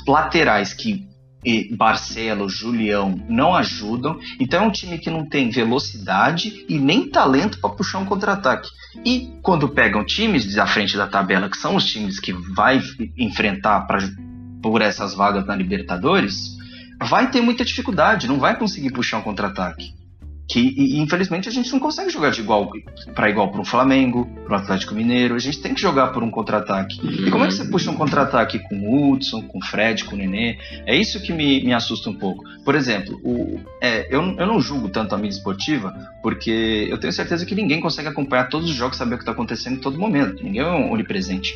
laterais 0.07 0.73
que 0.73 1.07
e 1.45 1.73
Barcelo, 1.75 2.49
Julião 2.49 3.19
não 3.27 3.55
ajudam, 3.55 4.19
então 4.39 4.63
é 4.63 4.67
um 4.67 4.71
time 4.71 4.97
que 4.97 5.09
não 5.09 5.25
tem 5.25 5.49
velocidade 5.49 6.65
e 6.67 6.77
nem 6.79 7.09
talento 7.09 7.59
para 7.59 7.69
puxar 7.69 7.99
um 7.99 8.05
contra-ataque. 8.05 8.69
E 9.05 9.31
quando 9.41 9.69
pegam 9.69 10.05
times 10.05 10.53
da 10.53 10.67
frente 10.67 10.95
da 10.95 11.07
tabela, 11.07 11.49
que 11.49 11.57
são 11.57 11.75
os 11.75 11.85
times 11.85 12.19
que 12.19 12.33
vai 12.33 12.81
enfrentar 13.17 13.81
pra, 13.81 13.99
por 14.61 14.81
essas 14.81 15.13
vagas 15.13 15.45
na 15.45 15.55
Libertadores, 15.55 16.57
vai 17.01 17.29
ter 17.29 17.41
muita 17.41 17.65
dificuldade, 17.65 18.27
não 18.27 18.39
vai 18.39 18.57
conseguir 18.57 18.91
puxar 18.91 19.17
um 19.17 19.23
contra-ataque. 19.23 19.93
Que 20.47 20.59
e, 20.59 20.99
infelizmente 20.99 21.47
a 21.47 21.51
gente 21.51 21.71
não 21.71 21.79
consegue 21.79 22.09
jogar 22.09 22.31
de 22.31 22.41
igual 22.41 22.71
para 23.15 23.29
igual 23.29 23.49
para 23.49 23.61
um 23.61 23.65
Flamengo, 23.65 24.25
para 24.45 24.53
o 24.53 24.55
Atlético 24.59 24.93
Mineiro. 24.93 25.35
A 25.35 25.39
gente 25.39 25.61
tem 25.61 25.73
que 25.73 25.81
jogar 25.81 26.07
por 26.07 26.21
um 26.21 26.29
contra-ataque. 26.29 26.99
E 27.03 27.31
como 27.31 27.45
é 27.45 27.47
que 27.47 27.53
você 27.53 27.65
puxa 27.65 27.89
um 27.89 27.95
contra-ataque 27.95 28.59
com 28.59 28.75
o 28.75 29.11
Hudson, 29.11 29.41
com 29.43 29.59
o 29.59 29.65
Fred, 29.65 30.03
com 30.03 30.15
o 30.15 30.17
Nenê? 30.17 30.57
É 30.85 30.95
isso 30.95 31.21
que 31.21 31.31
me, 31.31 31.63
me 31.63 31.73
assusta 31.73 32.09
um 32.09 32.13
pouco. 32.13 32.43
Por 32.65 32.75
exemplo, 32.75 33.19
o, 33.23 33.59
é, 33.81 34.13
eu, 34.13 34.21
eu 34.21 34.45
não 34.45 34.59
julgo 34.59 34.89
tanto 34.89 35.15
a 35.15 35.17
mídia 35.17 35.37
esportiva, 35.37 35.93
porque 36.21 36.87
eu 36.89 36.99
tenho 36.99 37.13
certeza 37.13 37.45
que 37.45 37.55
ninguém 37.55 37.79
consegue 37.79 38.09
acompanhar 38.09 38.49
todos 38.49 38.69
os 38.69 38.75
jogos, 38.75 38.97
saber 38.97 39.15
o 39.15 39.17
que 39.17 39.23
está 39.23 39.31
acontecendo 39.31 39.77
em 39.77 39.81
todo 39.81 39.97
momento. 39.97 40.43
Ninguém 40.43 40.61
é 40.61 40.65
onipresente. 40.65 41.53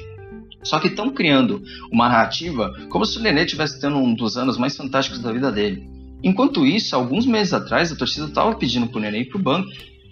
Só 0.63 0.79
que 0.79 0.87
estão 0.87 1.11
criando 1.11 1.61
uma 1.91 2.09
narrativa 2.09 2.73
como 2.89 3.05
se 3.05 3.17
o 3.17 3.21
Nenê 3.21 3.43
estivesse 3.43 3.79
tendo 3.79 3.97
um 3.97 4.13
dos 4.13 4.37
anos 4.37 4.57
mais 4.57 4.75
fantásticos 4.75 5.19
da 5.21 5.31
vida 5.31 5.51
dele. 5.51 5.96
Enquanto 6.23 6.65
isso, 6.65 6.95
alguns 6.95 7.25
meses 7.25 7.53
atrás, 7.53 7.91
a 7.91 7.95
torcida 7.95 8.25
estava 8.27 8.55
pedindo 8.55 8.87
pro 8.87 8.99
Nenê 8.99 9.19
ir 9.21 9.25
pro 9.25 9.39
banco. 9.39 9.69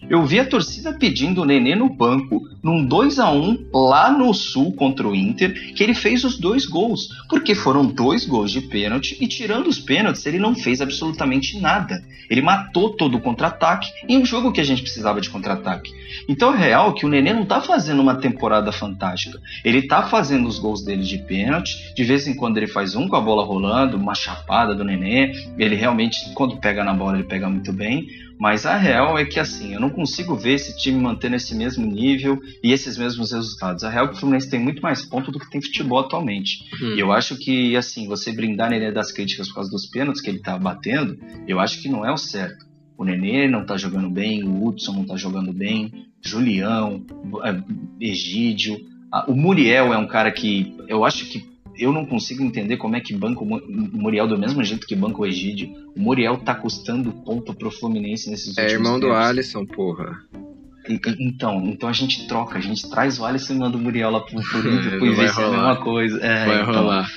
Eu 0.07 0.23
vi 0.23 0.39
a 0.39 0.45
torcida 0.45 0.93
pedindo 0.93 1.41
o 1.41 1.45
Nenê 1.45 1.73
no 1.73 1.89
banco, 1.89 2.47
num 2.61 2.85
2 2.85 3.17
a 3.17 3.31
1 3.31 3.69
lá 3.73 4.11
no 4.11 4.33
Sul 4.35 4.71
contra 4.73 5.07
o 5.07 5.15
Inter, 5.15 5.73
que 5.73 5.81
ele 5.81 5.95
fez 5.95 6.23
os 6.23 6.37
dois 6.37 6.65
gols, 6.65 7.09
porque 7.27 7.55
foram 7.55 7.85
dois 7.85 8.23
gols 8.23 8.51
de 8.51 8.61
pênalti 8.61 9.17
e 9.19 9.27
tirando 9.27 9.67
os 9.67 9.79
pênaltis, 9.79 10.23
ele 10.27 10.37
não 10.37 10.53
fez 10.53 10.79
absolutamente 10.79 11.59
nada. 11.59 12.03
Ele 12.29 12.41
matou 12.41 12.91
todo 12.91 13.17
o 13.17 13.21
contra-ataque 13.21 13.91
em 14.07 14.17
um 14.17 14.25
jogo 14.25 14.51
que 14.51 14.61
a 14.61 14.63
gente 14.63 14.81
precisava 14.81 15.19
de 15.19 15.29
contra-ataque. 15.29 15.91
Então 16.29 16.53
é 16.53 16.57
real 16.57 16.93
que 16.93 17.05
o 17.05 17.09
Nenê 17.09 17.33
não 17.33 17.45
tá 17.45 17.61
fazendo 17.61 18.01
uma 18.01 18.15
temporada 18.15 18.71
fantástica. 18.71 19.39
Ele 19.63 19.87
tá 19.87 20.03
fazendo 20.03 20.47
os 20.47 20.59
gols 20.59 20.83
dele 20.83 21.03
de 21.03 21.17
pênalti, 21.19 21.93
de 21.95 22.03
vez 22.03 22.27
em 22.27 22.35
quando 22.35 22.57
ele 22.57 22.67
faz 22.67 22.95
um 22.95 23.07
com 23.07 23.15
a 23.15 23.21
bola 23.21 23.43
rolando, 23.43 23.97
uma 23.97 24.15
chapada 24.15 24.75
do 24.75 24.83
Nenê, 24.83 25.31
ele 25.57 25.75
realmente 25.75 26.31
quando 26.33 26.57
pega 26.57 26.83
na 26.83 26.93
bola 26.93 27.17
ele 27.17 27.27
pega 27.27 27.49
muito 27.49 27.73
bem, 27.73 28.07
mas 28.37 28.65
a 28.65 28.75
real 28.75 29.17
é 29.17 29.25
que 29.25 29.39
assim, 29.39 29.73
eu 29.73 29.79
não 29.79 29.89
consigo 29.89 30.35
ver 30.35 30.53
esse 30.53 30.77
time 30.77 30.99
mantendo 30.99 31.35
esse 31.35 31.55
mesmo 31.55 31.85
nível 31.85 32.41
e 32.63 32.71
esses 32.71 32.97
mesmos 32.97 33.31
resultados. 33.31 33.83
A 33.83 33.89
real 33.89 34.05
é 34.05 34.07
que 34.09 34.15
o 34.15 34.17
Fluminense 34.17 34.49
tem 34.49 34.59
muito 34.59 34.81
mais 34.81 35.05
pontos 35.05 35.31
do 35.31 35.39
que 35.39 35.49
tem 35.49 35.61
futebol 35.61 35.99
atualmente. 35.99 36.65
Hum. 36.81 36.95
E 36.95 36.99
eu 36.99 37.11
acho 37.11 37.37
que, 37.37 37.75
assim, 37.75 38.07
você 38.07 38.31
brindar 38.31 38.69
Nenê 38.69 38.91
das 38.91 39.11
críticas 39.11 39.47
por 39.47 39.55
causa 39.55 39.71
dos 39.71 39.85
pênaltis 39.85 40.21
que 40.21 40.29
ele 40.29 40.39
tá 40.39 40.57
batendo, 40.57 41.17
eu 41.47 41.59
acho 41.59 41.81
que 41.81 41.89
não 41.89 42.05
é 42.05 42.11
o 42.11 42.17
certo. 42.17 42.65
O 42.97 43.03
Nenê 43.03 43.47
não 43.47 43.65
tá 43.65 43.77
jogando 43.77 44.09
bem, 44.09 44.43
o 44.43 44.65
Hudson 44.65 44.93
não 44.93 45.05
tá 45.05 45.15
jogando 45.15 45.51
bem, 45.53 46.07
Julião, 46.21 47.05
é, 47.43 48.05
Egídio. 48.05 48.79
O 49.27 49.33
Muriel 49.33 49.93
é 49.93 49.97
um 49.97 50.07
cara 50.07 50.31
que 50.31 50.75
eu 50.87 51.05
acho 51.05 51.25
que 51.25 51.54
eu 51.77 51.91
não 51.91 52.05
consigo 52.05 52.43
entender 52.43 52.77
como 52.77 52.95
é 52.95 53.01
que 53.01 53.13
banca 53.13 53.41
o 53.41 53.45
Muriel 53.45 54.27
do 54.27 54.37
mesmo 54.37 54.63
jeito 54.63 54.87
que 54.87 54.95
banca 54.95 55.21
o 55.21 55.25
Egídio. 55.25 55.69
O 55.95 55.99
Muriel 55.99 56.37
tá 56.37 56.55
custando 56.55 57.11
ponto 57.11 57.53
pro 57.53 57.71
Fluminense 57.71 58.29
nesses 58.29 58.57
é 58.57 58.61
últimos 58.61 58.71
É 58.71 58.75
irmão 58.75 58.99
tempos. 58.99 59.09
do 59.09 59.15
Alisson, 59.15 59.65
porra. 59.65 60.19
E, 60.87 60.99
então, 61.19 61.63
então 61.65 61.89
a 61.89 61.93
gente 61.93 62.27
troca, 62.27 62.57
a 62.57 62.61
gente 62.61 62.89
traz 62.89 63.19
o 63.19 63.25
Alisson 63.25 63.53
e 63.53 63.57
manda 63.57 63.77
o 63.77 63.79
Muriel 63.79 64.11
lá 64.11 64.19
pro, 64.19 64.41
pro 64.41 64.59
Inter, 64.71 64.99
pro 64.99 65.07
é 65.07 65.29
a 65.29 65.49
mesma 65.49 65.75
coisa. 65.77 66.19
É, 66.23 66.45
vai 66.45 66.61
então, 66.61 66.75
rolar. 66.75 67.07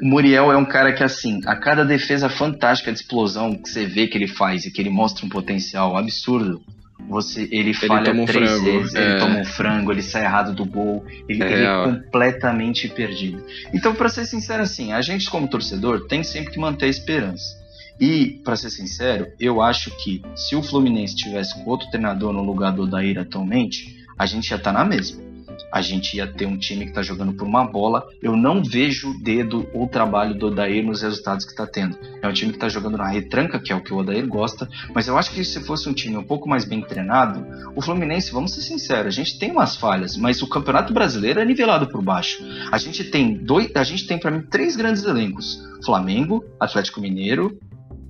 O 0.00 0.06
Muriel 0.06 0.50
é 0.50 0.56
um 0.56 0.64
cara 0.64 0.92
que, 0.92 1.04
assim, 1.04 1.40
a 1.46 1.54
cada 1.56 1.84
defesa 1.84 2.28
fantástica 2.28 2.90
de 2.90 2.98
explosão 2.98 3.54
que 3.54 3.68
você 3.68 3.86
vê 3.86 4.06
que 4.06 4.16
ele 4.16 4.26
faz 4.26 4.64
e 4.64 4.70
que 4.70 4.80
ele 4.80 4.90
mostra 4.90 5.26
um 5.26 5.28
potencial 5.28 5.96
absurdo, 5.96 6.62
você, 7.08 7.42
ele, 7.42 7.56
ele 7.56 7.74
falha 7.74 8.12
um 8.12 8.24
três 8.24 8.50
frango, 8.50 8.64
vezes, 8.64 8.94
é. 8.94 9.10
ele 9.10 9.18
toma 9.18 9.38
um 9.38 9.44
frango, 9.44 9.92
ele 9.92 10.02
sai 10.02 10.24
errado 10.24 10.54
do 10.54 10.64
gol, 10.64 11.04
ele 11.28 11.42
é, 11.42 11.52
ele 11.52 11.64
é 11.64 11.84
completamente 11.84 12.88
perdido. 12.88 13.44
Então, 13.72 13.94
para 13.94 14.08
ser 14.08 14.26
sincero, 14.26 14.62
assim, 14.62 14.92
a 14.92 15.00
gente 15.02 15.28
como 15.30 15.48
torcedor 15.48 16.06
tem 16.06 16.22
sempre 16.22 16.52
que 16.52 16.58
manter 16.58 16.86
a 16.86 16.88
esperança. 16.88 17.60
E, 18.00 18.40
para 18.44 18.56
ser 18.56 18.70
sincero, 18.70 19.28
eu 19.38 19.60
acho 19.60 19.90
que 20.02 20.22
se 20.34 20.56
o 20.56 20.62
Fluminense 20.62 21.14
tivesse 21.14 21.54
com 21.54 21.68
outro 21.68 21.90
treinador 21.90 22.32
no 22.32 22.42
lugar 22.42 22.72
do 22.72 22.82
Odair 22.82 23.18
atualmente, 23.18 24.04
a 24.18 24.24
gente 24.24 24.44
estar 24.44 24.58
tá 24.58 24.72
na 24.72 24.84
mesma. 24.84 25.29
A 25.72 25.80
gente 25.80 26.16
ia 26.16 26.26
ter 26.26 26.46
um 26.46 26.56
time 26.56 26.84
que 26.84 26.90
está 26.90 27.02
jogando 27.02 27.32
por 27.32 27.46
uma 27.46 27.64
bola. 27.64 28.06
Eu 28.22 28.36
não 28.36 28.62
vejo 28.62 29.10
o 29.10 29.22
dedo 29.22 29.68
ou 29.72 29.84
o 29.84 29.88
trabalho 29.88 30.34
do 30.34 30.48
Odair 30.48 30.84
nos 30.84 31.02
resultados 31.02 31.44
que 31.44 31.52
está 31.52 31.66
tendo. 31.66 31.98
É 32.22 32.28
um 32.28 32.32
time 32.32 32.50
que 32.50 32.56
está 32.56 32.68
jogando 32.68 32.96
na 32.98 33.08
retranca, 33.08 33.58
que 33.58 33.72
é 33.72 33.76
o 33.76 33.82
que 33.82 33.92
o 33.92 33.98
Odair 33.98 34.26
gosta. 34.26 34.68
Mas 34.94 35.08
eu 35.08 35.16
acho 35.16 35.30
que 35.32 35.44
se 35.44 35.60
fosse 35.64 35.88
um 35.88 35.92
time 35.92 36.16
um 36.16 36.24
pouco 36.24 36.48
mais 36.48 36.64
bem 36.64 36.80
treinado, 36.80 37.44
o 37.74 37.82
Fluminense, 37.82 38.32
vamos 38.32 38.54
ser 38.54 38.62
sinceros, 38.62 39.06
a 39.06 39.10
gente 39.10 39.38
tem 39.38 39.50
umas 39.50 39.76
falhas, 39.76 40.16
mas 40.16 40.42
o 40.42 40.48
Campeonato 40.48 40.92
Brasileiro 40.92 41.40
é 41.40 41.44
nivelado 41.44 41.88
por 41.88 42.02
baixo. 42.02 42.42
A 42.70 42.78
gente 42.78 43.04
tem 43.04 43.34
dois, 43.34 43.70
a 43.74 43.84
gente 43.84 44.06
tem 44.06 44.18
para 44.18 44.30
mim 44.30 44.42
três 44.42 44.76
grandes 44.76 45.04
elencos: 45.04 45.58
Flamengo, 45.84 46.44
Atlético 46.58 47.00
Mineiro 47.00 47.58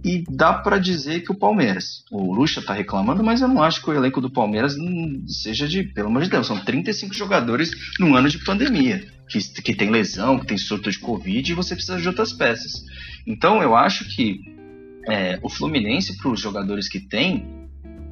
e 0.04 0.24
dá 0.28 0.52
para 0.52 0.78
dizer 0.78 1.20
que 1.20 1.30
o 1.30 1.34
Palmeiras. 1.34 2.04
O 2.10 2.32
Lucha 2.32 2.62
tá 2.62 2.72
reclamando, 2.72 3.22
mas 3.22 3.40
eu 3.40 3.48
não 3.48 3.62
acho 3.62 3.82
que 3.82 3.90
o 3.90 3.94
elenco 3.94 4.20
do 4.20 4.30
Palmeiras 4.30 4.76
seja 5.26 5.68
de, 5.68 5.82
pelo 5.82 6.08
amor 6.08 6.22
de 6.22 6.30
Deus, 6.30 6.46
são 6.46 6.58
35 6.58 7.14
jogadores 7.14 7.70
num 7.98 8.14
ano 8.14 8.28
de 8.28 8.38
pandemia, 8.38 9.06
que, 9.28 9.38
que 9.62 9.74
tem 9.74 9.90
lesão, 9.90 10.38
que 10.38 10.46
tem 10.46 10.58
surto 10.58 10.90
de 10.90 10.98
Covid 10.98 11.50
e 11.50 11.54
você 11.54 11.74
precisa 11.74 12.00
de 12.00 12.08
outras 12.08 12.32
peças. 12.32 12.84
Então 13.26 13.62
eu 13.62 13.76
acho 13.76 14.04
que 14.14 14.40
é, 15.08 15.38
o 15.42 15.48
Fluminense, 15.48 16.16
para 16.16 16.30
os 16.30 16.40
jogadores 16.40 16.88
que 16.88 17.00
tem, 17.00 17.59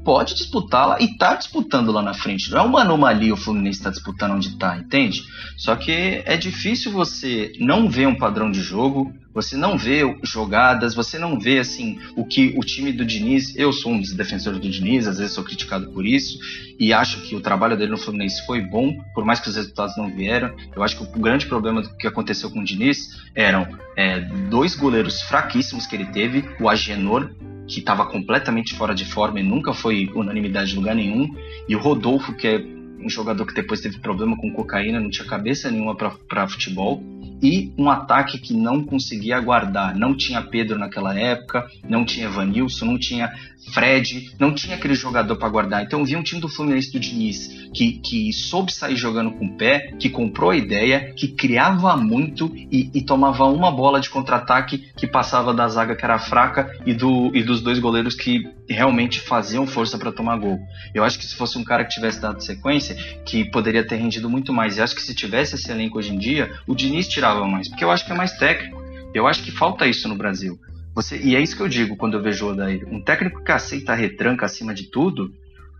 pode 0.09 0.35
disputar 0.35 0.89
lá 0.89 0.97
e 1.03 1.19
tá 1.19 1.35
disputando 1.35 1.93
lá 1.93 2.01
na 2.01 2.15
frente. 2.15 2.51
Não 2.51 2.59
é 2.59 2.63
uma 2.63 2.81
anomalia 2.81 3.35
o 3.35 3.37
Fluminense 3.37 3.83
tá 3.83 3.91
disputando 3.91 4.31
onde 4.31 4.49
está, 4.49 4.75
entende? 4.79 5.23
Só 5.55 5.77
que 5.77 5.93
é 6.25 6.35
difícil 6.35 6.91
você 6.91 7.53
não 7.61 7.91
ver 7.91 8.09
um 8.09 8.15
padrão 8.15 8.51
de 8.51 8.63
jogo, 8.63 9.13
você 9.35 9.55
não 9.55 9.77
vê 9.77 10.01
jogadas, 10.23 10.95
você 10.95 11.19
não 11.19 11.39
vê 11.39 11.59
assim 11.59 11.99
o 12.17 12.25
que 12.25 12.55
o 12.57 12.61
time 12.61 12.91
do 12.91 13.05
Diniz. 13.05 13.55
Eu 13.55 13.71
sou 13.71 13.93
um 13.93 14.01
dos 14.01 14.15
defensores 14.15 14.59
do 14.59 14.71
Diniz, 14.71 15.07
às 15.07 15.19
vezes 15.19 15.35
sou 15.35 15.45
criticado 15.45 15.91
por 15.91 16.07
isso 16.07 16.39
e 16.81 16.91
acho 16.91 17.21
que 17.21 17.37
o 17.37 17.41
trabalho 17.43 17.77
dele 17.77 17.91
no 17.91 17.99
Fluminense 17.99 18.47
foi 18.47 18.63
bom, 18.63 18.97
por 19.15 19.27
mais 19.27 19.41
que 19.41 19.51
os 19.51 19.57
resultados 19.57 19.95
não 19.99 20.09
vieram. 20.11 20.57
Eu 20.75 20.83
acho 20.83 20.97
que 20.97 21.05
o 21.05 21.21
grande 21.21 21.45
problema 21.45 21.83
que 21.83 22.07
aconteceu 22.07 22.51
com 22.51 22.61
o 22.61 22.65
Diniz 22.65 23.11
eram 23.35 23.69
é, 23.95 24.21
dois 24.49 24.75
goleiros 24.75 25.21
fraquíssimos 25.21 25.87
que 25.87 25.95
ele 25.95 26.07
teve, 26.07 26.49
o 26.59 26.67
Agenor 26.67 27.31
que 27.69 27.81
estava 27.81 28.07
completamente 28.07 28.75
fora 28.75 28.95
de 28.95 29.05
forma 29.05 29.41
e 29.41 29.43
nunca 29.43 29.73
foi 29.75 30.11
unanimidade 30.15 30.73
em 30.73 30.77
lugar 30.77 30.95
nenhum, 30.95 31.33
e 31.69 31.77
o 31.77 31.79
Rodolfo, 31.79 32.35
que 32.35 32.49
é 32.49 32.78
um 32.99 33.09
jogador 33.09 33.47
que 33.47 33.55
depois 33.55 33.81
teve 33.81 33.99
problema 33.99 34.37
com 34.37 34.53
cocaína, 34.53 35.01
não 35.01 35.11
tinha 35.11 35.27
cabeça 35.27 35.71
nenhuma 35.71 35.97
para 35.97 36.49
futebol 36.49 37.03
e 37.43 37.73
um 37.79 37.89
ataque 37.89 38.39
que 38.39 38.53
não 38.53 38.85
conseguia 38.85 39.37
aguardar. 39.37 39.97
Não 39.97 40.17
tinha 40.17 40.43
Pedro 40.43 40.79
naquela 40.79 41.19
época, 41.19 41.67
não 41.89 42.05
tinha 42.05 42.27
Evanilson, 42.27 42.85
não 42.85 42.99
tinha 42.99 43.33
Fred, 43.73 44.35
não 44.39 44.53
tinha 44.53 44.77
aquele 44.77 44.95
jogador 44.95 45.37
para 45.37 45.49
guardar. 45.49 45.83
Então 45.83 46.01
eu 46.01 46.07
vi 46.07 46.17
um 46.17 46.23
time 46.23 46.41
do 46.41 46.49
Fluminense 46.49 46.93
do 46.93 46.99
Diniz 46.99 47.49
que, 47.73 47.93
que 47.93 48.33
soube 48.33 48.73
sair 48.73 48.97
jogando 48.97 49.31
com 49.33 49.47
o 49.47 49.57
pé, 49.57 49.93
que 49.99 50.09
comprou 50.09 50.51
a 50.51 50.57
ideia, 50.57 51.13
que 51.15 51.29
criava 51.29 51.97
muito 51.97 52.51
e, 52.55 52.91
e 52.95 53.03
tomava 53.03 53.45
uma 53.45 53.71
bola 53.71 54.01
de 54.01 54.09
contra-ataque 54.09 54.79
que 54.97 55.07
passava 55.07 55.53
da 55.53 55.69
zaga 55.69 55.95
que 55.95 56.05
era 56.05 56.19
fraca 56.19 56.75
e, 56.87 56.95
do, 56.95 57.31
e 57.35 57.43
dos 57.43 57.61
dois 57.61 57.79
goleiros 57.79 58.15
que 58.15 58.43
realmente 58.69 59.21
faziam 59.21 59.67
força 59.67 59.99
para 59.99 60.13
tomar 60.13 60.39
gol. 60.39 60.59
Eu 60.95 61.05
acho 61.05 61.19
que 61.19 61.25
se 61.25 61.35
fosse 61.35 61.59
um 61.59 61.65
cara 61.65 61.85
que 61.85 61.95
tivesse 61.95 62.21
dado 62.21 62.43
sequência, 62.43 62.88
que 63.25 63.45
poderia 63.51 63.87
ter 63.87 63.97
rendido 63.97 64.29
muito 64.29 64.53
mais. 64.53 64.77
E 64.77 64.83
acho 64.83 64.95
que 64.95 65.03
se 65.03 65.15
tivesse 65.15 65.55
esse 65.55 65.71
elenco 65.71 65.99
hoje 65.99 66.15
em 66.15 66.19
dia, 66.19 66.51
o 66.67 66.75
Diniz 66.75 67.09
tirava 67.09 67.47
mais, 67.47 67.69
porque 67.69 67.85
eu 67.85 67.91
acho 67.91 68.05
que 68.05 68.13
é 68.13 68.15
mais 68.15 68.33
técnico. 68.33 68.83
Eu 69.15 69.27
acho 69.27 69.43
que 69.43 69.51
falta 69.51 69.87
isso 69.87 70.09
no 70.09 70.15
Brasil. 70.15 70.59
Você, 70.95 71.17
e 71.17 71.37
é 71.37 71.41
isso 71.41 71.57
que 71.57 71.63
eu 71.63 71.69
digo 71.69 71.97
quando 71.97 72.15
eu 72.15 72.23
vejo 72.23 72.47
o 72.47 72.51
Odair. 72.51 72.85
Um 72.89 73.01
técnico 73.01 73.43
que 73.43 73.53
aceita 73.53 73.93
a 73.93 73.95
retranca 73.95 74.47
acima 74.47 74.75
de 74.75 74.91
tudo, 74.91 75.33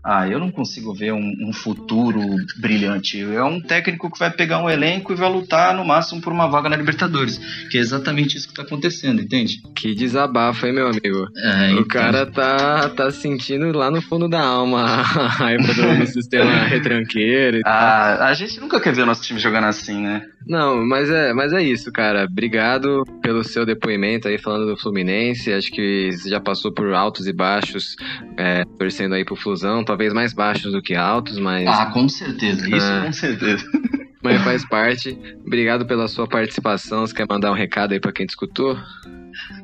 ah, 0.03 0.27
eu 0.27 0.39
não 0.39 0.49
consigo 0.49 0.93
ver 0.93 1.11
um, 1.11 1.35
um, 1.41 1.51
futuro 1.51 2.21
brilhante. 2.57 3.21
É 3.21 3.43
um 3.43 3.59
técnico 3.59 4.09
que 4.09 4.17
vai 4.17 4.31
pegar 4.31 4.63
um 4.63 4.69
elenco 4.69 5.11
e 5.11 5.15
vai 5.15 5.29
lutar 5.29 5.75
no 5.75 5.83
máximo 5.83 6.21
por 6.21 6.31
uma 6.31 6.47
vaga 6.47 6.69
na 6.69 6.77
Libertadores. 6.77 7.37
Que 7.69 7.77
é 7.77 7.81
exatamente 7.81 8.37
isso 8.37 8.47
que 8.47 8.53
está 8.53 8.63
acontecendo, 8.63 9.21
entende? 9.21 9.61
Que 9.75 9.93
desabafo, 9.93 10.65
hein, 10.65 10.73
meu 10.73 10.87
amigo? 10.87 11.27
É, 11.37 11.67
o 11.67 11.71
então... 11.71 11.87
cara 11.87 12.25
tá, 12.25 12.89
tá 12.89 13.11
sentindo 13.11 13.77
lá 13.77 13.91
no 13.91 14.01
fundo 14.01 14.29
da 14.29 14.41
alma 14.41 14.83
a 14.83 15.01
raiva 15.27 15.73
do 15.73 16.05
sistema 16.07 16.63
retranqueiro. 16.63 17.57
E 17.57 17.61
ah, 17.65 18.15
tal. 18.17 18.27
a 18.27 18.33
gente 18.33 18.59
nunca 18.59 18.79
quer 18.79 18.93
ver 18.93 19.01
o 19.01 19.05
nosso 19.05 19.23
time 19.23 19.39
jogando 19.39 19.65
assim, 19.65 20.01
né? 20.01 20.21
Não, 20.47 20.83
mas 20.85 21.09
é, 21.09 21.33
mas 21.33 21.51
é 21.51 21.61
isso, 21.61 21.91
cara. 21.91 22.23
Obrigado 22.23 23.03
pelo 23.21 23.43
seu 23.43 23.65
depoimento 23.65 24.27
aí 24.27 24.37
falando 24.37 24.67
do 24.67 24.77
Fluminense. 24.77 25.51
Acho 25.51 25.69
que 25.71 26.11
você 26.11 26.29
já 26.29 26.39
passou 26.39 26.71
por 26.71 26.93
altos 26.93 27.27
e 27.27 27.33
baixos, 27.33 27.95
é, 28.37 28.63
torcendo 28.77 29.15
aí 29.15 29.25
pro 29.25 29.35
Flusão 29.35 29.83
talvez 29.89 30.13
mais 30.13 30.33
baixos 30.33 30.71
do 30.71 30.83
que 30.83 30.93
altos, 30.93 31.39
mas. 31.39 31.67
Ah, 31.67 31.87
com 31.87 32.07
certeza, 32.07 32.63
isso 32.69 32.85
ah. 32.85 33.01
com 33.05 33.13
certeza. 33.13 33.65
Mas 34.21 34.41
faz 34.43 34.67
parte. 34.67 35.17
Obrigado 35.47 35.85
pela 35.85 36.05
sua 36.09 36.27
participação. 36.27 37.07
Você 37.07 37.13
quer 37.13 37.25
mandar 37.29 37.51
um 37.51 37.55
recado 37.55 37.93
aí 37.93 38.01
para 38.01 38.11
quem 38.11 38.25
te 38.25 38.31
escutou? 38.31 38.77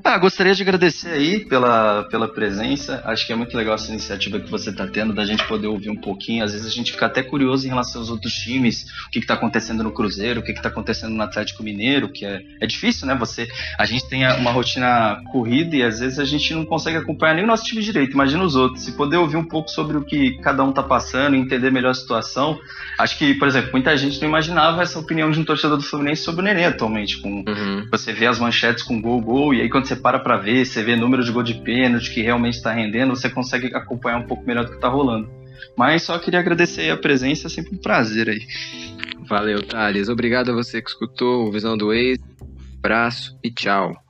Ah, 0.08 0.20
gostaria 0.20 0.53
de 0.53 0.62
agradecer 0.62 1.10
aí 1.10 1.45
pela, 1.45 2.03
pela 2.03 2.28
presença. 2.28 3.01
Acho 3.06 3.26
que 3.26 3.34
é 3.34 3.36
muito 3.36 3.58
legal 3.58 3.74
essa 3.74 3.89
iniciativa 3.89 4.39
que 4.39 4.51
você 4.51 4.70
está 4.70 4.86
tendo, 4.86 5.16
da 5.16 5.26
gente 5.26 5.43
poder 5.47 5.66
ouvir 5.66 5.89
um 5.89 5.95
pouquinho. 5.95 6.43
Às 6.43 6.51
vezes 6.51 6.68
a 6.68 6.70
gente 6.70 6.91
fica 6.91 7.08
até 7.08 7.24
curioso 7.24 7.66
em 7.66 7.70
relação 7.70 8.01
aos 8.01 8.12
outros 8.12 8.36
times, 8.36 8.86
o 9.08 9.10
que 9.10 9.18
está 9.18 9.34
acontecendo 9.34 9.84
no 9.84 9.91
Cruzeiro, 9.91 10.41
o 10.41 10.43
que 10.43 10.51
está 10.51 10.70
acontecendo 10.70 11.16
no 11.16 11.24
Atlético 11.24 11.64
Mineiro, 11.64 12.08
que 12.08 12.24
é, 12.24 12.43
é 12.62 12.68
difícil, 12.68 13.08
né? 13.08 13.16
Você, 13.16 13.49
a 13.80 13.86
gente 13.86 14.08
tem 14.08 14.28
uma 14.38 14.51
rotina 14.51 15.24
corrida 15.32 15.76
e 15.76 15.82
às 15.82 15.99
vezes 15.99 16.20
a 16.20 16.24
gente 16.24 16.53
não 16.53 16.66
consegue 16.66 16.97
acompanhar 16.97 17.34
nem 17.34 17.43
o 17.43 17.47
nosso 17.47 17.64
time 17.64 17.82
direito, 17.82 18.14
imagina 18.14 18.43
os 18.43 18.56
outros. 18.56 18.84
Se 18.84 18.91
poder 18.91 19.18
ouvir 19.18 19.38
um 19.38 19.45
pouco 19.45 19.72
sobre 19.72 19.97
o 19.97 20.06
que 20.06 20.38
cada 20.38 20.64
um 20.64 20.70
está 20.70 20.84
passando, 20.84 21.36
entender 21.36 21.72
melhor 21.72 21.89
a 21.89 21.95
situação. 21.95 22.60
Acho 22.99 23.18
que, 23.18 23.34
por 23.34 23.47
exemplo, 23.47 23.72
muita 23.72 23.97
gente 23.97 24.22
não 24.22 24.30
imaginava 24.30 24.84
essa 24.84 24.99
opinião 24.99 25.32
de 25.32 25.39
um 25.39 25.43
torcedor 25.43 25.78
do 25.78 25.84
Fluminense 25.84 26.22
sobre 26.22 26.41
o 26.41 26.43
Nenê 26.43 26.66
atualmente. 26.66 27.18
Com, 27.18 27.43
uhum. 27.47 27.88
Você 27.89 28.14
vê 28.14 28.28
as 28.28 28.38
manchetes 28.38 28.84
com 28.84 29.01
gol, 29.01 29.20
gol, 29.20 29.51
e 29.51 29.62
aí 29.62 29.68
quando 29.68 29.95
você 29.96 30.02
para 30.02 30.20
para 30.20 30.38
ver, 30.38 30.66
você 30.66 30.84
vê 30.84 30.96
número 30.96 31.24
de 31.24 31.32
gol 31.32 31.43
de 31.43 31.56
pênalti 31.56 32.14
que 32.14 32.22
realmente 32.22 32.56
está 32.56 32.72
rendendo, 32.72 33.16
você 33.16 33.30
consegue 33.30 33.74
acompanhar 33.76 34.18
um 34.18 34.28
pouco 34.28 34.46
melhor 34.46 34.66
do 34.66 34.72
que 34.72 34.76
está 34.76 34.89
rolando. 34.89 35.30
Mas 35.78 36.04
só 36.04 36.20
queria 36.20 36.39
agradecer 36.39 36.89
a 36.89 36.98
presença, 36.98 37.48
é 37.48 37.50
sempre 37.50 37.76
um 37.76 37.78
prazer 37.78 38.30
aí. 38.30 38.46
Valeu, 39.28 39.62
Thales. 39.64 40.10
Obrigado 40.10 40.52
a 40.52 40.54
você 40.54 40.82
que 40.82 40.89
escutou 40.89 41.48
o 41.48 41.52
Visão 41.52 41.78
do 41.78 41.93
Ex. 41.93 42.20
Abraço 42.78 43.38
e 43.43 43.50
tchau. 43.50 44.05